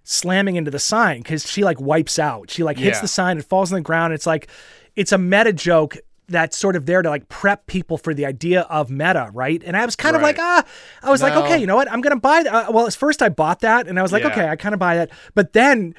[0.04, 2.50] slamming into the sign because she like wipes out.
[2.50, 3.02] She like hits Yeah.
[3.02, 4.14] the sign, it falls on the ground.
[4.14, 4.48] It's like
[4.96, 5.96] it's a meta joke
[6.28, 9.62] that's sort of there to like prep people for the idea of meta, right?
[9.64, 10.64] And I was kind of like, ah,
[11.02, 11.90] I was like, okay, you know what?
[11.90, 12.52] I'm gonna buy that.
[12.68, 14.30] Uh, well, at first I bought that, and I was like, Yeah.
[14.30, 15.10] okay, I kind of buy that.
[15.34, 15.94] But then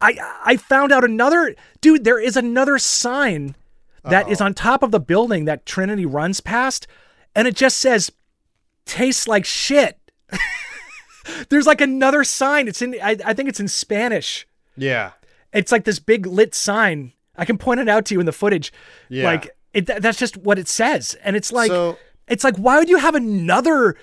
[0.00, 2.04] I I found out another dude.
[2.04, 3.56] There is another sign
[4.04, 6.86] that is on top of the building that Trinity runs past,
[7.34, 8.10] and it just says,
[8.86, 9.98] "Tastes like shit."
[11.48, 12.66] There's like another sign.
[12.68, 12.96] It's in.
[13.02, 14.46] I, I think it's in Spanish.
[14.76, 15.12] Yeah.
[15.52, 17.12] It's like this big lit sign.
[17.36, 18.72] I can point it out to you in the footage.
[19.08, 19.24] Yeah.
[19.24, 21.96] Like it, th- that's just what it says, and it's like So-
[22.28, 23.96] it's like why would you have another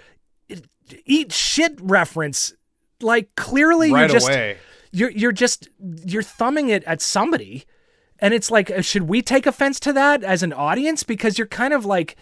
[1.05, 2.53] eat shit reference?
[3.01, 4.57] Like clearly Right you're just away.
[4.91, 5.69] you're you're just
[6.05, 7.65] you're thumbing it at somebody,
[8.19, 11.47] and it's like uh, should we take offense to that as an audience because you're
[11.47, 12.15] kind of like.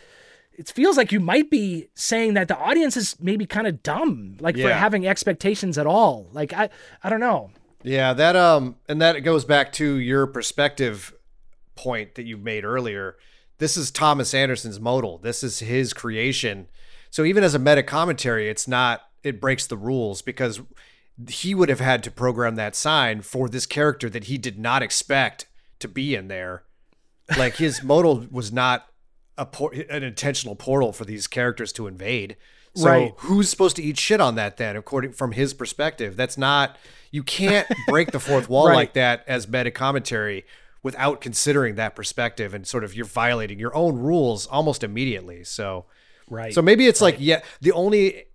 [0.57, 4.37] It feels like you might be saying that the audience is maybe kind of dumb,
[4.39, 6.29] like for having expectations at all.
[6.31, 6.69] Like I,
[7.03, 7.51] I don't know.
[7.83, 11.13] Yeah, that um and that goes back to your perspective
[11.75, 13.17] point that you made earlier.
[13.57, 15.17] This is Thomas Anderson's modal.
[15.17, 16.67] This is his creation.
[17.09, 20.61] So even as a meta commentary, it's not it breaks the rules because
[21.29, 24.83] he would have had to program that sign for this character that he did not
[24.83, 25.47] expect
[25.79, 26.63] to be in there.
[27.37, 28.87] Like his modal was not
[29.37, 32.35] a por- an intentional portal for these characters to invade.
[32.75, 33.13] So Right.
[33.19, 36.17] who's supposed to eat shit on that then according from his perspective?
[36.17, 36.75] That's not
[37.11, 38.75] you can't break the fourth wall Right.
[38.75, 40.45] like that as meta commentary
[40.85, 45.43] without considering that perspective and sort of you're violating your own rules almost immediately.
[45.43, 45.85] So
[46.29, 46.53] Right.
[46.53, 48.25] so maybe it's like yeah, the only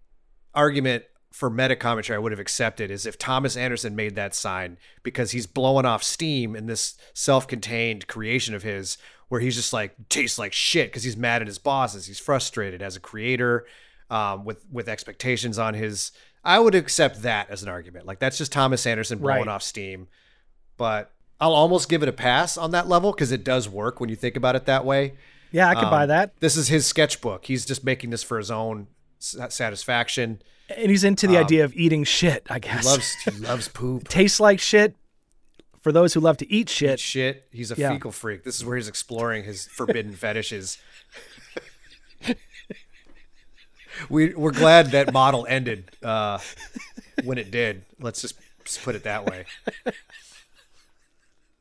[0.55, 4.78] argument for meta commentary I would have accepted is if Thomas Anderson made that sign
[5.05, 8.98] because he's blowing off steam in this self-contained creation of his
[9.28, 12.82] where he's just like tastes like shit because he's mad at his bosses, he's frustrated
[12.82, 13.64] as a creator
[14.11, 16.11] um, with with expectations on his.
[16.42, 18.07] I would accept that as an argument.
[18.07, 19.48] Like that's just Thomas Anderson blowing Right.
[19.48, 20.09] off steam,
[20.76, 24.09] but I'll almost give it a pass on that level because it does work when
[24.11, 25.14] you think about it that way.
[25.53, 26.38] yeah, I could buy Um, that.
[26.41, 27.47] This is his sketchbook.
[27.47, 28.86] He's just making this for his own
[29.18, 30.43] satisfaction.
[30.76, 32.82] And he's into the idea of eating shit, I guess.
[32.84, 34.07] He loves he loves poop.
[34.09, 34.95] Tastes like shit
[35.82, 37.01] for those who love to eat shit.
[37.01, 37.47] Shit.
[37.51, 37.91] He's a Yeah.
[37.93, 38.45] fecal freak.
[38.45, 40.78] This is where he's exploring his forbidden fetishes.
[44.09, 46.38] we we're glad that modal ended uh,
[47.24, 47.84] when it did.
[47.99, 49.47] Let's just, just put it that way.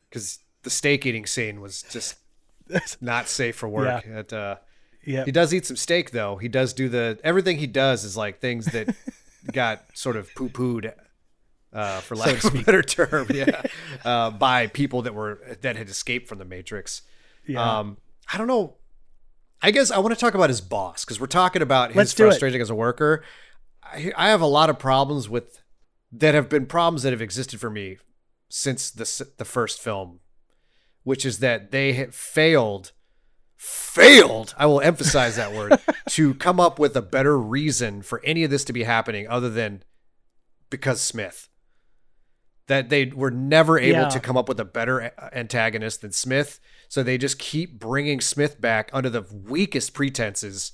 [0.10, 2.18] Because the steak eating scene was just
[3.02, 4.04] not safe for work.
[4.06, 4.20] Yeah.
[4.20, 4.56] It, uh,
[5.06, 5.26] Yeah.
[5.26, 6.38] He does eat some steak though.
[6.38, 8.96] He does do the everything he does is like things that
[9.52, 10.94] got sort of poo pooed,
[11.72, 13.62] uh, for lack of a better term, yeah,
[14.06, 17.04] uh, by people that were that had escaped from the Matrix.
[17.48, 17.80] Yeah.
[17.80, 17.98] Um,
[18.32, 18.76] I don't know.
[19.62, 22.14] I guess I want to talk about his boss because we're talking about his Let's
[22.14, 22.18] it.
[22.18, 23.24] frustration as a worker.
[23.84, 25.62] I, I have a lot of problems with
[26.12, 27.98] that have been problems that have existed for me
[28.50, 30.20] since the the first film,
[31.04, 32.92] which is that they have failed
[33.62, 35.78] failed i will emphasize that word
[36.10, 39.50] to come up with a better reason for any of this to be happening other
[39.50, 39.84] than
[40.70, 41.50] because smith
[42.68, 44.08] that they were never able Yeah.
[44.10, 48.62] to come up with a better antagonist than smith so they just keep bringing smith
[48.62, 50.72] back under the weakest pretenses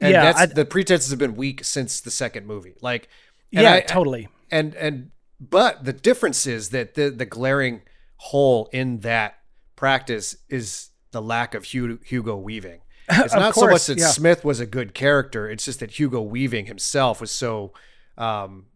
[0.00, 3.08] and Yeah, that's I- the pretenses have been weak since the second movie like
[3.52, 4.26] yeah, I- totally.
[4.50, 7.82] and and but the difference is that the the glaring
[8.16, 9.38] hole in that
[9.76, 12.80] practice is the lack of Hugo Weaving.
[13.10, 14.06] It's not so much that yeah.
[14.08, 17.74] Smith was a good character; it's just that Hugo Weaving himself was so
[18.16, 18.66] um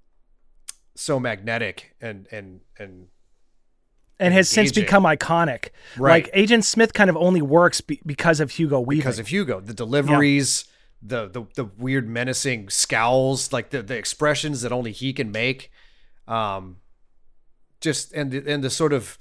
[0.95, 3.07] so magnetic and and and
[4.19, 5.69] And has since become iconic.
[5.97, 6.25] Right.
[6.25, 9.01] Like Agent Smith kind of only works be- because of Hugo Weaving.
[9.01, 10.65] because of Hugo, the deliveries,
[11.01, 15.71] the, the the weird menacing scowls, like the the expressions that only he can make,
[16.29, 16.77] um,
[17.81, 19.19] just and the, and the sort of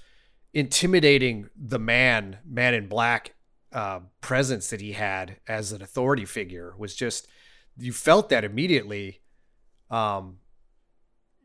[0.53, 3.33] intimidating the man, man in black,
[3.73, 7.27] uh, presence that he had as an authority figure was just
[7.77, 9.21] you felt that immediately.
[9.89, 10.39] Um,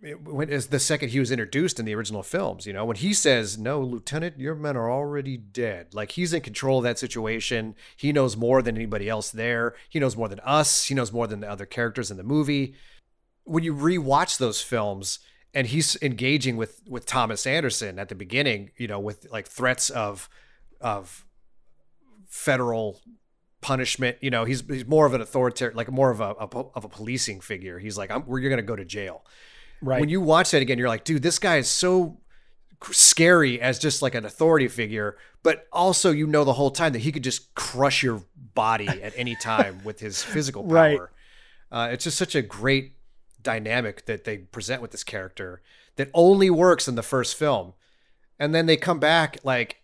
[0.03, 2.97] it- when as the second he was introduced in the original films, you know, when
[2.97, 6.99] he says, "No, Lieutenant, your men are already dead," like he's in control of that
[6.99, 7.77] situation.
[7.97, 9.75] He knows more than anybody else there.
[9.89, 10.87] He knows more than us.
[10.87, 12.75] He knows more than the other characters in the movie.
[13.45, 15.21] When you rewatch those films,
[15.55, 19.91] and he's engaging with with Thomas Anderson at the beginning, you know, with like threats
[19.91, 20.29] of
[20.81, 21.25] of
[22.27, 23.01] federal
[23.61, 24.17] punishment.
[24.21, 26.89] You know, he's he's more of an authoritarian, like more of a, a of a
[26.89, 27.79] policing figure.
[27.79, 29.25] He's like, I'm, "You're going to go to jail."
[29.83, 30.01] right.
[30.01, 32.19] when you watch that again, you're like, dude, this guy is so
[32.91, 37.01] scary as just like an authority figure, but also you know the whole time that
[37.01, 38.23] he could just crush your
[38.55, 40.73] body at any time with his physical power.
[40.73, 41.01] Right.
[41.71, 42.95] Uh, it's just such a great
[43.43, 45.62] dynamic that they present with this character
[45.97, 47.74] that only works in the first film,
[48.38, 49.78] and then they come back like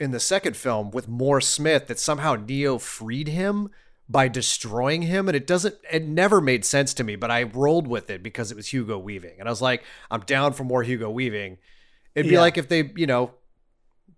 [0.00, 3.70] in the second film with more Smith that somehow Neo freed him
[4.08, 5.28] by destroying him.
[5.28, 8.50] And it doesn't it never made sense to me but I rolled with it because
[8.50, 9.36] it was Hugo Weaving.
[9.38, 11.58] And I was like I'm down for more Hugo Weaving.
[12.14, 12.40] It'd be Yeah.
[12.40, 13.32] like if they you know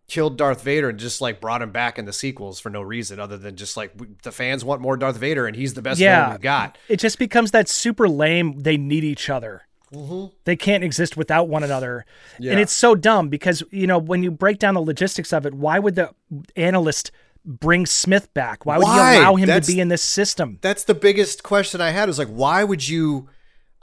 [0.08, 3.18] killed Darth Vader and just like brought him back in the sequels for no reason
[3.18, 3.92] other than just like
[4.22, 6.30] the fans want more Darth Vader and he's the best Yeah.
[6.30, 8.60] we've got It just becomes that super lame.
[8.60, 9.62] They need each other.
[9.92, 10.34] Mm-hmm.
[10.44, 12.04] They can't exist without one another.
[12.38, 12.52] Yeah.
[12.52, 15.54] And it's so dumb because, you know, when you break down the logistics of it,
[15.54, 16.10] why would the
[16.56, 17.10] analyst
[17.44, 18.66] bring Smith back?
[18.66, 19.14] Why would Why?
[19.14, 20.58] he allow him That's- to be in this system?
[20.60, 23.28] that's the biggest question I had was like, why would you?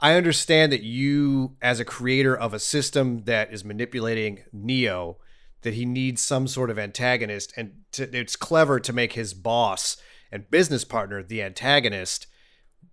[0.00, 5.16] I understand that you, as a creator of a system that is manipulating Neo,
[5.64, 9.96] that he needs some sort of antagonist, and to, it's clever to make his boss
[10.30, 12.26] and business partner the antagonist.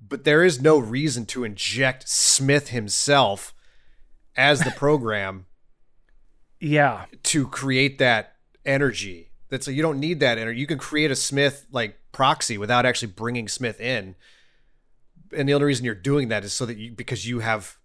[0.05, 3.53] But there is no reason to inject Smith himself
[4.35, 5.45] as the program
[6.59, 7.05] Yeah.
[7.23, 9.29] to create that energy.
[9.49, 10.59] That's so you don't need that energy.
[10.59, 14.15] You can create a Smith like proxy without actually bringing Smith in.
[15.35, 17.77] And the only reason you're doing that is so that you because you have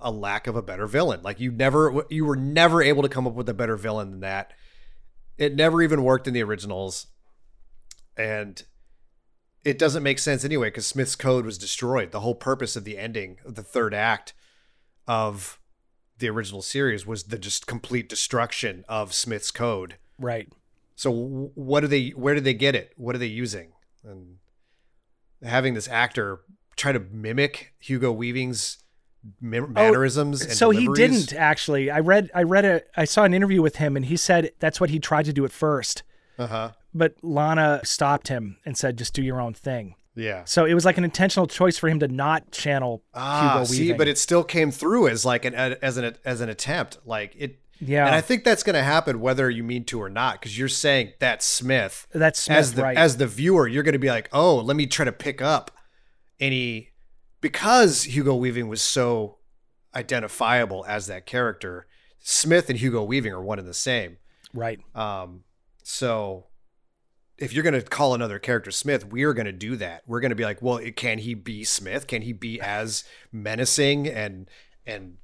[0.00, 1.22] a lack of a better villain.
[1.22, 4.20] Like you never you were never able to come up with a better villain than
[4.20, 4.52] that.
[5.36, 7.06] It never even worked in the originals.
[8.16, 8.62] And
[9.64, 12.10] it doesn't make sense anyway because Smith's code was destroyed.
[12.10, 14.34] The whole purpose of the ending of the third act
[15.06, 15.60] of
[16.18, 19.96] the original series was the just complete destruction of Smith's code.
[20.18, 20.48] Right.
[20.96, 22.08] So what do they?
[22.10, 22.92] Where did they get it?
[22.96, 23.72] What are they using?
[24.04, 24.38] And
[25.42, 26.40] having this actor
[26.76, 28.78] try to mimic Hugo Weaving's
[29.40, 30.42] mannerisms.
[30.42, 31.90] and Oh, So he didn't actually.
[31.90, 34.80] I read I read a I saw an interview with him and he said that's
[34.80, 36.02] what he tried to do at first.
[36.38, 36.70] Uh-huh.
[36.94, 39.94] But Lana stopped him and said just do your own thing.
[40.14, 40.42] Yeah.
[40.46, 43.80] So it was like an intentional choice for him to not channel Ah, Hugo see,
[43.82, 43.98] Weaving.
[43.98, 46.98] but it still came through as like an as an as an attempt.
[47.04, 47.60] Like it.
[47.80, 48.06] Yeah.
[48.06, 50.66] And I think that's going to happen whether you mean to or not, because you're
[50.66, 52.08] saying that's Smith.
[52.12, 52.96] That's Smith, as the right.
[52.96, 55.70] as the viewer, you're going to be like, oh, let me try to pick up
[56.40, 56.88] any
[57.40, 59.38] because Hugo Weaving was so
[59.94, 61.86] identifiable as that character.
[62.18, 64.18] Smith and Hugo Weaving are one and the same.
[64.52, 64.80] right.
[64.94, 65.44] Um,
[65.82, 66.46] so
[67.38, 70.02] if you're going to call another character Smith, we're going to do that.
[70.06, 72.06] We're going to be like, well, can he be Smith?
[72.06, 74.50] Can he be as menacing and
[74.86, 75.18] and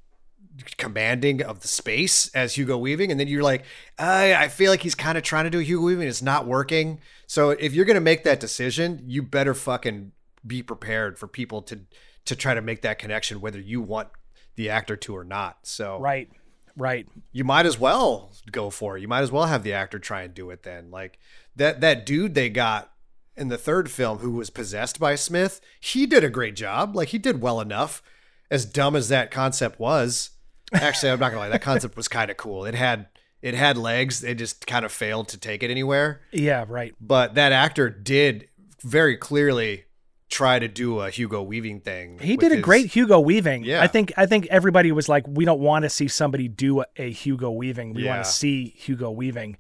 [0.77, 3.11] commanding of the space as Hugo Weaving?
[3.11, 3.65] And then you're like,
[3.99, 6.07] I, I feel like he's kind of trying to do Hugo Weaving.
[6.07, 7.01] It's not working.
[7.27, 10.12] So if you're going to make that decision, you better fucking
[10.47, 11.80] be prepared for people to
[12.26, 14.09] to try to make that connection, whether you want
[14.57, 15.59] the actor to or not.
[15.62, 16.30] So Right.
[16.76, 17.07] Right.
[17.32, 19.01] you might as well go for it.
[19.01, 20.90] You might as well have the actor try and do it then.
[20.90, 21.18] Like
[21.55, 22.90] that that dude they got
[23.36, 26.97] in the third film who was possessed by Smith, he did a great job.
[26.97, 28.03] Like he did well enough.
[28.51, 30.30] As dumb as that concept was,
[30.72, 32.64] actually I'm not gonna lie, that concept was kind of cool.
[32.64, 33.07] It had
[33.42, 34.20] it had legs.
[34.20, 36.22] They just kind of failed to take it anywhere.
[36.32, 36.95] Yeah, right.
[37.01, 38.49] But that actor did
[38.82, 39.84] very clearly
[40.31, 42.18] try to do a Hugo Weaving thing.
[42.18, 43.64] He did a his- great Hugo Weaving.
[43.64, 43.83] Yeah.
[43.83, 46.87] I think I think everybody was like, we don't want to see somebody do a,
[46.97, 47.95] a Hugo Weaving.
[47.95, 48.14] We Yeah.
[48.14, 49.57] want to see Hugo Weaving.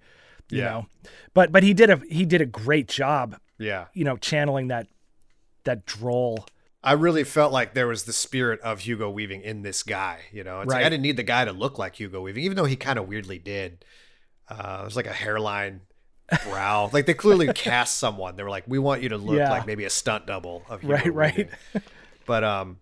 [0.50, 0.64] You Yeah.
[0.70, 0.86] know,
[1.32, 3.36] but but he did a he did a great job.
[3.58, 3.86] Yeah.
[3.94, 4.88] You know, channeling that
[5.64, 6.46] that droll.
[6.82, 10.20] I really felt like there was the spirit of Hugo Weaving in this guy.
[10.32, 12.56] You know, it's like I didn't need the guy to look like Hugo Weaving, even
[12.58, 13.84] though he kind of weirdly did.
[14.48, 15.80] Uh, it was like a hairline,
[16.48, 16.90] brow.
[16.92, 18.36] like they clearly cast someone.
[18.36, 19.50] They were like, we want you to look Yeah.
[19.50, 21.48] like maybe a stunt double of Hugo Right, right.
[22.26, 22.78] But um,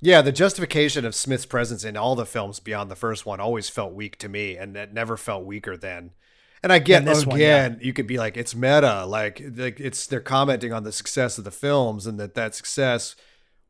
[0.00, 3.68] yeah, the justification of Smith's presence in all the films beyond the first one always
[3.68, 6.10] felt weak to me, and it never felt weaker then.
[6.62, 9.78] And I get And this again, one, you could be like, it's meta, like like
[9.78, 13.14] it's they're commenting on the success of the films, and that that success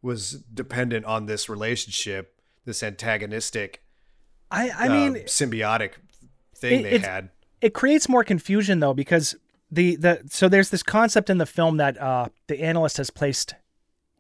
[0.03, 3.83] was dependent on this relationship, this antagonistic,
[4.51, 5.93] I I uh, mean, symbiotic
[6.55, 7.31] thing it- they had.
[7.61, 9.35] It creates more confusion though because
[9.71, 13.55] the the so there's this concept in the film that uh the analyst has placed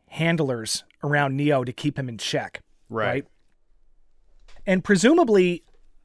[0.08, 2.62] handlers around Neo to keep him in check.
[2.88, 3.24] Right.
[4.66, 5.62] And presumably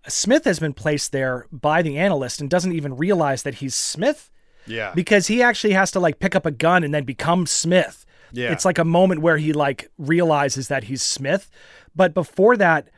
[0.08, 4.30] Smith has been placed there by the analyst and doesn't even realize that he's Smith
[4.66, 8.06] Yeah, because he actually has to like pick up a gun and then become Smith.
[8.32, 8.52] Yeah.
[8.52, 11.50] It's like a moment where he like realizes that he's Smith,
[11.96, 12.90] but before that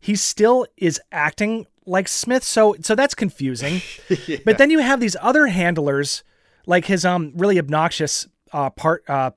[0.00, 2.44] he still is acting like Smith.
[2.44, 3.80] So so that's confusing.
[4.44, 6.22] But then you have these other handlers
[6.66, 9.32] like his um really obnoxious uh part uh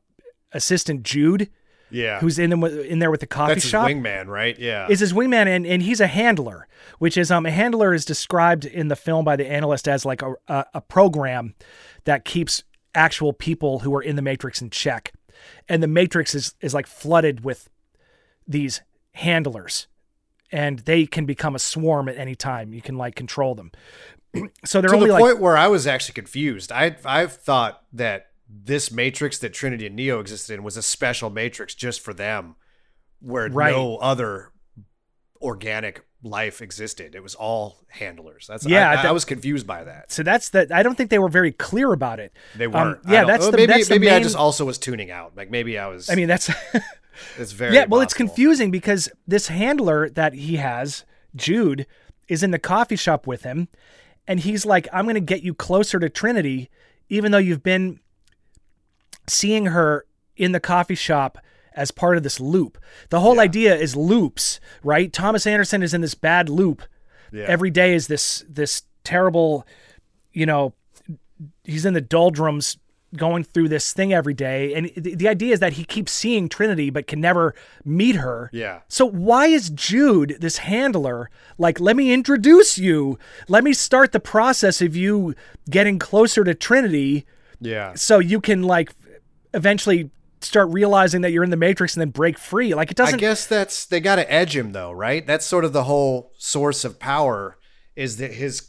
[0.52, 1.50] assistant Jude
[1.90, 2.20] yeah.
[2.20, 4.58] who's in the, in there with the coffee That's his shop wingman, right?
[4.60, 6.68] Yeah, is his wingman and, and he's a handler
[7.00, 10.22] which is um a handler is described in the film by the analyst as like
[10.22, 11.56] a, a, a program
[12.06, 12.64] that keeps
[12.96, 15.14] actual people who are in the matrix in check
[15.68, 17.70] and the matrix is is like flooded with
[18.48, 18.82] these
[19.14, 19.88] handlers
[20.52, 22.74] and they can become a swarm at any time.
[22.74, 23.72] You can like control them.
[24.66, 26.72] so they're to only the like point where I was actually confused.
[26.72, 31.30] I I've thought that this matrix that Trinity and Neo existed in was a special
[31.30, 32.56] matrix just for them,
[33.20, 33.72] where Right.
[33.72, 34.52] no other
[35.42, 37.16] organic life existed.
[37.16, 38.48] It was all handlers.
[38.48, 40.12] That's Yeah, I, I, was confused by that.
[40.12, 40.72] so that's that.
[40.72, 42.34] I don't think they were very clear about it.
[42.56, 43.00] They Um, weren't.
[43.06, 45.34] I yeah, that's the maybe that's the maybe I just also was tuning out.
[45.36, 46.10] Like maybe I was.
[46.10, 46.50] I mean, that's
[47.38, 47.86] it's very yeah.
[47.88, 51.06] Well, it's confusing because this handler that he has,
[51.36, 51.86] Jude,
[52.28, 53.68] is in the coffee shop with him,
[54.28, 56.70] and he's like, "I'm going to get you closer to Trinity,
[57.10, 58.00] even though you've been
[59.28, 60.06] seeing her
[60.36, 61.38] in the coffee shop."
[61.78, 62.78] As part of this loop,
[63.10, 65.14] the whole idea is loops, right?
[65.14, 66.82] Thomas Anderson is in this bad loop.
[67.32, 67.46] Yeah.
[67.48, 69.66] Every day is this this terrible,
[70.34, 70.74] you know,
[71.64, 72.78] he's in the doldrums
[73.16, 76.50] going through this thing every day and the, the idea is that he keeps seeing
[76.50, 77.56] trinity but can never
[77.86, 78.82] meet her Yeah.
[78.90, 83.18] so why is jude this handler like let me introduce you
[83.48, 85.36] let me start the process of you
[85.70, 87.26] getting closer to trinity
[87.62, 87.94] Yeah.
[87.96, 88.92] so you can like
[89.54, 90.12] eventually
[90.42, 93.18] start realizing that you're in the matrix and then break free like it doesn't I
[93.18, 95.26] guess that's they got to edge him though, right?
[95.26, 97.58] That's sort of the whole source of power
[97.96, 98.68] is that his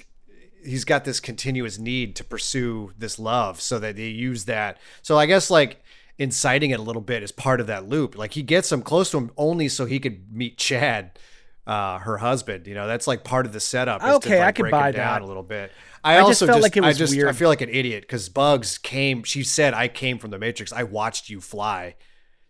[0.64, 4.78] he's got this continuous need to pursue this love so that they use that.
[5.02, 5.82] So I guess like
[6.18, 8.16] inciting it a little bit is part of that loop.
[8.16, 11.18] Like he gets him close to him only so he could meet Chad,
[11.66, 12.66] uh, her husband.
[12.66, 14.02] You know, that's like part of the setup.
[14.02, 15.22] Is Okay, to, like, I can break buy down that.
[15.22, 15.70] a little bit.
[16.05, 18.03] I, just also felt just, like it I was just I feel like an idiot
[18.03, 19.22] because Bugs came.
[19.24, 20.72] She said I came from the Matrix.
[20.72, 21.96] I watched you fly.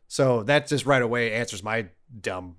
[0.07, 1.87] So that just right away answers my
[2.21, 2.57] dumb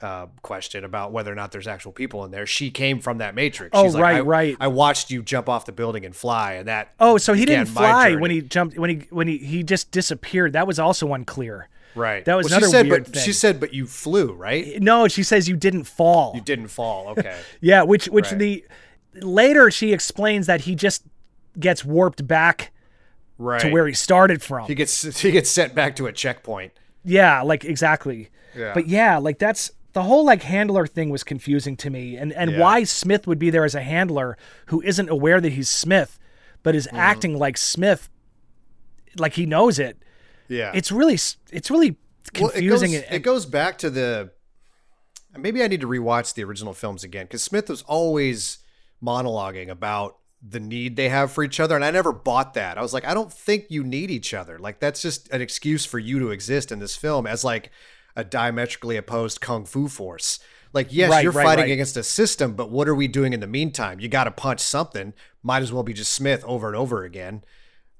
[0.00, 2.46] uh, question about whether or not there's actual people in there.
[2.46, 3.70] She came from that Matrix.
[3.74, 4.56] Oh, She's like, right, I, right.
[4.60, 6.92] I watched you jump off the building and fly, and that.
[6.98, 10.54] oh so he didn't fly when he jumped when he when he he just disappeared
[10.54, 12.24] that was also unclear right.
[12.24, 13.22] that was well, another she said, weird but thing.
[13.22, 14.80] she said, but you flew, right?
[14.80, 17.08] no she says you didn't fall You didn't fall.
[17.08, 17.36] Okay.
[17.60, 18.38] Yeah, which which Right.
[18.38, 18.64] the
[19.14, 21.02] later she explains that he just
[21.58, 22.72] gets warped back
[23.38, 23.60] right.
[23.60, 24.66] to where he started from.
[24.66, 26.72] he gets he gets sent back to a checkpoint.
[27.04, 28.30] yeah, like exactly.
[28.56, 28.72] Yeah.
[28.74, 32.52] But yeah, like that's the whole like handler thing was confusing to me and and
[32.52, 32.60] Yeah.
[32.60, 34.36] why Smith would be there as a handler
[34.66, 36.18] who isn't aware that he's Smith
[36.62, 36.96] but is Mm-hmm.
[36.96, 38.08] acting like Smith
[39.18, 39.98] like he knows it.
[40.48, 40.70] Yeah.
[40.74, 41.96] It's really it's really
[42.32, 44.30] confusing Well, it, goes, it goes back to the.
[45.36, 48.58] Maybe I need to rewatch the original films again because Smith was always
[49.02, 52.78] monologuing about the need they have for each other, and I never bought that.
[52.78, 54.58] I was like, I don't think you need each other.
[54.58, 57.70] Like that's just an excuse for you to exist in this film as like
[58.16, 60.40] a diametrically opposed kung fu force.
[60.72, 61.72] Like, yes, Right, you're right, fighting right.
[61.72, 63.98] against a system, but what are we doing in the meantime?
[63.98, 65.12] You got to punch something.
[65.42, 67.42] Might as well be just Smith over and over again.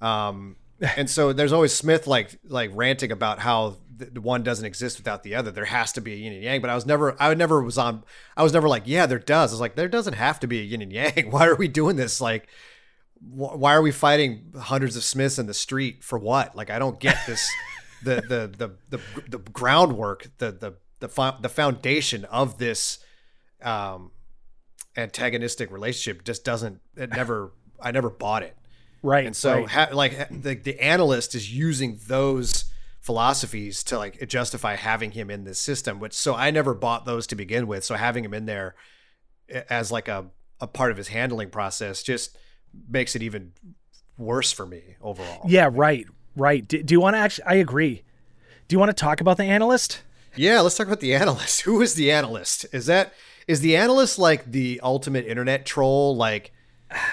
[0.01, 0.57] Um,
[0.97, 5.23] and so there's always Smith like like ranting about how the one doesn't exist without
[5.23, 5.51] the other.
[5.51, 6.61] There has to be a yin and yang.
[6.61, 8.05] But I was never I never was on
[8.37, 9.53] I was never like yeah there does.
[9.53, 11.27] I was like there doesn't have to be a yin and yang.
[11.31, 12.21] Why are we doing this?
[12.21, 12.49] Like
[13.21, 16.57] wh- why are we fighting hundreds of Smiths in the street for what?
[16.57, 17.49] Like I don't get this.
[18.03, 18.51] the, the
[18.91, 22.99] the the the groundwork the the the fo- the foundation of this
[23.63, 24.11] um
[24.97, 28.57] antagonistic relationship just doesn't it never I never bought it.
[29.03, 29.25] right.
[29.25, 29.69] And so, right.
[29.69, 32.65] ha- like, the the analyst is using those
[33.01, 35.99] philosophies to like justify having him in this system.
[35.99, 37.85] Which so I never bought those to begin with.
[37.85, 38.75] So having him in there
[39.69, 40.27] as like a
[40.61, 42.37] a part of his handling process just
[42.89, 43.53] makes it even
[44.19, 45.43] worse for me overall.
[45.47, 46.07] yeah, right.
[46.37, 46.67] Right.
[46.67, 48.03] Do, do you want to actually I agree.
[48.69, 50.03] Do you want to talk about the analyst?
[50.37, 51.61] Yeah, let's talk about the analyst.
[51.63, 52.67] Who is the analyst?
[52.73, 53.13] Is that
[53.49, 56.53] is the analyst like the ultimate internet troll, like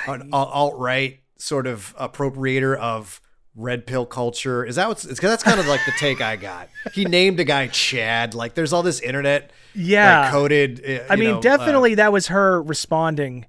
[0.08, 3.22] an alt right sort of appropriator of
[3.58, 4.64] red pill culture?
[4.64, 5.04] Is that what's?
[5.06, 6.70] Because that's kind of like the take I got.
[6.94, 8.34] He named a guy Chad.
[8.34, 10.22] Like, there's all this internet, Yeah.
[10.22, 10.84] like, coded.
[10.88, 13.46] uh, I mean, know, uh, definitely that was her responding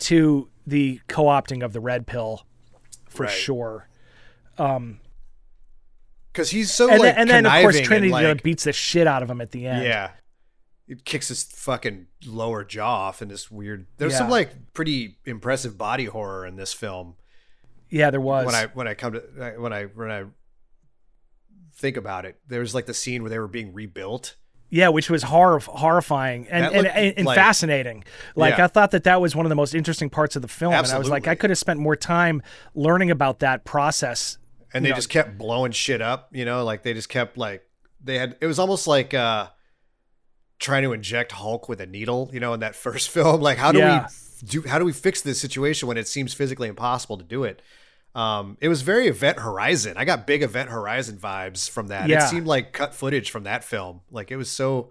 [0.00, 2.46] to the co-opting of the red pill
[3.08, 3.32] for Right.
[3.32, 3.88] sure.
[4.56, 9.06] because he's so And like then, and then of course Trinity like, beats the shit
[9.06, 9.84] out of him at the end.
[9.84, 10.10] Yeah.
[10.88, 13.86] It kicks his fucking lower jaw off in this weird.
[13.96, 17.16] There's some like pretty impressive body horror in this film.
[17.90, 18.46] Yeah, there was.
[18.46, 19.20] when I when I come to
[19.58, 20.24] when I when I
[21.74, 24.36] think about it, there was like the scene where they were being rebuilt.
[24.70, 28.04] yeah, which was horror horrifying and and, and, like- fascinating.
[28.34, 28.64] Like Yeah.
[28.64, 30.86] I thought that that was one of the most interesting parts of the film, and
[30.86, 32.42] I was like, I could have spent more time
[32.74, 34.38] learning about that process.
[34.74, 34.96] and they know.
[34.96, 37.62] just kept blowing shit up you know like they just kept like
[38.02, 39.46] they had it was almost like uh
[40.58, 43.70] trying to inject hulk with a needle you know in that first film like how
[43.72, 44.02] do Yeah.
[44.02, 44.08] we
[44.48, 47.60] do how do we fix this situation when it seems physically impossible to do it
[48.14, 52.24] um it was very event horizon i got big event horizon vibes from that Yeah.
[52.24, 54.90] it seemed like cut footage from that film like it was so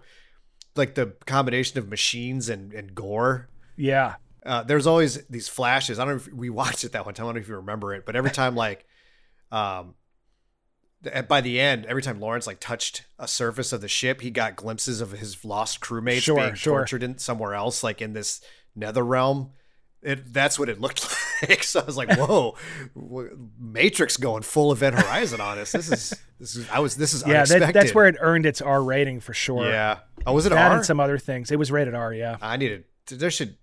[0.76, 3.48] like the combination of machines and and gore.
[3.76, 4.16] Yeah.
[4.44, 5.98] Uh, there's always these flashes.
[5.98, 7.24] I don't know if we watched it that one time.
[7.24, 8.84] I don't know if you remember it, but every time like,
[9.50, 9.94] um,
[11.28, 14.54] by the end, every time Laurence like touched a surface of the ship, he got
[14.56, 16.78] glimpses of his lost crewmates Sure, being sure.
[16.80, 18.40] tortured in somewhere else, like in this
[18.76, 19.50] nether realm.
[20.02, 21.04] It, that's what it looked
[21.48, 21.64] like.
[21.64, 22.54] So I was like, "Whoa,
[23.58, 25.72] Matrix going full Event Horizon on us.
[25.72, 28.46] This is this is I was this is Yeah, unexpected." that, that's where it earned
[28.46, 29.66] its R rating for sure.
[29.68, 29.98] Yeah.
[30.26, 30.76] Oh, was it that R?
[30.76, 31.50] and some other things.
[31.50, 32.36] It was rated R, yeah.
[32.40, 32.84] I needed.
[33.10, 33.56] There should.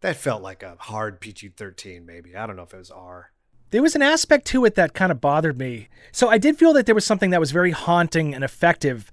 [0.00, 2.06] That felt like a hard PG thirteen.
[2.06, 3.32] Maybe I don't know if it was R.
[3.70, 5.88] There was an aspect to it that kind of bothered me.
[6.12, 9.10] So I did feel that there was something that was very haunting and effective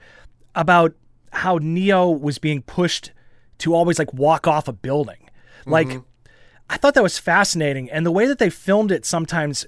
[0.54, 0.94] about
[1.32, 3.12] how Neo was being pushed
[3.60, 5.30] to always like walk off a building.
[5.66, 6.00] Like mm-hmm.
[6.70, 9.66] I thought that was fascinating and the way that they filmed it sometimes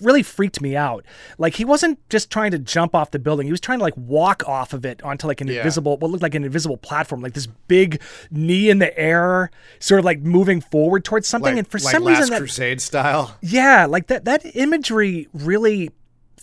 [0.00, 1.04] really freaked me out.
[1.38, 3.46] Like he wasn't just trying to jump off the building.
[3.46, 5.58] He was trying to like walk off of it onto like an Yeah.
[5.58, 8.00] invisible what looked like an invisible platform, like this big
[8.30, 11.92] knee in the air, sort of like moving forward towards something Like, and for like
[11.92, 13.36] some Last reason that Crusade style.
[13.40, 15.90] yeah, like that that imagery really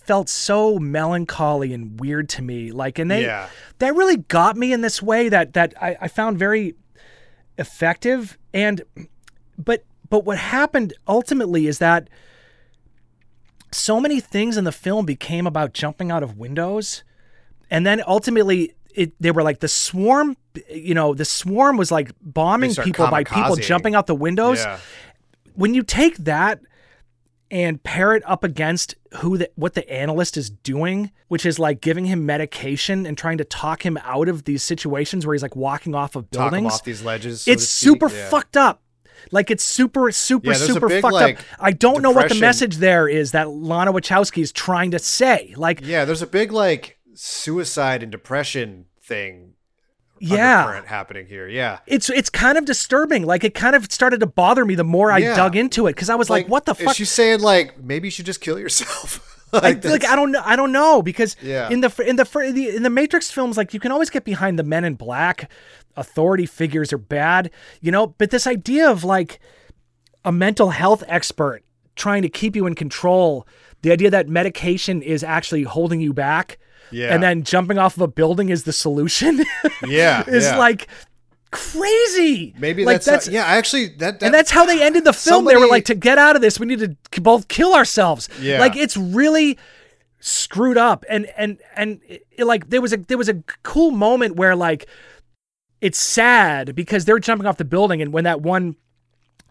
[0.10, 2.72] felt so melancholy and weird to me.
[2.72, 3.48] Like and they Yeah.
[3.78, 6.74] that really got me in this way that that I, I found very
[7.60, 8.36] effective.
[8.52, 8.82] And
[9.56, 12.10] but but what happened ultimately is that
[13.72, 17.04] so many things in the film became about jumping out of windows.
[17.70, 20.36] And then ultimately it they were like the swarm
[20.74, 24.80] you know, the swarm was like bombing people by people jumping out the windows Yeah.
[25.54, 26.62] when you take that
[27.52, 31.82] and pair it up against who the, what the analyst is doing, which is like
[31.82, 35.56] giving him medication and trying to talk him out of these situations where he's like
[35.56, 37.42] walking off of buildings, off these ledges.
[37.42, 38.30] so it's super Yeah.
[38.30, 38.84] fucked up.
[39.32, 41.46] Like it's super, super, Yeah, super big, fucked like, up.
[41.60, 45.54] I don't know what the message there is that Lana Wachowski is trying to say.
[45.58, 49.49] Like, Yeah, there's a big like suicide and depression thing.
[50.20, 51.48] Yeah, happening here.
[51.48, 51.80] Yeah.
[51.88, 53.26] it's it's kind of disturbing.
[53.26, 55.36] Like it kind of started to bother me the more I Yeah.
[55.36, 56.96] dug into it because I was like, what the Is fuck?
[56.96, 59.26] she saying like maybe you should just kill yourself?
[59.54, 60.42] I, like I don't know.
[60.46, 61.70] I don't know because Yeah.
[61.70, 64.64] in the in the in the Matrix films, like you can always get behind the
[64.64, 65.50] Men in Black.
[65.96, 67.50] Authority figures are bad,
[67.82, 68.08] you know.
[68.08, 69.40] But this idea of like
[70.24, 71.64] a mental health expert
[71.96, 73.48] trying to keep you in control,
[73.82, 76.58] the idea that medication is actually holding you back,
[76.92, 77.14] Yeah.
[77.14, 79.44] and then jumping off of a building is the solution,
[79.88, 80.58] yeah, is yeah.
[80.58, 80.88] like
[81.52, 82.54] crazy.
[82.60, 83.46] maybe like that's, how- yeah.
[83.46, 85.46] Actually, that, that and that's how they ended the film.
[85.46, 86.80] they were like, to get out of this, we need
[87.12, 88.30] to both kill ourselves.
[88.42, 88.60] Yeah.
[88.60, 89.58] Like it's really
[90.20, 91.06] screwed up.
[91.10, 94.56] And and and it, it, like there was a there was a cool moment where
[94.56, 94.88] like
[95.82, 98.76] it's sad because they're jumping off the building, and when that one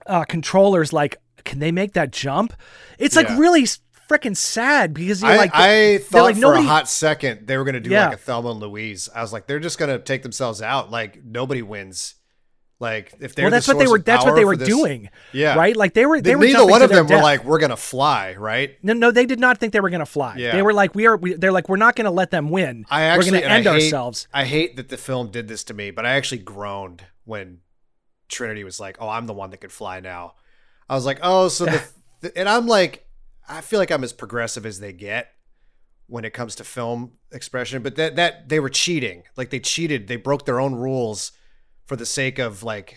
[0.07, 2.53] uh, controller's like, can they make that jump?
[2.99, 3.39] It's like Yeah.
[3.39, 3.67] really
[4.09, 7.57] freaking sad because you're I, like, I thought like, for nobody- a hot second they
[7.59, 8.07] were going to do Yeah.
[8.07, 9.09] like a Thelma and Louise.
[9.15, 10.91] I was like, they're just going to take themselves out.
[10.91, 12.15] Like nobody wins.
[12.81, 13.99] Like if they're well, the that's what they were.
[13.99, 15.11] That's what they were this- doing.
[15.33, 15.57] Yeah.
[15.57, 15.77] Right.
[15.77, 16.21] Like they were.
[16.21, 16.45] They were.
[16.45, 18.77] Neither one of them were like, we're going to fly, right?
[18.85, 20.37] No, no, they did not think they were going to fly.
[20.39, 20.53] Yeah.
[20.53, 21.17] They were like, we are.
[21.17, 22.85] We, they're like, we're not going to let them win.
[22.89, 24.29] I actually we're going to and I end hate- ourselves.
[24.33, 27.63] I hate that the film did this to me, but I actually groaned when
[28.29, 30.35] Trinity was like, "Oh, I'm the one that could fly now."
[30.89, 33.08] I was like, "Oh, so the," and I'm like,
[33.49, 35.29] I feel like I'm as progressive as they get
[36.07, 39.23] when it comes to film expression, but that that they were cheating.
[39.37, 40.07] Like they cheated.
[40.09, 41.33] They broke their own rules
[41.87, 42.97] for the sake of like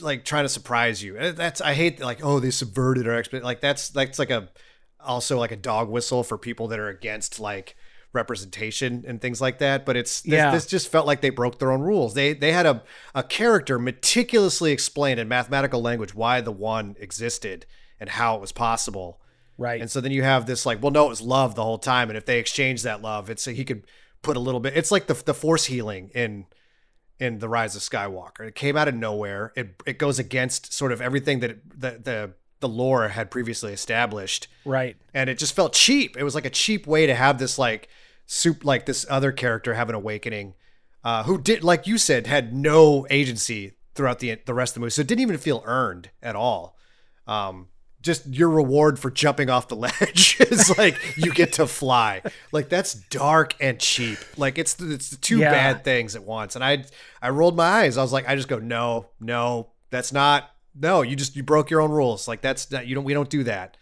[0.00, 1.16] like trying to surprise you.
[1.18, 4.48] Eh, that's I hate like oh they subverted our expect like that's that's like a
[5.00, 7.76] also like a dog whistle for people that are against like
[8.12, 9.84] representation and things like that.
[9.84, 10.50] But it's this, Yeah.
[10.52, 12.14] this just felt like they broke their own rules.
[12.14, 12.82] They they had a
[13.14, 17.66] a character meticulously explained in mathematical language why the one existed
[18.04, 19.18] and how it was possible.
[19.56, 19.80] Right.
[19.80, 22.10] And so then you have this like, well, no, it was love the whole time,
[22.10, 23.86] and if they exchange that love, it's like he could
[24.20, 24.76] put a little bit.
[24.76, 26.44] It's like the the force healing in
[27.18, 28.46] in the Rise of Skywalker.
[28.46, 29.54] It came out of nowhere.
[29.56, 33.72] It it goes against sort of everything that it, the the the lore had previously
[33.72, 34.96] established, right.
[35.14, 36.14] and it just felt cheap.
[36.16, 37.88] It was like a cheap way to have this like
[38.26, 40.54] soup like this other character have an awakening,
[41.04, 44.80] uh, who did like you said had no agency throughout the the rest of the
[44.80, 46.76] movie, so it didn't even feel earned at all.
[47.26, 47.68] Um,
[48.04, 52.22] just your reward for jumping off the ledge is like you get to fly.
[52.52, 54.18] Like that's dark and cheap.
[54.36, 55.50] Like it's it's the two Yeah.
[55.50, 56.54] bad things at once.
[56.54, 56.84] And I
[57.20, 57.96] I rolled my eyes.
[57.98, 60.50] I was like, I just go, no, no, that's not.
[60.78, 62.28] No, you just you broke your own rules.
[62.28, 63.76] Like that's not you don't we don't do that.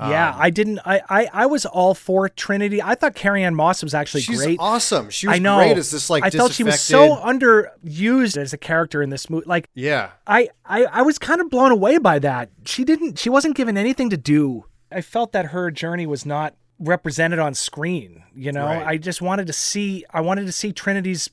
[0.00, 0.78] Yeah, Um, I didn't.
[0.84, 2.82] I, I I was all for Trinity.
[2.82, 4.58] I thought Carrie Ann Moss was actually She's great.
[4.60, 5.10] awesome.
[5.10, 5.56] She was I know.
[5.58, 9.28] great as this like I felt she was so underused as a character in this
[9.30, 9.46] movie.
[9.46, 10.10] Like yeah.
[10.26, 12.50] I, I I was kind of blown away by that.
[12.64, 13.18] She didn't.
[13.18, 14.64] She wasn't given anything to do.
[14.92, 18.22] I felt that her journey was not represented on screen.
[18.34, 18.86] You know, Right.
[18.86, 20.04] I just wanted to see.
[20.12, 21.28] I wanted to see Trinity's,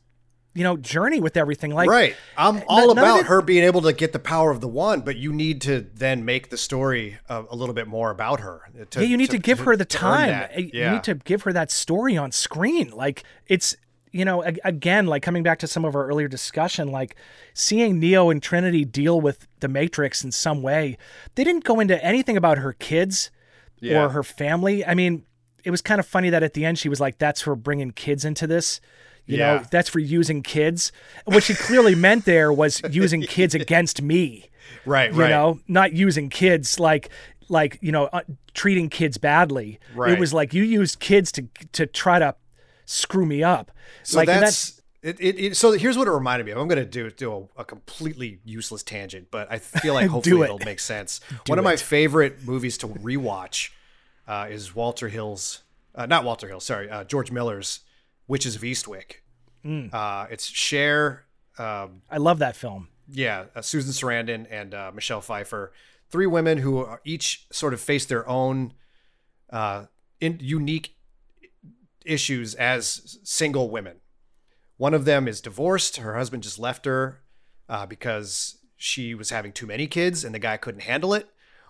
[0.58, 1.72] you know, journey with everything.
[1.72, 2.16] Like, right.
[2.36, 5.02] I'm all of about it- her being able to get the power of the one,
[5.02, 8.62] but you need to then make the story a, a little bit more about her.
[8.90, 10.50] To, yeah, you need to, give her the time.
[10.56, 12.90] Uh, You need to give her that story on screen.
[12.90, 13.76] Like it's
[14.12, 17.16] you know again like coming back to some of our earlier discussion like
[17.54, 20.98] seeing Neo and Trinity deal with the Matrix in some way.
[21.36, 23.30] They didn't go into anything about her kids
[23.80, 24.06] Yeah.
[24.06, 24.84] or her family.
[24.86, 25.24] I mean,
[25.64, 27.92] it was kind of funny that at the end she was like that's for bringing
[27.92, 28.80] kids into this.
[29.28, 29.66] You know, Yeah.
[29.70, 30.92] that's for using kids.
[31.26, 34.50] What she clearly meant there was using kids against me
[34.86, 35.28] right, you right.
[35.30, 37.10] You know not using kids like
[37.50, 38.22] like you know uh,
[38.54, 40.12] treating kids badly Right.
[40.14, 42.36] it was like you used kids to to try to
[42.86, 43.72] screw me up
[44.04, 45.58] So like and that's it, it, it.
[45.58, 46.58] So here's what it reminded me of.
[46.58, 50.42] I'm going to do do a, a completely useless tangent, but I feel like hopefully
[50.42, 50.46] it.
[50.46, 51.20] it'll make sense.
[51.46, 53.70] Do One of my favorite movies to rewatch
[54.28, 55.62] uh, is Walter Hill's,
[55.94, 57.82] uh, not Walter Hill, sorry, uh, George Miller's
[58.28, 59.22] Witches of Eastwick.
[59.66, 59.94] Mm.
[59.94, 61.26] Uh, it's Cher,
[61.58, 65.72] um, i love that film yeah, uh, Susan Sarandon and uh, Michelle Pfeiffer,
[66.10, 68.74] three women who are each sort of face their own
[69.52, 69.86] uh,
[70.20, 70.96] in, unique
[72.06, 73.98] issues as single women.
[74.78, 75.98] One of them is divorced.
[75.98, 77.22] Her husband just left her
[77.68, 81.30] uh, because she was having too many kids and the guy couldn't handle it.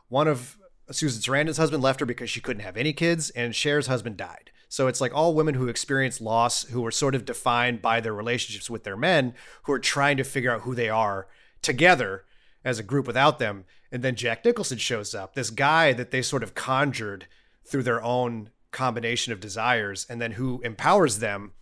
[0.09, 0.57] One of
[0.91, 4.51] Susan Sarandon's husband left her because she couldn't have any kids, and Cher's husband died.
[4.69, 8.13] So it's like all women who experience loss, who are sort of defined by their
[8.13, 11.27] relationships with their men, who are trying to figure out who they are
[11.61, 12.25] together
[12.65, 13.65] as a group without them.
[13.91, 17.27] And then Jack Nicholson shows up, this guy that they sort of conjured
[17.65, 21.53] through their own combination of desires, and then who empowers them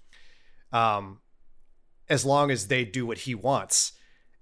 [0.72, 1.20] um,
[2.10, 3.94] as long as they do what he wants.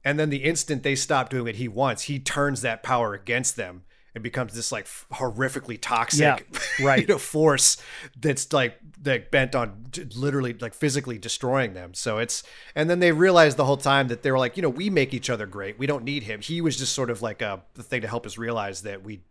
[0.06, 3.56] And then the instant they stop doing what he wants, he turns that power against
[3.58, 3.84] them
[4.16, 6.40] and becomes this like horrifically toxic, Yeah,
[6.86, 7.02] right.
[7.02, 7.78] you know, force
[8.20, 9.86] that's like like bent on
[10.16, 11.94] literally like physically destroying them.
[11.94, 12.44] So it's
[12.76, 15.14] and then they realized the whole time that they were like, you know, we make
[15.14, 15.80] each other great.
[15.80, 16.42] We don't need him.
[16.42, 19.22] He was just sort of like a the thing to help us realize that we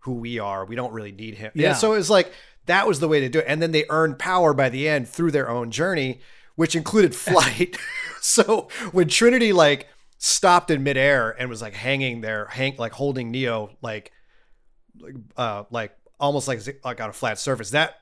[0.00, 0.64] who we are.
[0.64, 1.50] We don't really need him.
[1.54, 1.74] Yeah.
[1.74, 2.32] So it's like
[2.66, 3.46] that was the way to do it.
[3.48, 6.20] And then they earned power by the end through their own journey,
[6.56, 7.76] which included flight.
[8.20, 13.30] so when Trinity like stopped in midair and was like hanging there, hang like holding
[13.30, 14.12] Neo like
[15.36, 17.96] uh like almost like like on a flat surface, that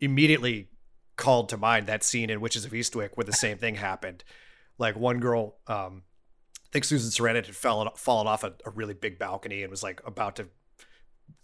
[0.00, 0.68] immediately
[1.16, 4.22] called to mind that scene in Witches of Eastwick where the same thing happened.
[4.78, 6.02] Like one girl, um,
[6.64, 9.82] I think Susan Sarandon had fallen fallen off a, a really big balcony and was
[9.82, 10.48] like about to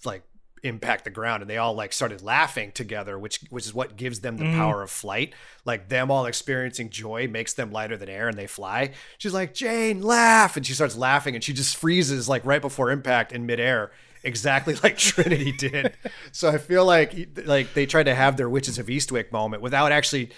[0.04, 0.22] like
[0.62, 1.40] impact the ground.
[1.42, 4.54] And they all like started laughing together which which is what gives them the Mhm.
[4.56, 5.34] power of flight.
[5.64, 8.92] Like them all experiencing joy makes them lighter than air and they fly.
[9.18, 10.56] She's like jane laugh!
[10.56, 13.90] And she starts laughing and she just freezes like right before impact in midair
[14.24, 15.94] exactly like trinity did
[16.32, 17.14] so i feel like
[17.44, 20.30] like they tried to have their witches of eastwick moment without actually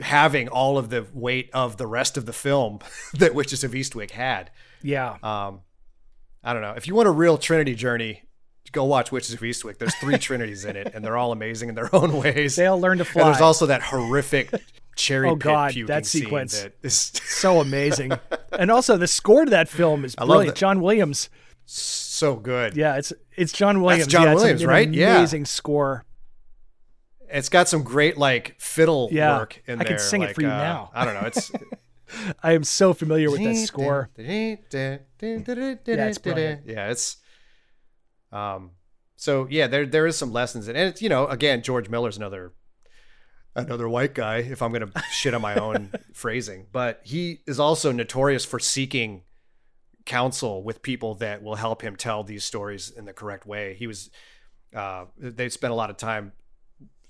[0.00, 2.78] having all of the weight of the rest of the film
[3.14, 4.50] that witches of eastwick had
[4.82, 5.60] yeah um,
[6.46, 6.72] I don't know.
[6.76, 8.22] If you want a real Trinity journey,
[8.72, 9.78] go watch Witches of Eastwick.
[9.78, 12.56] There's three Trinities in it, and they're all amazing in their own ways.
[12.56, 14.52] they all learn to and fly there's also that horrific
[14.94, 16.60] cherry Oh, pit God, puking that sequence.
[16.60, 18.12] that is so amazing
[18.52, 21.30] and also the score to that film is love brilliant john williams
[21.64, 22.76] so good.
[22.76, 24.88] yeah it's it's john williams John yeah, it's Williams, an right?
[24.90, 25.16] Yeah.
[25.16, 26.04] amazing score
[27.28, 29.92] It's got some great like fiddle Yeah, work in I there.
[29.96, 30.90] could sing it like, for you uh, now.
[30.94, 31.26] I don't know.
[31.26, 31.52] It's
[32.42, 36.62] i am so familiar with that score yeah, it's brilliant.
[36.66, 37.16] Yeah, it's
[38.32, 38.70] um
[39.16, 42.16] so yeah, there there is some lessons in and it's you know, again, George Miller's
[42.16, 42.52] another
[43.56, 46.66] another white guy, if I'm gonna shit on my own phrasing.
[46.72, 49.22] But he is also notorious for seeking
[50.04, 53.74] counsel with people that will help him tell these stories in the correct way.
[53.74, 54.10] He was
[54.74, 56.32] uh they spent a lot of time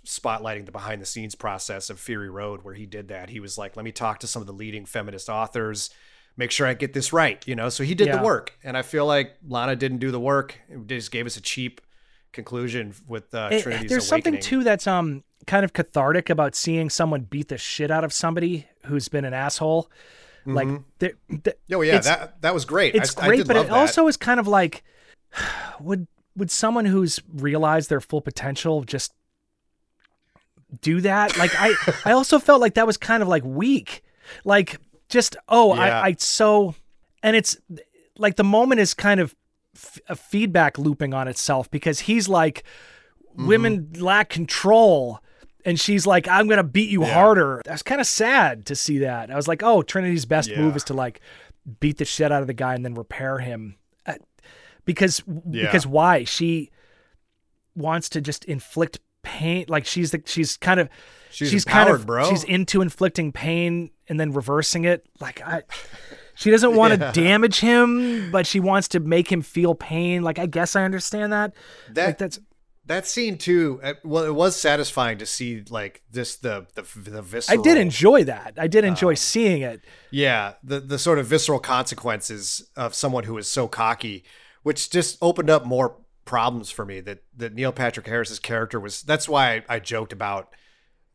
[0.06, 3.30] spotlighting the behind the scenes process of Fury Road where he did that.
[3.30, 5.88] He was like, let me talk to some of the leading feminist authors,
[6.36, 7.70] make sure I get this right, you know?
[7.70, 8.18] So he did Yeah.
[8.18, 8.52] the work.
[8.62, 10.58] And I feel like Lana didn't do the work.
[10.68, 11.80] It just gave us a cheap
[12.32, 14.42] conclusion with uh, It- Trinity's there's Awakening.
[14.42, 18.12] something too that's um kind of cathartic about seeing someone beat the shit out of
[18.12, 19.90] somebody who's been an asshole.
[20.46, 20.68] Like,
[20.98, 22.94] there- th- Oh yeah, that that was great.
[22.94, 23.72] it's I, I great, did but it that.
[23.76, 24.82] also is kind of like,
[25.80, 26.06] would
[26.36, 29.12] would someone who's realized their full potential just
[30.80, 31.36] do that?
[31.38, 34.02] Like, I I also felt like that was kind of like weak,
[34.44, 36.00] like just oh Yeah.
[36.00, 36.74] I I so,
[37.22, 37.56] and it's
[38.18, 39.34] like the moment is kind of
[39.74, 42.64] f- a feedback looping on itself because he's like,
[43.36, 43.46] Mm-hmm.
[43.48, 45.18] women lack control.
[45.64, 47.14] And she's like, I'm gonna beat you Yeah.
[47.14, 47.62] harder.
[47.64, 49.30] That's kind of sad to see that.
[49.30, 50.60] I was like, oh, Trinity's best Yeah.
[50.60, 51.20] move is to like
[51.80, 53.76] beat the shit out of the guy and then repair him.
[54.04, 54.14] Uh,
[54.84, 55.62] because Yeah.
[55.66, 56.24] because why?
[56.24, 56.70] She
[57.74, 59.64] wants to just inflict pain.
[59.68, 60.88] Like she's the she's kind of
[61.30, 62.28] She's kind empowered, of bro.
[62.30, 65.04] she's into inflicting pain and then reversing it.
[65.20, 65.62] Like I.
[66.36, 67.10] She doesn't want Yeah.
[67.10, 70.22] to damage him, but she wants to make him feel pain.
[70.22, 71.54] Like I guess I understand that.
[71.92, 72.38] That like that's
[72.86, 73.80] that scene too.
[73.82, 77.78] uh, Well, it was satisfying to see like this the the the visceral I did
[77.78, 78.54] enjoy that.
[78.58, 79.82] I did Um, enjoy seeing it.
[80.10, 84.24] Yeah, the the sort of visceral consequences of someone who is so cocky,
[84.62, 87.00] which just opened up more problems for me.
[87.00, 89.02] That that Neil Patrick Harris's character was.
[89.02, 90.54] That's why I, I joked about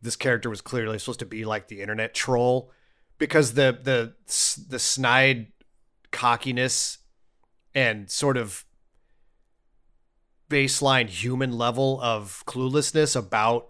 [0.01, 2.71] this character was clearly supposed to be like the internet troll,
[3.17, 4.13] because the the
[4.69, 5.47] the snide
[6.11, 6.97] cockiness
[7.75, 8.65] and sort of
[10.49, 13.69] baseline human level of cluelessness about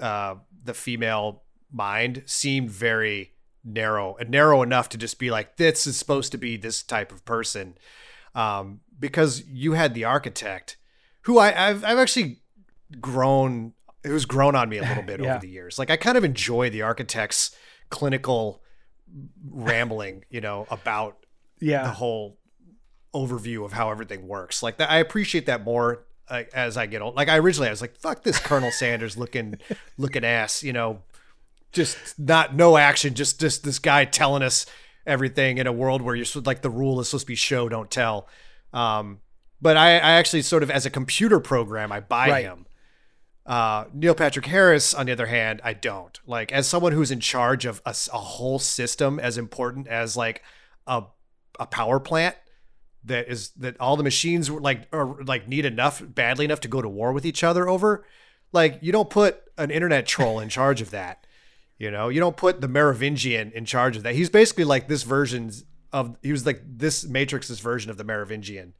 [0.00, 0.34] uh,
[0.64, 3.32] the female mind seemed very
[3.64, 7.12] narrow and narrow enough to just be like this is supposed to be this type
[7.12, 7.74] of person
[8.34, 10.76] um, because you had the architect
[11.22, 12.42] who I, I've, I've actually
[13.00, 13.72] grown
[14.04, 15.30] who's grown on me a little bit Yeah.
[15.36, 17.54] over the years like i kind of enjoy the architect's
[17.88, 18.62] clinical
[19.50, 21.24] rambling you know about
[21.60, 21.84] yeah.
[21.84, 22.38] the whole
[23.14, 24.62] overview of how everything works.
[24.62, 27.14] Like that, I appreciate that more uh, as I get old.
[27.16, 29.58] Like I originally, I was like, "Fuck this Colonel Sanders looking,
[29.98, 31.02] looking ass," you know,
[31.72, 34.66] just not no action, just just this guy telling us
[35.06, 37.90] everything in a world where you're like the rule is supposed to be show don't
[37.90, 38.28] tell.
[38.72, 39.20] Um,
[39.60, 42.44] but I, I actually sort of as a computer program, I buy Right.
[42.44, 42.66] him.
[43.44, 47.18] Uh, Neil Patrick Harris, on the other hand, I don't like as someone who's in
[47.20, 50.42] charge of a whole system as important as like
[50.86, 51.02] a
[51.58, 52.36] a power plant
[53.04, 56.68] that is that all the machines were like are like need enough badly enough to
[56.68, 58.04] go to war with each other over.
[58.52, 61.26] Like you don't put an internet troll in charge of that.
[61.78, 64.14] You know, you don't put the Merovingian in charge of that.
[64.14, 65.50] He's basically like this version
[65.92, 68.74] of he was like this Matrix's version of the Merovingian.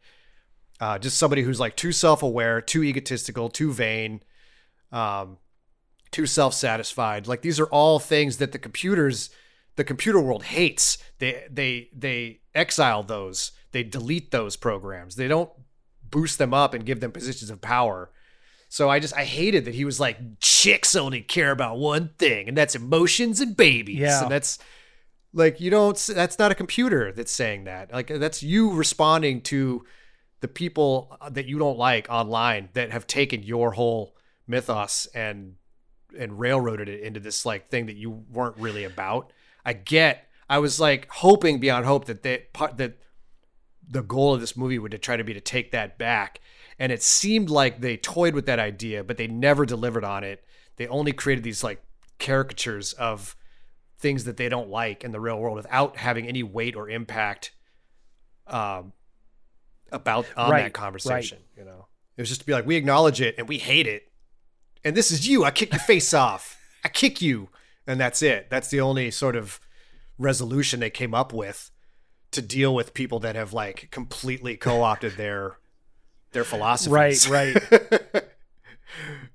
[0.80, 4.20] Uh, just somebody who's like too self-aware, too egotistical, too vain,
[4.90, 5.38] um,
[6.10, 7.26] too self-satisfied.
[7.26, 9.30] Like these are all things that the computers,
[9.76, 10.98] the computer world hates.
[11.18, 13.52] They they they exile those.
[13.72, 15.16] They delete those programs.
[15.16, 15.50] They don't
[16.10, 18.10] boost them up and give them positions of power.
[18.68, 22.48] So I just I hated that he was like chicks only care about one thing,
[22.48, 23.98] and that's emotions and babies.
[23.98, 24.22] Yeah.
[24.22, 24.58] And that's
[25.34, 25.96] like you don't.
[26.14, 27.92] That's not a computer that's saying that.
[27.92, 29.84] Like that's you responding to
[30.40, 34.16] the people uh, that you don't like online that have taken your whole
[34.46, 35.56] mythos and
[36.18, 39.32] and railroaded it into this like thing that you weren't really about.
[39.64, 40.28] I get.
[40.48, 42.98] I was like hoping beyond hope that part that
[43.88, 46.40] the goal of this movie would to try to be to take that back.
[46.78, 50.44] And it seemed like they toyed with that idea, but they never delivered on it.
[50.76, 51.82] They only created these like
[52.18, 53.36] caricatures of
[53.98, 57.52] things that they don't like in the real world without having any weight or impact
[58.46, 58.92] um,
[59.90, 61.38] about on Right, that conversation.
[61.56, 61.86] You know,
[62.16, 64.10] it was just to be like, we acknowledge it and we hate it,
[64.84, 65.44] and this is you.
[65.44, 66.58] I kick your face off.
[66.84, 67.48] I kick you,
[67.86, 68.48] and that's it.
[68.50, 69.60] That's the only sort of
[70.18, 71.70] resolution they came up with
[72.32, 75.58] to deal with people that have like completely co-opted their
[76.32, 78.24] their philosophies Right, right.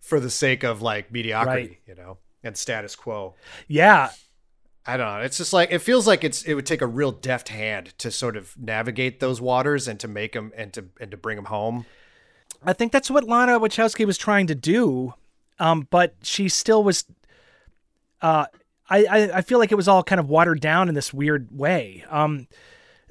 [0.01, 1.77] for the sake of like mediocrity, Right.
[1.87, 3.35] you know, and status quo.
[3.67, 4.09] Yeah.
[4.89, 5.21] I don't know.
[5.21, 8.09] It's just like it feels like it's it would take a real deft hand to
[8.09, 11.45] sort of navigate those waters and to make them and to and to bring them
[11.45, 11.85] home.
[12.63, 15.13] I think that's what Lana Wachowski was trying to do,
[15.59, 17.03] um, but she still was.
[18.21, 18.45] Uh,
[18.89, 21.49] I, I I feel like it was all kind of watered down in this weird
[21.51, 22.05] way.
[22.09, 22.47] Um,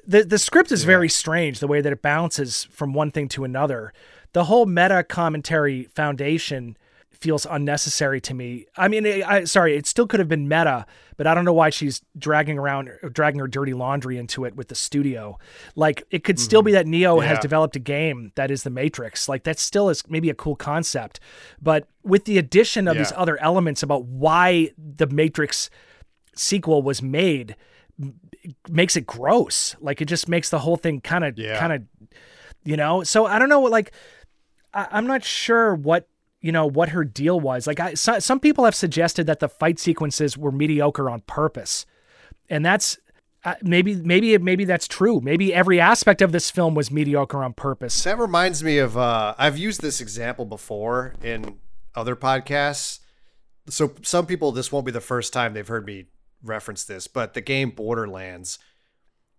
[0.07, 3.43] the the script is very strange the way that it bounces from one thing to
[3.43, 3.93] another.
[4.33, 6.77] The whole meta commentary foundation
[7.11, 8.67] feels unnecessary to me.
[8.77, 10.85] I mean, I, I sorry, it still could have been meta,
[11.17, 14.69] but I don't know why she's dragging around dragging her dirty laundry into it with
[14.69, 15.37] the studio.
[15.75, 16.77] Like it could still be mm-hmm.
[16.77, 19.27] that Neo has developed a game that is the Matrix.
[19.27, 21.19] Like that still is maybe a cool concept,
[21.61, 25.69] but with the addition of these other elements about why the Matrix
[26.35, 27.55] sequel was made
[28.69, 29.75] makes it gross.
[29.79, 31.59] Like it just makes the whole thing kind of Yeah.
[31.59, 31.83] kind of
[32.63, 33.03] you know.
[33.03, 33.91] So I don't know like
[34.73, 36.07] I, I'm not sure what
[36.41, 37.67] you know what her deal was.
[37.67, 41.85] Like I, so, some people have suggested that the fight sequences were mediocre on purpose,
[42.49, 42.97] and that's
[43.43, 45.19] uh, maybe maybe maybe that's true.
[45.21, 48.03] Maybe every aspect of this film was mediocre on purpose.
[48.03, 51.57] That reminds me of uh, I've used this example before in
[51.95, 52.99] other podcasts.
[53.69, 56.05] So some people this won't be the first time they've heard me
[56.47, 58.59] reference this, but the game Borderlands,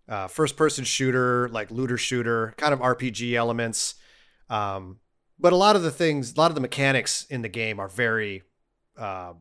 [0.08, 3.94] uh, first person shooter, like looter shooter, kind of RPG elements.
[4.48, 4.98] Um,
[5.38, 7.88] but a lot of the things, a lot of the mechanics in the game are
[7.88, 8.42] very
[8.96, 9.34] uh,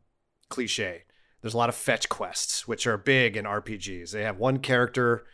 [0.49, 1.03] cliche.
[1.41, 4.11] There's a lot of fetch quests, which are big in RPGs.
[4.11, 5.26] They have one character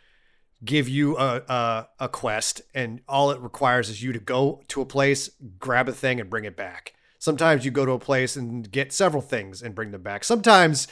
[0.64, 4.80] give you a, a a quest, and all it requires is you to go to
[4.80, 6.94] a place, grab a thing, and bring it back.
[7.18, 10.24] Sometimes you go to a place and get several things and bring them back.
[10.24, 10.86] Sometimes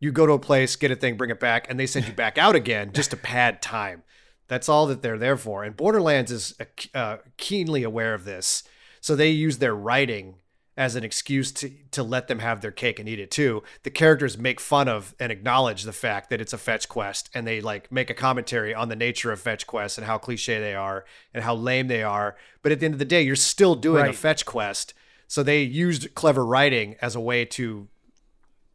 [0.00, 2.12] you go to a place, get a thing, bring it back, and they send you
[2.14, 4.02] back out again just to pad time.
[4.46, 5.64] That's all that they're there for.
[5.64, 6.54] And Borderlands is
[6.94, 8.62] uh, keenly aware of this.
[9.00, 10.36] So they use their writing
[10.78, 13.64] as an excuse to to let them have their cake and eat it too.
[13.82, 17.44] The characters make fun of and acknowledge the fact that it's a fetch quest and
[17.44, 20.74] they like make a commentary on the nature of fetch quests and how cliche they
[20.74, 21.04] are
[21.34, 22.36] and how lame they are.
[22.62, 24.14] But at the end of the day, you're still doing right.
[24.14, 24.94] a fetch quest.
[25.26, 27.88] So they used clever writing as a way to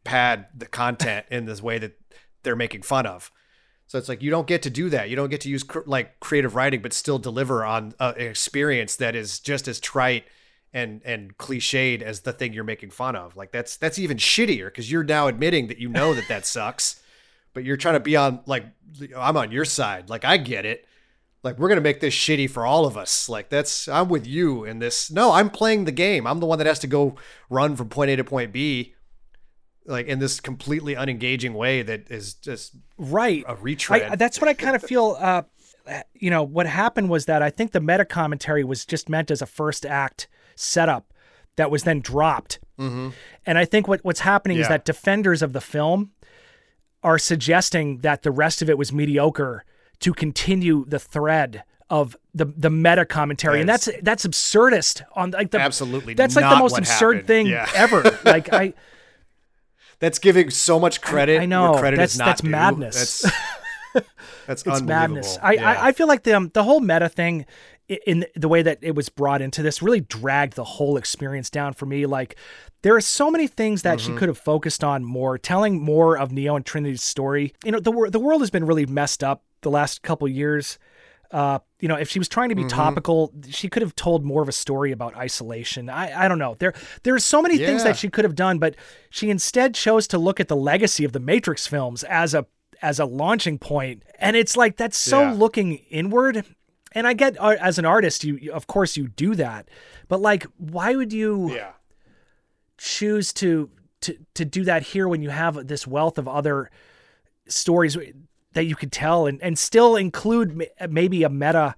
[0.04, 1.98] pad the content in this way that
[2.42, 3.32] they're making fun of.
[3.86, 5.10] So it's like you don't get to do that.
[5.10, 8.26] You don't get to use cr- like creative writing, but still deliver on uh, an
[8.26, 10.24] experience that is just as trite
[10.72, 13.36] and and cliched as the thing you're making fun of.
[13.36, 17.00] Like that's that's even shittier because you're now admitting that you know that that sucks,
[17.54, 18.64] but you're trying to be on like
[19.16, 20.08] I'm on your side.
[20.08, 20.86] Like I get it.
[21.42, 23.28] Like we're gonna make this shitty for all of us.
[23.28, 25.10] Like that's I'm with you in this.
[25.10, 26.26] No, I'm playing the game.
[26.26, 27.16] I'm the one that has to go
[27.50, 28.94] run from point A to point B.
[29.86, 34.02] Like in this completely unengaging way that is just right a retread.
[34.02, 35.16] I, that's what I kind of feel.
[35.18, 35.42] Uh,
[36.14, 39.42] you know, what happened was that I think the meta commentary was just meant as
[39.42, 41.12] a first act setup
[41.56, 42.58] that was then dropped.
[42.78, 43.10] Mm-hmm.
[43.46, 44.62] And I think what, what's happening yeah.
[44.62, 46.12] is that defenders of the film
[47.02, 49.64] are suggesting that the rest of it was mediocre
[50.00, 55.50] to continue the thread of the the meta commentary, and that's that's absurdist on like
[55.50, 57.26] the absolutely that's like the most absurd happened.
[57.26, 57.70] thing yeah.
[57.74, 58.18] ever.
[58.24, 58.72] like I,
[59.98, 61.40] that's giving so much credit.
[61.40, 62.50] I, I know credit that's that's due.
[62.50, 63.22] madness.
[63.22, 64.06] That's
[64.46, 65.38] that's it's madness.
[65.42, 65.70] I, yeah.
[65.70, 67.46] I I feel like the the whole meta thing
[67.88, 71.74] in the way that it was brought into this really dragged the whole experience down
[71.74, 72.34] for me like
[72.80, 74.14] there are so many things that mm-hmm.
[74.14, 77.78] she could have focused on more telling more of neo and trinity's story you know
[77.78, 80.78] the, the world has been really messed up the last couple years
[81.34, 82.68] uh, you know, if she was trying to be mm-hmm.
[82.68, 85.90] topical, she could have told more of a story about isolation.
[85.90, 86.54] I, I don't know.
[86.60, 87.66] There there are so many yeah.
[87.66, 88.76] things that she could have done, but
[89.10, 92.46] she instead chose to look at the legacy of the Matrix films as a
[92.80, 94.04] as a launching point.
[94.20, 95.32] and it's like that's so yeah.
[95.32, 96.44] looking inward
[96.92, 99.68] and I get uh, as an artist, you of course you do that,
[100.06, 101.72] but like, why would you yeah.
[102.78, 103.70] choose to
[104.02, 106.70] to to do that here when you have this wealth of other
[107.48, 107.98] stories
[108.54, 111.74] that you could tell and and still include maybe a meta,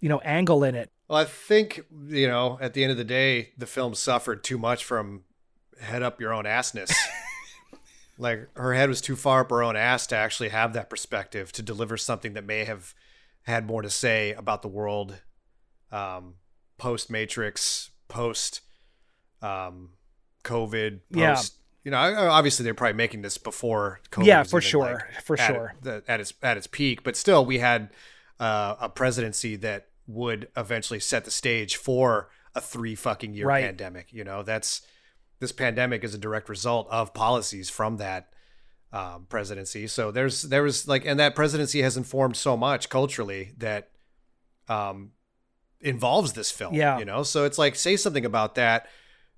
[0.00, 0.90] you know, angle in it?
[1.08, 4.58] Well, I think you know, at the end of the day, the film suffered too
[4.58, 5.22] much from
[5.80, 6.92] head up your own assness.
[8.18, 11.52] like her head was too far up her own ass to actually have that perspective
[11.52, 12.94] to deliver something that may have
[13.42, 15.20] had more to say about the world
[15.92, 16.34] um,
[16.78, 18.62] post Matrix, post
[19.42, 19.90] um,
[20.44, 21.58] COVID, post.
[21.86, 24.26] You know, obviously they're probably making this before COVID.
[24.26, 25.74] Yeah, for sure, like for at sure.
[25.82, 27.90] The, at its at its peak, but still, we had
[28.40, 33.64] uh, a presidency that would eventually set the stage for a three fucking year right.
[33.64, 34.12] pandemic.
[34.12, 34.82] You know, that's
[35.38, 38.30] this pandemic is a direct result of policies from that
[38.92, 39.86] um, presidency.
[39.86, 43.90] So there's there was like, and that presidency has informed so much culturally that
[44.68, 45.12] um,
[45.80, 46.74] involves this film.
[46.74, 47.22] Yeah, you know.
[47.22, 48.88] So it's like say something about that.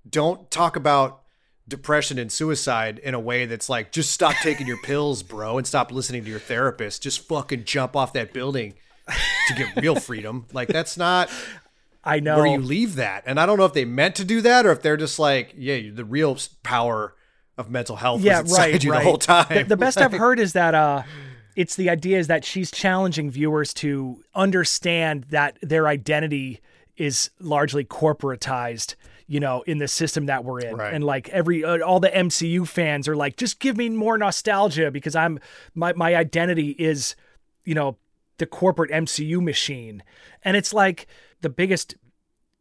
[0.09, 1.21] Don't talk about
[1.69, 5.65] depression and suicide in a way that's like just stop taking your pills, bro, and
[5.65, 7.03] stop listening to your therapist.
[7.03, 8.73] Just fucking jump off that building
[9.47, 10.45] to get real freedom.
[10.51, 11.29] Like that's not.
[12.03, 14.41] I know where you leave that, and I don't know if they meant to do
[14.41, 17.13] that or if they're just like, yeah, the real power
[17.57, 18.99] of mental health yeah, right, you right.
[18.99, 19.45] the whole time.
[19.49, 21.03] The, the best I've heard is that uh,
[21.57, 26.61] it's the idea is that she's challenging viewers to understand that their identity
[26.95, 28.95] is largely corporatized
[29.29, 30.93] you know in the system that we're in right.
[30.93, 34.89] and like every uh, all the MCU fans are like just give me more nostalgia
[34.89, 35.39] because I'm
[35.75, 37.15] my my identity is
[37.63, 37.95] you know
[38.39, 40.01] the corporate MCU machine
[40.43, 41.05] and it's like
[41.41, 41.95] the biggest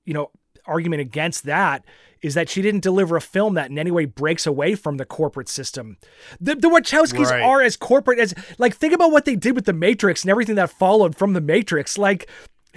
[0.05, 0.31] you know
[0.67, 1.85] argument against that
[2.21, 5.05] is that she didn't deliver a film that in any way breaks away from the
[5.05, 5.97] corporate system.
[6.41, 7.43] The, the Wachowskis right.
[7.43, 10.57] are as corporate as like think about what they did with the Matrix and everything
[10.57, 11.97] that followed from the Matrix.
[11.97, 12.29] Like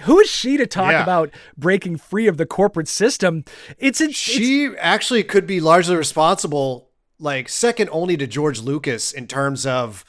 [0.02, 1.02] who is she to talk yeah.
[1.02, 3.44] about breaking free of the corporate system?
[3.78, 9.12] It's a, she it's, actually could be largely responsible, like second only to George Lucas
[9.12, 10.04] in terms of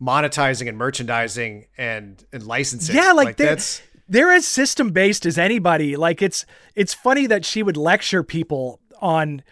[0.00, 2.96] monetizing and merchandising and and licensing.
[2.96, 5.96] Yeah, like, like that's they're as system based as anybody.
[5.96, 6.44] Like it's
[6.74, 9.42] it's funny that she would lecture people on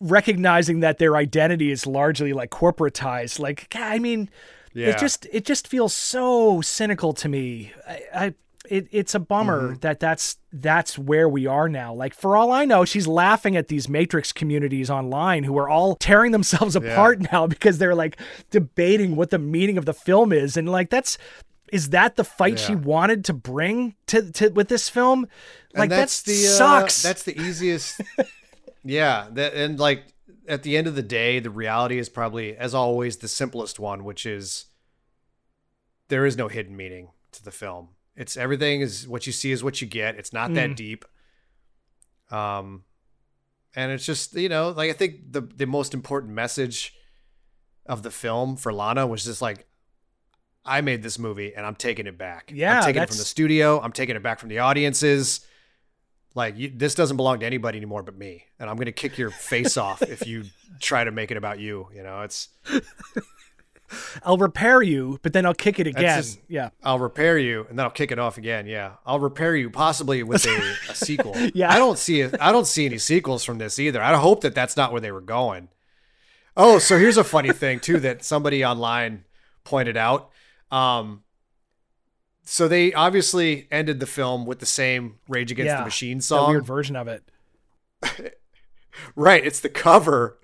[0.00, 3.38] recognizing that their identity is largely like corporatized.
[3.38, 4.30] Like I mean,
[4.72, 4.88] yeah.
[4.88, 7.72] it just it just feels so cynical to me.
[7.86, 8.34] I, I
[8.70, 9.80] it, it's a bummer mm-hmm.
[9.80, 11.92] that that's that's where we are now.
[11.94, 15.94] Like for all I know, she's laughing at these Matrix communities online who are all
[15.94, 17.28] tearing themselves apart yeah.
[17.32, 18.18] now because they're like
[18.50, 21.18] debating what the meaning of the film is, and like that's
[21.72, 22.66] is that the fight yeah.
[22.66, 25.28] she wanted to bring to, to with this film?
[25.74, 27.04] Like that's that the sucks.
[27.04, 28.00] Uh, that's the easiest.
[28.84, 30.04] Yeah, that, and like
[30.48, 34.02] at the end of the day, the reality is probably, as always, the simplest one,
[34.02, 34.66] which is
[36.08, 37.90] there is no hidden meaning to the film.
[38.18, 40.16] It's everything is what you see is what you get.
[40.16, 40.76] It's not that Mm.
[40.76, 41.04] deep.
[42.30, 42.84] Um,
[43.74, 46.94] and it's just you know, like I think the the most important message
[47.86, 49.66] of the film for Lana was just like,
[50.64, 52.52] I made this movie and I'm taking it back.
[52.54, 53.80] Yeah, I'm taking it from the studio.
[53.80, 55.40] I'm taking it back from the audiences.
[56.34, 59.30] Like you, this doesn't belong to anybody anymore but me, and I'm gonna kick your
[59.30, 60.44] face off if you
[60.80, 61.88] try to make it about you.
[61.94, 62.48] You know, it's
[64.22, 66.18] I'll repair you, but then I'll kick it again.
[66.22, 66.70] just- yeah.
[66.82, 68.66] I'll repair you and then I'll kick it off again.
[68.66, 71.34] Yeah, I'll repair you possibly with a, a sequel.
[71.54, 71.72] Yeah.
[71.72, 72.22] I don't see.
[72.24, 74.02] I don't see any sequels from this either.
[74.02, 75.68] I hope that that's not where they were going.
[76.56, 79.24] Oh, so here's a funny thing too that somebody online
[79.64, 80.30] pointed out.
[80.70, 81.22] Um,
[82.44, 86.50] so they obviously ended the film with the same Rage Against Yeah, the Machine song.
[86.50, 87.22] weird version of it.
[89.14, 90.38] Right, it's the cover.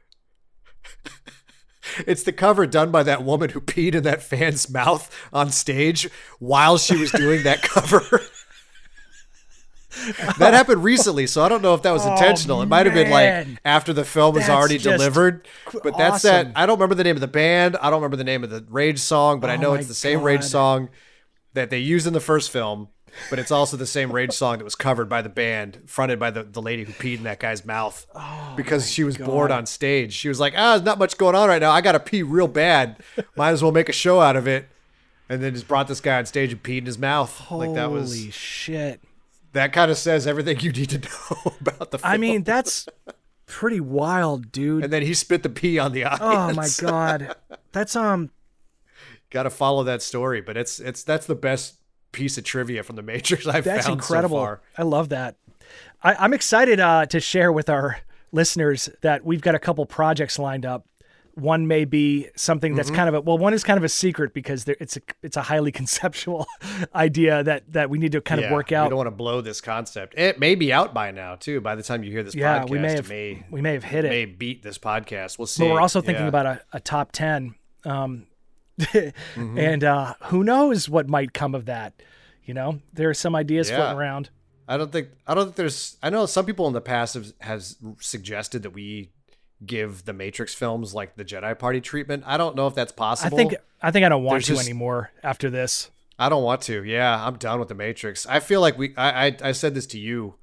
[2.07, 6.09] It's the cover done by that woman who peed in that fan's mouth on stage
[6.39, 8.21] while she was doing that cover.
[10.39, 12.63] that happened recently, so I don't know if that was Oh, intentional.
[12.63, 15.47] It might have been like after the film was That's already delivered.
[15.83, 16.49] But that's that.
[16.57, 17.77] I don't remember the name of the band.
[17.77, 19.95] I don't remember the name of the Rage song, but I Oh know it's the
[19.95, 20.89] same Rage song
[21.53, 22.89] that they used in the first film.
[23.31, 26.31] But it's also the same Rage song that was covered by the band, fronted by
[26.31, 28.07] the, the lady who peed in that guy's mouth
[28.57, 30.13] because she was bored on stage.
[30.13, 31.71] She was like, ah, there's not much going on right now.
[31.71, 32.97] I got to pee real bad.
[33.37, 34.69] Might as well make a show out of it.
[35.29, 37.51] And then just brought this guy on stage and peed in his mouth.
[37.51, 39.01] like that was Holy shit.
[39.53, 40.99] that kind of says everything you need to
[41.45, 42.13] know about the film.
[42.13, 42.87] I mean, that's
[43.47, 44.85] pretty wild, dude.
[44.85, 46.21] and then he spit the pee on the audience.
[46.83, 47.37] Oh my god.
[47.73, 48.31] That's um
[49.31, 51.75] Got to follow that story, but it's it's that's the best
[52.15, 54.39] piece of trivia from the Matrix I've that's found incredible.
[54.39, 54.61] so far.
[54.79, 55.37] I love that.
[56.03, 57.99] I, I'm excited uh, to share with our
[58.33, 60.87] listeners that we've got a couple projects lined up.
[61.37, 64.33] One may be something that's kind of a well, one is kind of a secret
[64.33, 66.47] because there, it's a it's a highly conceptual
[66.95, 68.85] idea that that we need to kind of work out.
[68.85, 70.15] We don't want to blow this concept.
[70.17, 71.61] It may be out by now too.
[71.61, 73.83] By the time you hear this Yeah, podcast, we may have may we may have
[73.83, 74.11] hit it.
[74.11, 75.37] may beat this podcast.
[75.37, 75.65] We'll see.
[75.65, 76.29] but we're also thinking Yeah.
[76.29, 78.29] about a, a top 10 um,
[78.81, 79.59] Mm-hmm.
[79.59, 81.93] and uh, who knows what might come of that
[82.45, 83.77] you know there are some ideas Yeah.
[83.77, 84.31] floating around
[84.67, 87.33] I don't think I don't think there's I know some people in the past have
[87.41, 89.11] has suggested that we
[89.65, 92.25] give the Matrix films like the Jedi Party treatment.
[92.27, 93.37] I don't know if that's possible.
[93.37, 96.45] i think i think i don't want There's to just- anymore after this I don't
[96.45, 96.85] want to.
[96.85, 98.25] Yeah, I'm done with the Matrix.
[98.25, 98.95] I feel like we.
[98.97, 100.37] I I, I said this to you.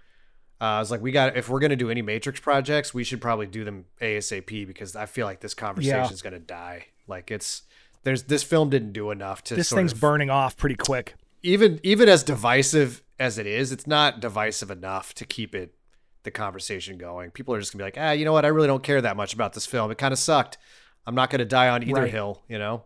[0.60, 3.22] Uh, I was like, we got if we're gonna do any Matrix projects, we should
[3.22, 6.88] probably do them ASAP because I feel like this conversation is gonna die.
[7.08, 7.62] Like it's
[8.04, 11.80] there's this film didn't do enough to this thing's of, burning off pretty quick even
[11.84, 15.76] even as divisive as it is, it's not divisive enough to keep it
[16.24, 17.30] the conversation going.
[17.32, 18.46] People are just gonna be like, ah, you know what?
[18.46, 19.92] I really don't care that much about this film.
[19.92, 20.58] It kind of sucked.
[21.06, 22.12] I'm not gonna die on either Right.
[22.12, 22.84] hill, you know.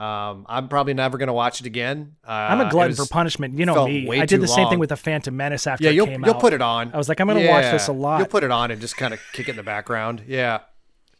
[0.00, 2.16] Um, I'm probably never gonna watch it again.
[2.26, 4.70] Uh, i'm a glutton for punishment you know me i did the same long.
[4.70, 6.92] thing with the phantom menace after Yeah, you'll you'll out put it on.
[6.92, 8.96] i was like i'm gonna watch this a lot You'll put it on and just
[8.96, 10.24] kind of kick it in the background.
[10.26, 10.60] Yeah,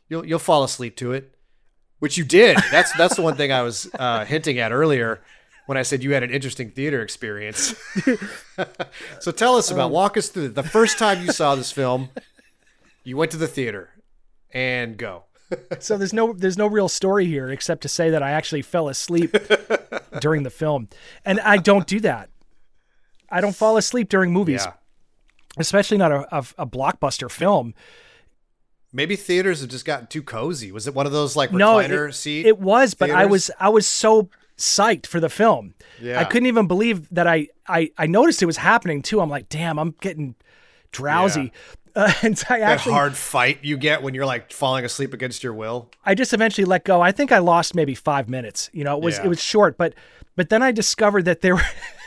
[0.09, 1.33] you'll you'll fall asleep to it,
[2.03, 2.59] which you did.
[2.73, 5.21] That's that's the one thing I was uh, hinting at earlier
[5.67, 7.77] when I said you had an interesting theater experience.
[9.21, 12.09] so tell us about walk us through the first time you saw this film.
[13.05, 13.91] You went to the theater,
[14.53, 15.27] and go.
[15.79, 18.89] so there's no there's no real story here except to say that i actually fell
[18.89, 19.37] asleep
[20.19, 20.89] during the film
[21.27, 22.31] and i don't do that
[23.29, 24.73] i don't fall asleep during movies Yeah,
[25.59, 27.75] especially not a, a, a blockbuster film
[28.93, 30.71] maybe theaters have just gotten too cozy.
[30.73, 32.47] Was it one of those like no recliner it, seat?
[32.47, 34.29] it was but i was i was so
[34.59, 36.21] psyched for the film Yeah.
[36.21, 39.49] i couldn't even believe that I, I i noticed it was happening too i'm like
[39.49, 40.35] damn i'm getting
[40.93, 41.53] drowsy
[41.97, 45.43] uh, and i that actually hard fight you get when you're like falling asleep against
[45.43, 45.91] your will.
[46.05, 47.01] I just eventually let go.
[47.03, 48.71] I think I lost maybe five minutes.
[48.73, 49.25] You know, it was Yeah.
[49.25, 49.95] it was short, but
[50.37, 51.63] but then I discovered that there were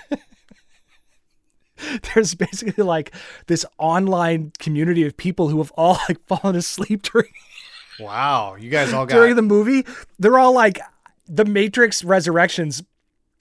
[2.13, 3.13] there's basically like
[3.47, 7.29] this online community of people who have all like fallen asleep during
[7.99, 9.85] Wow, you guys all got during the movie.
[10.19, 10.79] They're all like
[11.27, 12.83] the Matrix Resurrections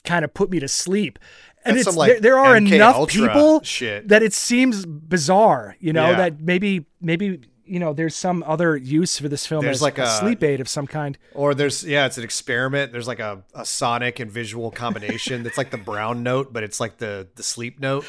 [0.04, 1.18] kind of put me to sleep.
[1.64, 4.08] And That's it's some, like, there, there are MK enough Ultra people shit.
[4.08, 6.16] that it seems bizarre, you know, Yeah.
[6.18, 9.98] that maybe maybe you know there's some other use for this film There's as like
[9.98, 11.16] a a- sleep aid of some kind.
[11.34, 12.92] Or there's yeah, it's an experiment.
[12.92, 16.80] There's like a, a sonic and visual combination that's like the brown note, but it's
[16.80, 18.04] like the the sleep note,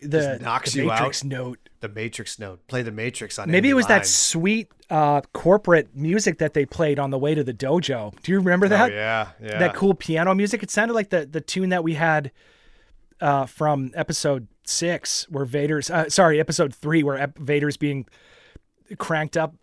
[0.00, 1.28] the, knocks the you Matrix out.
[1.28, 1.58] note.
[1.80, 2.66] the Matrix note.
[2.68, 3.50] Play the Matrix on.
[3.50, 7.44] Maybe it was that sweet uh, corporate music that they played on the way to
[7.44, 8.14] the dojo.
[8.22, 8.90] Do you remember Oh that?
[8.92, 9.58] yeah, yeah.
[9.58, 10.62] That cool piano music.
[10.62, 12.30] It sounded like the the tune that we had
[13.20, 18.06] uh, from episode six, where Vader's uh, sorry, episode three, where Ep- Vader's being
[18.96, 19.54] cranked up,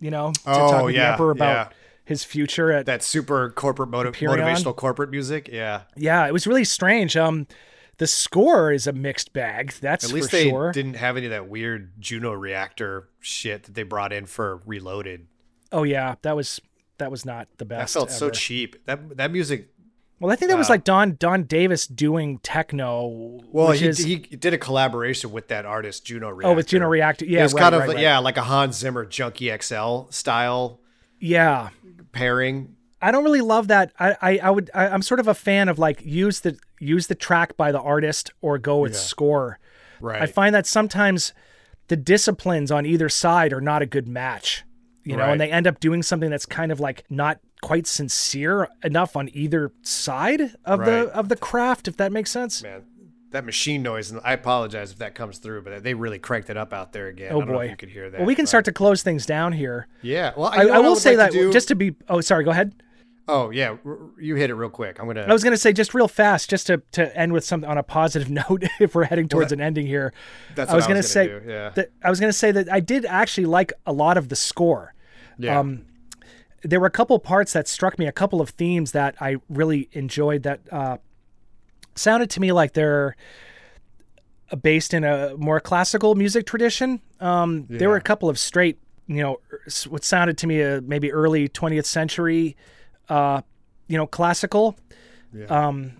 [0.00, 1.76] you know, to Oh, talk with the yeah, Emperor about yeah.
[2.04, 5.48] his future at That super corporate motiv- motivational corporate music.
[5.52, 5.82] Yeah.
[5.96, 7.16] yeah, it was really strange.
[7.16, 7.46] Um,
[7.98, 9.72] the score is a mixed bag.
[9.80, 10.72] That's At least they sure.
[10.72, 15.26] didn't have any of that weird Juno reactor shit that they brought in for Reloaded.
[15.70, 16.60] Oh yeah, that was
[16.98, 17.94] that was not the best.
[17.94, 18.84] That felt so cheap.
[18.86, 19.68] That that music.
[20.22, 23.40] Well, I think that was uh, like Don Don Davis doing techno.
[23.50, 26.48] Well, he, is, he did a collaboration with that artist Juno Reactor.
[26.52, 27.24] oh with Juno Reactor.
[27.24, 27.98] Yeah, it was right, kind of right, right.
[27.98, 30.78] yeah, like a Hans Zimmer Junkie XL style
[31.18, 31.70] yeah.
[32.12, 32.76] pairing.
[33.00, 33.92] I don't really love that.
[33.98, 37.08] I I, I would I, I'm sort of a fan of like use the use
[37.08, 38.98] the track by the artist or go with Yeah.
[38.98, 39.58] score.
[40.00, 40.22] Right.
[40.22, 41.32] I find that sometimes
[41.88, 44.62] the disciplines on either side are not a good match.
[45.02, 45.32] You know, Right.
[45.32, 49.30] and they end up doing something that's kind of like not quite sincere enough on
[49.32, 50.86] either side of Right.
[50.86, 52.62] the of the craft, if that makes sense.
[52.62, 52.82] Man,
[53.30, 56.56] that machine noise, and I apologize if that comes through, but they really cranked it
[56.58, 57.32] up out there again.
[57.32, 58.18] Oh I boy, you could hear that.
[58.18, 59.86] well, we can but- start to close things down here.
[60.02, 60.32] Yeah.
[60.36, 61.52] Well, I, know I will say like that do?
[61.52, 61.94] just to be.
[62.08, 62.44] Oh, sorry.
[62.44, 62.74] Go ahead.
[63.28, 63.76] Oh yeah,
[64.18, 64.98] you hit it real quick.
[64.98, 65.22] I'm gonna.
[65.22, 67.78] I was going to say just real fast, just to, to end with something on
[67.78, 68.64] a positive note.
[68.80, 70.12] If we're heading towards that- an ending here,
[70.56, 71.68] That's I what was I going to was say gonna do, yeah.
[71.70, 74.92] that I was to say that I did actually like a lot of the score.
[75.38, 75.60] yeah.
[75.60, 75.84] Um,
[76.62, 79.88] there were a couple parts that struck me, a couple of themes that I really
[79.92, 80.98] enjoyed that uh,
[81.94, 83.16] sounded to me like they're
[84.50, 87.00] uh, based in a more classical music tradition.
[87.20, 89.40] Um, There were a couple of straight, you know,
[89.88, 92.56] what sounded to me uh, maybe early 20th century,
[93.08, 93.42] uh,
[93.88, 94.76] you know, classical.
[95.32, 95.46] Yeah.
[95.46, 95.92] Um,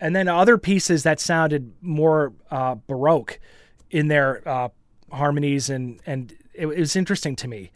[0.00, 3.38] and then other pieces that sounded more uh, baroque
[3.90, 4.68] in their uh,
[5.10, 7.70] harmonies and and it, it was interesting to me.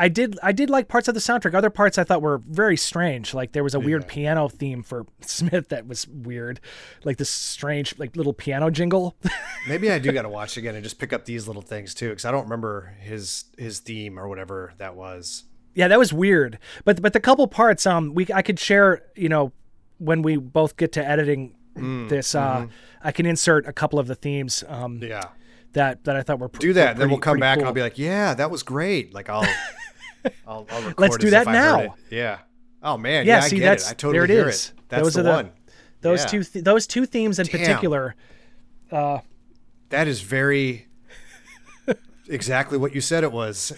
[0.00, 1.54] I did I did like parts of the soundtrack.
[1.54, 3.34] Other parts I thought were very strange.
[3.34, 4.08] Like there was a weird Yeah.
[4.08, 6.58] piano theme for Smith that was weird,
[7.04, 9.14] like this strange like little piano jingle.
[9.68, 12.08] Maybe I do got to watch again and just pick up these little things too,
[12.08, 15.44] because I don't remember his his theme or whatever that was.
[15.74, 16.58] yeah, that was weird.
[16.84, 19.52] But but the couple parts um we I could share you know
[19.98, 22.66] when we both get to editing Mm, this uh
[23.00, 25.04] I can insert a couple of the themes um mm-hmm.
[25.10, 25.28] Yeah.
[25.74, 27.58] that that I thought were pr- Do that, were and then we'll come pretty back
[27.58, 27.66] and.
[27.68, 29.46] I'll be like, "Yeah, that was great." Like I'll,
[30.46, 31.94] I'll, I'll record Let's do that if I heard now.
[32.10, 32.38] Yeah.
[32.82, 33.26] Oh man.
[33.26, 33.40] Yeah, Yeah.
[33.40, 33.90] see, I get that's- it.
[33.90, 34.66] I totally there it hear is.
[34.68, 34.72] it.
[34.88, 35.50] That's Those the, are the- one.
[36.00, 36.26] those Yeah.
[36.26, 37.60] two th- those two themes in Damn.
[37.60, 38.14] particular.
[38.90, 39.18] Uh,
[39.90, 40.86] That is very
[42.28, 43.72] exactly what you said it was.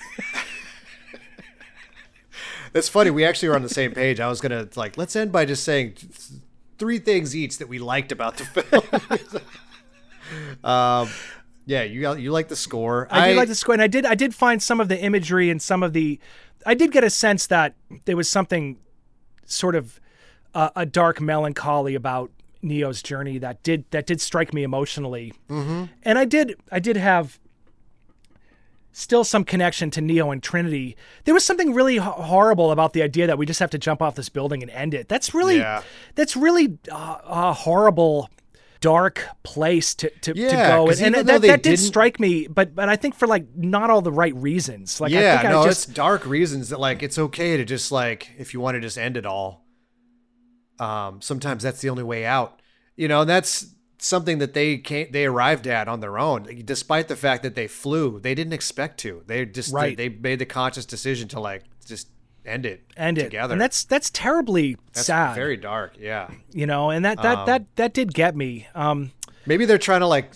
[2.73, 3.11] That's funny.
[3.11, 4.19] We actually were on the same page.
[4.21, 5.95] I was gonna like let's end by just saying
[6.79, 9.43] three things each that we liked about the film.
[10.65, 11.09] um,
[11.67, 13.07] yeah, you got you like the score.
[13.11, 15.51] I, did like the score, and I did I did find some of the imagery
[15.51, 16.19] and some of the.
[16.67, 17.75] I did get a sense that
[18.05, 18.79] there was something,
[19.45, 20.01] sort of,
[20.55, 22.31] uh, a dark melancholy about
[22.63, 25.85] Neo's journey that did that did strike me emotionally, mm-hmm.
[26.03, 27.39] and I did I did have.
[28.95, 30.99] Still, some connection to Neo and Trinity.
[31.25, 34.03] There was something really ho- horrible about the idea that we just have to jump
[34.03, 35.09] off this building and end it.
[35.09, 35.81] That's really, Yeah.
[36.15, 38.29] that's really uh, a horrible,
[38.83, 40.87] dark place to to, to Yeah, go.
[40.87, 43.89] 'cause And, and that, that did strike me, but but I think for like not
[43.89, 45.01] all the right reasons.
[45.01, 47.65] Like I yeah, think no, I just it's dark reasons that like it's okay to
[47.65, 49.65] just like if you want to just end it all.
[50.79, 52.61] Um, sometimes that's the only way out.
[52.97, 57.09] You know, and that's something that they came they arrived at on their own, despite
[57.09, 58.19] the fact that they flew.
[58.21, 59.23] They didn't expect to.
[59.27, 59.97] They just Right.
[59.97, 62.09] they made the conscious decision to like just
[62.45, 63.25] end it end it.
[63.25, 63.53] together.
[63.53, 65.35] And that's that's terribly That's sad.
[65.35, 65.95] very dark.
[65.99, 68.67] Yeah, you know, and that that Um, that that did get me.
[68.75, 69.13] Um,
[69.47, 70.33] maybe they're trying to like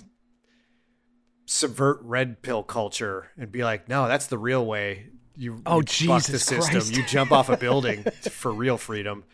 [1.47, 5.07] subvert red pill culture and be like, no, that's the real way.
[5.37, 6.61] You Oh, you buck the system.
[6.73, 6.97] Christ.
[6.97, 9.25] You jump off a building for real freedom.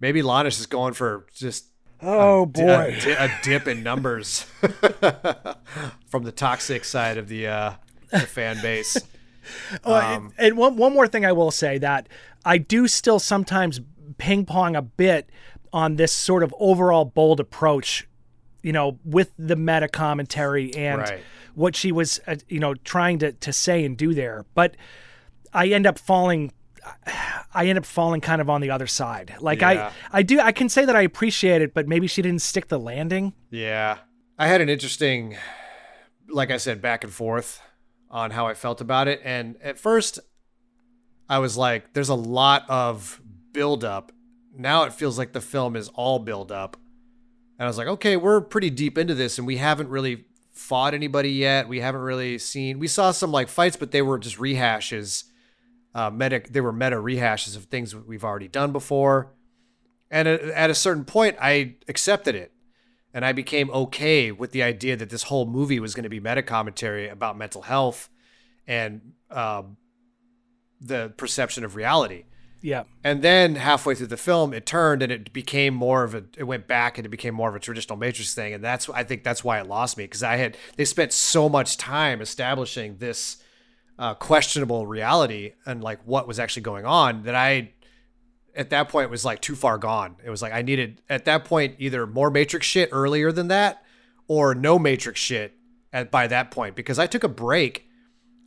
[0.00, 1.66] Maybe Lana's is going for just
[2.02, 4.42] oh boy a, a dip in numbers
[6.06, 7.72] from the toxic side of the uh,
[8.10, 8.96] the fan base.
[9.84, 12.08] Oh, Um, and, one one more thing I will say that
[12.44, 13.80] I do still sometimes
[14.18, 15.30] ping pong a bit
[15.72, 18.08] on this sort of overall bold approach,
[18.62, 21.20] you know, with the meta commentary and Right.
[21.54, 24.44] what she was, uh, you know, trying to to say and do there.
[24.54, 24.76] But
[25.52, 26.52] I end up falling.
[27.54, 29.34] I end up falling kind of on the other side.
[29.40, 29.92] Like Yeah.
[30.12, 30.40] I, I do.
[30.40, 33.34] I can say that I appreciate it, but maybe she didn't stick the landing.
[33.50, 33.98] Yeah.
[34.38, 35.36] I had an interesting,
[36.28, 37.60] like I said, back and forth
[38.10, 39.20] on how I felt about it.
[39.24, 40.18] And at first,
[41.28, 43.20] I was like, there's a lot of
[43.52, 44.12] buildup.
[44.56, 46.76] Now it feels like the film is all build up.
[47.58, 50.92] And I was like, okay, we're pretty deep into this and we haven't really fought
[50.92, 51.68] anybody yet.
[51.68, 55.24] We haven't really seen, we saw some like fights, but they were just rehashes.
[55.94, 59.32] Uh, meta, they were meta rehashes of things we've already done before.
[60.10, 62.52] And at a certain point, I accepted it
[63.12, 66.20] and I became okay with the idea that this whole movie was going to be
[66.20, 68.08] meta commentary about mental health
[68.66, 69.76] and um,
[70.80, 72.24] the perception of reality.
[72.62, 72.84] Yeah.
[73.02, 76.24] And then halfway through the film, it turned and it became more of a.
[76.36, 79.02] It went back and it became more of a traditional Matrix thing, and that's I
[79.02, 82.98] think that's why it lost me because I had they spent so much time establishing
[82.98, 83.42] this
[83.98, 87.72] uh, questionable reality and like what was actually going on that I
[88.54, 90.16] at that point was like too far gone.
[90.24, 93.82] It was like I needed at that point either more Matrix shit earlier than that
[94.28, 95.54] or no Matrix shit
[95.92, 97.86] at by that point because I took a break.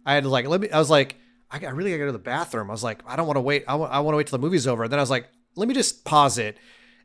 [0.05, 0.69] I had like let me.
[0.69, 1.17] I was like
[1.53, 2.69] I, I really got to go to the bathroom.
[2.69, 3.63] I was like, I don't want to wait.
[3.67, 4.83] I want, to wait till the movie's over.
[4.83, 6.57] And then I was like, let me just pause it.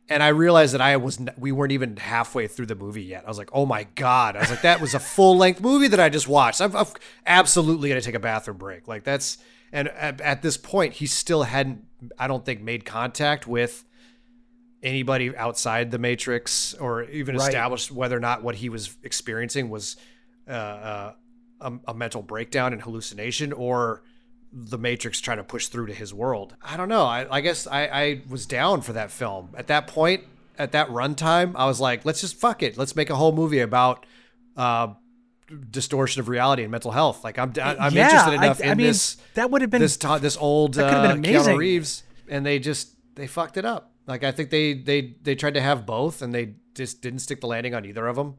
[0.08, 3.24] And I realized that I was, we weren't even halfway through the movie yet.
[3.26, 4.36] I was like, oh my God.
[4.36, 6.62] I was like, that was a full length movie that I just watched.
[6.62, 6.86] I'm, I'm
[7.26, 8.88] absolutely to take a bathroom break.
[8.88, 9.36] Like that's,
[9.72, 11.84] and at, at this point, he still hadn't,
[12.18, 13.84] I don't think, made contact with
[14.82, 17.48] anybody outside the Matrix or even Right.
[17.48, 19.96] established whether or not what he was experiencing was
[20.48, 21.12] uh, uh,
[21.60, 24.02] a, a mental breakdown and hallucination or
[24.52, 26.54] the Matrix trying to push through to his world.
[26.62, 27.02] I don't know.
[27.04, 29.50] I, I guess I, I was down for that film.
[29.56, 30.24] At that point,
[30.58, 32.78] at that runtime, I was like, let's just fuck it.
[32.78, 34.06] Let's make a whole movie about
[34.56, 34.94] uh,
[35.70, 37.24] distortion of reality and mental health.
[37.24, 39.96] Like I'm, I'm Yeah, interested enough I in mean, this that would have been this
[39.96, 41.54] this old that uh, been amazing.
[41.54, 43.92] Keanu Reeves, and they just they fucked it up.
[44.06, 47.40] Like I think they they they tried to have both, and they just didn't stick
[47.40, 48.36] the landing on either of them.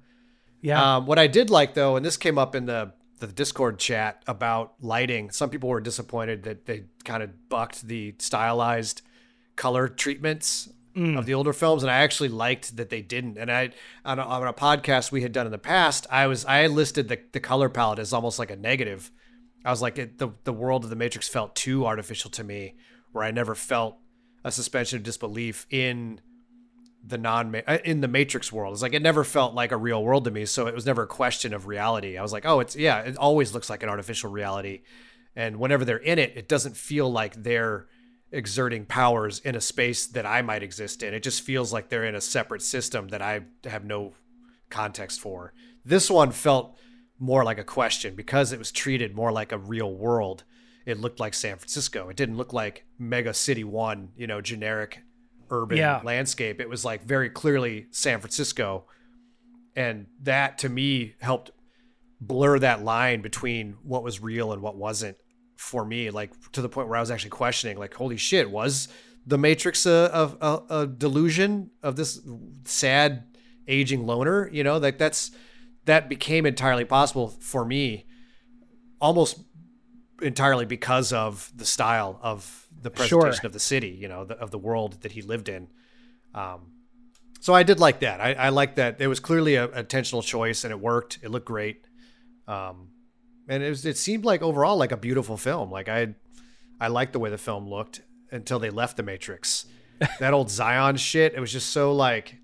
[0.61, 0.97] yeah.
[0.97, 4.23] Um, what I did like though, and this came up in the the Discord chat
[4.27, 5.29] about lighting.
[5.29, 9.01] Some people were disappointed that they kind of bucked the stylized
[9.57, 11.19] color treatments Mm.
[11.19, 13.37] of the older films, and I actually liked that they didn't.
[13.37, 13.71] And I
[14.03, 17.09] on a, on a podcast we had done in the past, I was I listed
[17.09, 19.11] the the color palette as almost like a negative.
[19.63, 22.75] I was like it, the the world of the Matrix felt too artificial to me,
[23.11, 23.97] where I never felt
[24.43, 26.21] a suspension of disbelief in
[27.05, 27.55] the non
[27.85, 30.45] in the matrix world it's like it never felt like a real world to me
[30.45, 33.15] so it was never a question of reality i was like oh it's yeah it
[33.17, 34.81] always looks like an artificial reality
[35.33, 37.87] and whenever they're in it it doesn't feel like they're
[38.31, 42.05] exerting powers in a space that i might exist in it just feels like they're
[42.05, 44.13] in a separate system that i have no
[44.69, 45.53] context for
[45.83, 46.77] this one felt
[47.17, 50.43] more like a question because it was treated more like a real world
[50.85, 54.99] it looked like san francisco it didn't look like mega city one you know generic
[55.51, 55.99] urban Yeah.
[56.03, 56.61] landscape.
[56.61, 58.85] It was like very clearly San Francisco.
[59.75, 61.49] And that to me helped
[62.21, 65.17] blur that line between what was real and what wasn't
[65.59, 68.87] for me, like to the point where I was actually questioning, like, holy shit, was
[69.27, 72.21] the Matrix a, a, a, delusion of this
[72.63, 73.25] sad
[73.67, 74.49] aging loner?
[74.53, 75.31] You know, like that's
[75.83, 78.05] that became entirely possible for me
[79.01, 79.43] almost
[80.21, 83.21] entirely because of the style of the Sure.
[83.21, 85.67] presentation of the city, you know, the, of the world that he lived in.
[86.33, 86.71] Um,
[87.41, 88.21] so I did like that.
[88.21, 89.01] I, I like that.
[89.01, 91.19] It was clearly a, a intentional choice, and it worked.
[91.21, 91.85] It looked great,
[92.47, 92.89] um,
[93.49, 93.85] and it was.
[93.85, 95.69] It seemed like overall like a beautiful film.
[95.71, 96.15] Like I,
[96.79, 98.01] I liked the way the film looked
[98.31, 99.65] until they left the Matrix.
[100.19, 101.33] that old Zion shit.
[101.33, 102.37] It was just so like.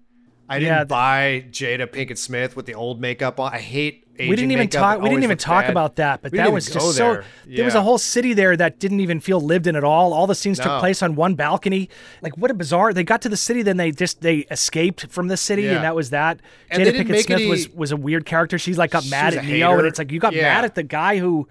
[0.50, 3.54] I didn't Yeah, the- buy Jada Pinkett Smith with the old makeup on.
[3.54, 4.05] I hate.
[4.18, 4.70] We didn't even.
[4.70, 5.02] Talk.
[5.02, 5.72] We didn't even talk bad.
[5.72, 6.22] about that.
[6.22, 7.14] But We that was just so.
[7.14, 7.24] there.
[7.48, 10.14] There was a whole city there that didn't even feel lived in at all.
[10.14, 10.66] All the scenes No.
[10.66, 11.90] took place on one balcony.
[12.22, 12.94] Like what a bizarre.
[12.94, 15.76] They got to the city, then they just they escaped from the city, Yeah.
[15.76, 16.40] and that was that.
[16.72, 18.58] And Jada they didn't Pinkett make Smith any- was was a weird character.
[18.58, 20.44] She's like got She mad at Neo, and it's like you got Yeah.
[20.44, 21.48] mad at the guy who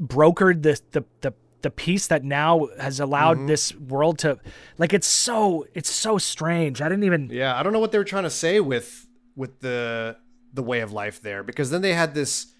[0.00, 1.32] brokered the the the
[1.62, 3.46] the peace that now has allowed Mm-hmm.
[3.46, 4.38] this world to
[4.78, 6.80] like it's so it's so strange.
[6.82, 9.06] I didn't even Yeah, I don't know what they were trying to say with
[9.36, 10.16] with the
[10.52, 12.52] the way of life there because then they had this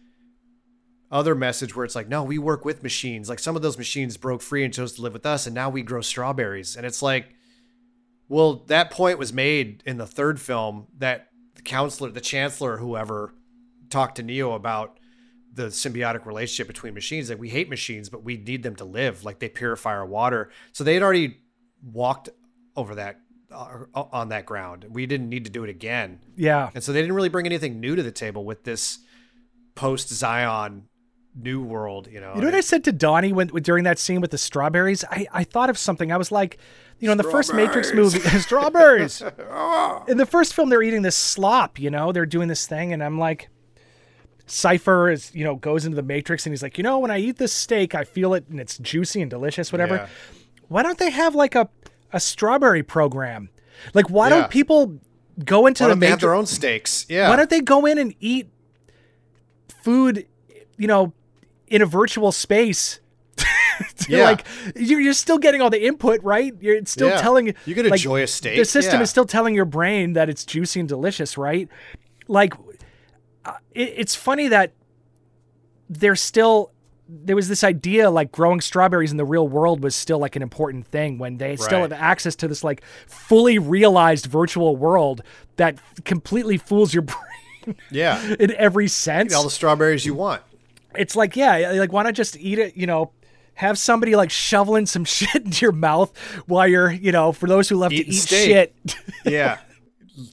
[1.10, 3.28] other message where it's like, no, we work with machines.
[3.28, 5.68] Like some of those machines broke free and chose to live with us, and now
[5.68, 6.74] we grow strawberries.
[6.74, 7.34] And it's like,
[8.28, 13.34] well, that point was made in the third film that the counselor, the chancellor, whoever
[13.90, 14.98] talked to Neo about
[15.52, 17.28] the symbiotic relationship between machines.
[17.28, 19.22] Like we hate machines, but we need them to live.
[19.22, 20.50] Like they purify our water.
[20.72, 21.42] So they had already
[21.82, 22.30] walked
[22.74, 23.20] over that
[23.52, 24.86] Uh, uh, on that ground.
[24.90, 26.20] We didn't need to do it again.
[26.36, 26.70] yeah.
[26.74, 28.98] And so they didn't really bring anything new to the table with this
[29.74, 30.88] post Zion
[31.34, 32.34] new world, you know.
[32.34, 35.04] You know what I said to Donnie when during that scene with the strawberries?
[35.10, 36.12] I, I thought of something.
[36.12, 36.58] I was like,
[36.98, 39.22] you know, in the first Matrix movie, strawberries.
[39.50, 40.04] Ah.
[40.06, 41.78] in the first film, they're eating this slop.
[41.78, 43.48] You know, they're doing this thing, and I'm like,
[44.46, 47.18] Cypher is you know goes into the Matrix, and he's like, you know, when I
[47.18, 49.94] eat this steak, I feel it, and it's juicy and delicious, whatever.
[49.96, 50.08] Yeah.
[50.68, 51.68] Why don't they have like a
[52.12, 53.48] a strawberry program?
[53.94, 54.40] Like, why Yeah.
[54.40, 54.98] don't people
[55.44, 57.06] go into Why the don't they have their own steaks?
[57.08, 57.28] Yeah.
[57.28, 58.48] Why don't they go in and eat
[59.82, 60.26] food,
[60.76, 61.12] you know,
[61.68, 63.00] in a virtual space?
[64.08, 64.24] Yeah.
[64.24, 64.44] like
[64.76, 66.54] you're, you're still getting all the input, right?
[66.60, 67.20] You're still Yeah.
[67.20, 68.58] telling You can like, enjoy a steak.
[68.58, 69.02] The system yeah.
[69.02, 71.68] is still telling your brain that it's juicy and delicious, right?
[72.28, 72.54] Like,
[73.44, 74.72] uh, it, it's funny that
[75.88, 76.70] there's still
[77.24, 80.42] there was this idea like growing strawberries in the real world was still like an
[80.42, 85.22] important thing when they still have access to this like fully realized virtual world
[85.56, 87.02] that completely fools your
[87.66, 88.34] brain yeah.
[88.40, 89.34] in every sense.
[89.34, 90.42] All the strawberries you want.
[90.96, 93.12] it's like yeah like why not just eat it you know
[93.54, 96.16] have somebody like shoveling some shit into your mouth
[96.46, 98.46] while you're you know for those who love to eat steak.
[98.48, 99.58] shit Yeah.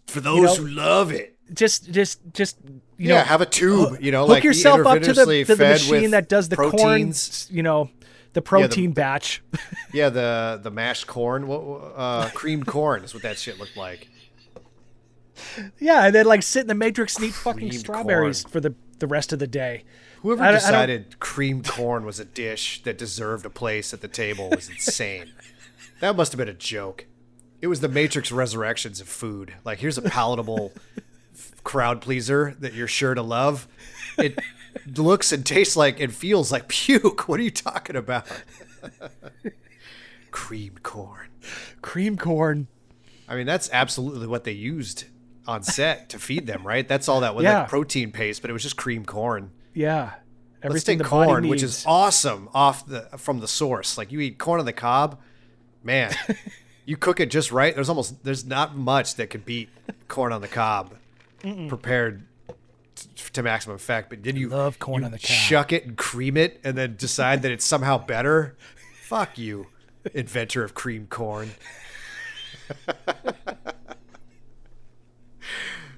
[0.07, 1.35] For those know- who love it.
[1.53, 2.57] just just just
[2.99, 5.55] you yeah, know have a tube, you know, hook like yourself up to the, to
[5.55, 7.45] the machine that does the proteins.
[7.47, 7.89] corn you know
[8.33, 9.41] the protein batch
[9.93, 11.61] Yeah, the the mashed corn, what
[11.95, 14.07] uh, creamed corn is what that shit looked like.
[15.79, 18.51] yeah and then like sit in the matrix and eat fucking Creamed strawberries corn.
[18.51, 19.83] for the the rest of the day
[20.21, 24.01] Whoever I don't- I decided creamed corn was a dish that deserved a place at
[24.01, 25.31] the table was insane.
[26.01, 27.05] that must have been a joke.
[27.61, 29.53] It was the Matrix Resurrections of food.
[29.63, 30.73] Like, here's a palatable
[31.63, 33.67] crowd pleaser that you're sure to love.
[34.17, 34.39] It
[34.97, 37.27] looks and tastes like and feels like puke.
[37.27, 38.25] What are you talking about?
[40.31, 41.27] creamed corn.
[41.81, 42.67] cream corn
[43.27, 45.03] I mean, that's absolutely what they used
[45.47, 46.87] on set to feed them, right?
[46.87, 47.59] That's all that was Yeah.
[47.59, 49.51] like protein paste, but it was just cream corn.
[49.73, 50.13] yeah
[50.63, 53.97] Let's everything take the corn, which is awesome off the from the source.
[53.97, 55.19] Like you eat corn on the cob,
[55.83, 56.13] man.
[56.85, 57.73] you cook it just right.
[57.73, 59.69] There's almost there's not much that could beat
[60.09, 60.95] corn on the cob
[61.67, 62.25] prepared
[62.95, 64.09] t- to maximum effect.
[64.09, 65.27] But then you love corn you on the cob.
[65.27, 68.57] Shuck it and cream it, and then decide that it's somehow better.
[69.03, 69.67] Fuck you,
[70.13, 71.51] inventor of cream corn.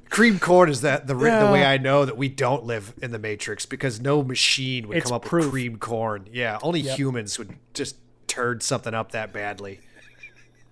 [0.09, 3.11] Cream corn is that the, ri- the way I know that we don't live in
[3.11, 5.45] the Matrix because no machine would It's come up proof.
[5.45, 6.27] with cream corn.
[6.33, 6.97] Yeah, only Yep.
[6.97, 7.95] humans would just
[8.27, 9.79] turd something up that badly.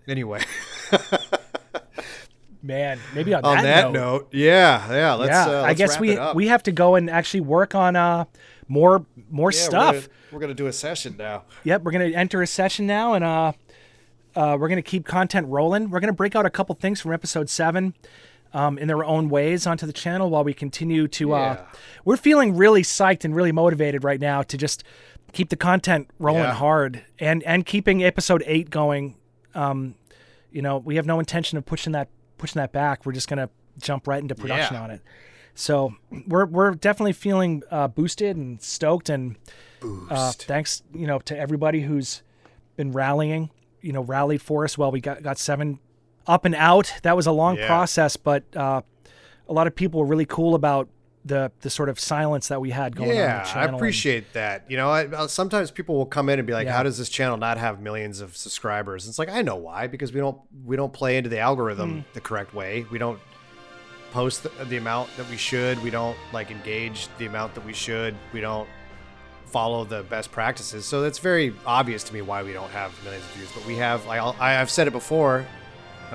[0.10, 0.42] Anyway,
[2.62, 5.30] man maybe on, on that, that, note, note, yeah, yeah, let's.
[5.30, 7.96] yeah uh, i let's guess wrap we we have to go and actually work on
[7.96, 8.26] uh
[8.68, 11.44] more more Yeah, we're stuff gonna- We're gonna do a session now.
[11.64, 13.54] Yep, we're gonna enter a session now, and uh,
[14.36, 15.90] uh, we're gonna keep content rolling.
[15.90, 17.96] We're gonna break out a couple things from episode seven,
[18.54, 21.34] um, in their own ways onto the channel while we continue to.
[21.34, 21.66] Uh, Yeah.
[22.06, 24.84] we're feeling really psyched and really motivated right now to just
[25.34, 26.54] keep the content rolling Yeah.
[26.54, 29.16] hard and and keeping episode eight going.
[29.56, 29.96] Um,
[30.52, 32.08] you know, we have no intention of pushing that
[32.40, 33.06] pushing that back.
[33.06, 33.50] We're just gonna
[33.80, 34.82] jump right into production Yeah.
[34.84, 35.02] on it.
[35.56, 35.94] So
[36.28, 39.36] we're we're definitely feeling uh, boosted and stoked and
[39.82, 40.12] Boost.
[40.12, 42.22] uh, thanks, you know, to everybody who's
[42.78, 43.50] been rallying,
[43.82, 44.78] you know, rallied for us.
[44.78, 45.80] Well, we got got seven
[46.28, 46.94] up and out.
[47.04, 47.68] That was a long Yeah.
[47.68, 48.82] process, but uh,
[49.48, 50.88] a lot of people were really cool about
[51.26, 53.68] the the sort of silence that we had going on on yeah, I channel.
[53.68, 54.66] and- appreciate that.
[54.70, 56.74] You know, I, sometimes people will come in and be like, Yeah.
[56.78, 60.14] "How does this channel not have millions of subscribers?" It's like I know why because
[60.14, 62.00] we don't we don't play into the algorithm Hmm.
[62.14, 62.86] the correct way.
[62.90, 63.20] We don't
[64.12, 65.82] post the, the amount that we should.
[65.84, 68.16] We don't like engage the amount that we should.
[68.34, 68.68] We don't
[69.46, 70.86] follow the best practices.
[70.86, 73.50] So it's very obvious to me why we don't have millions of views.
[73.54, 75.48] But we have, like I- I've said it before, and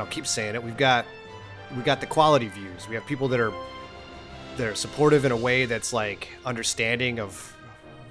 [0.01, 0.63] I'll keep saying it.
[0.65, 1.05] We've got
[1.77, 2.89] we've got the quality views.
[2.89, 3.53] We have people that are
[4.57, 7.57] that are supportive in a way that's like understanding of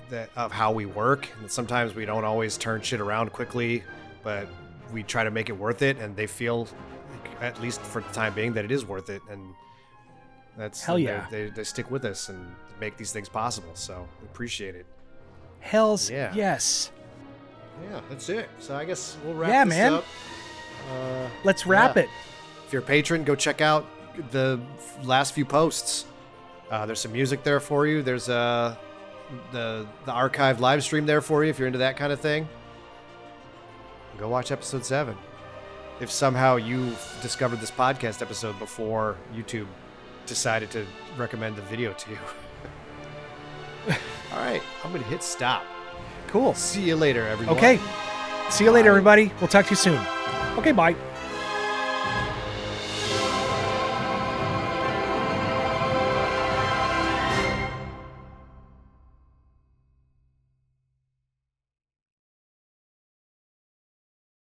[0.10, 1.28] that of how we work.
[1.40, 3.84] And sometimes we don't always turn shit around quickly,
[4.24, 4.48] but
[4.92, 6.68] we try to make it worth it, and they feel,
[7.42, 9.22] at least for the time being, that it is worth it.
[9.30, 9.54] And
[10.58, 11.26] that's Hell they- yeah.
[11.32, 13.72] they, they stick with us and make these things possible.
[13.74, 14.86] So we appreciate it.
[15.62, 16.32] Hell's Yeah.
[16.36, 16.92] yes.
[17.90, 18.50] Yeah, that's it.
[18.60, 19.94] So I guess we'll wrap Yeah, this man.
[19.94, 20.06] up.
[20.92, 22.04] Uh, Let's wrap Yeah.
[22.04, 22.10] it.
[22.68, 23.86] if you're a patron, go check out
[24.32, 24.60] the
[25.04, 26.06] last few posts.
[26.74, 28.02] Uh, there's some music there for you.
[28.02, 28.76] There's uh,
[29.52, 32.50] the the archived live stream there for you if you're into that kind of thing.
[34.18, 35.16] Go watch episode seven.
[36.00, 39.68] If somehow you discovered this podcast episode before YouTube
[40.26, 42.18] decided to recommend the video to you.
[44.34, 45.64] All right, I'm gonna hit stop.
[46.26, 46.56] Cool.
[46.56, 47.56] See you later, everyone.
[47.56, 47.80] Okay.
[48.50, 49.32] See you later, everybody.
[49.40, 50.04] We'll talk to you soon.
[50.58, 50.96] Okay, bye.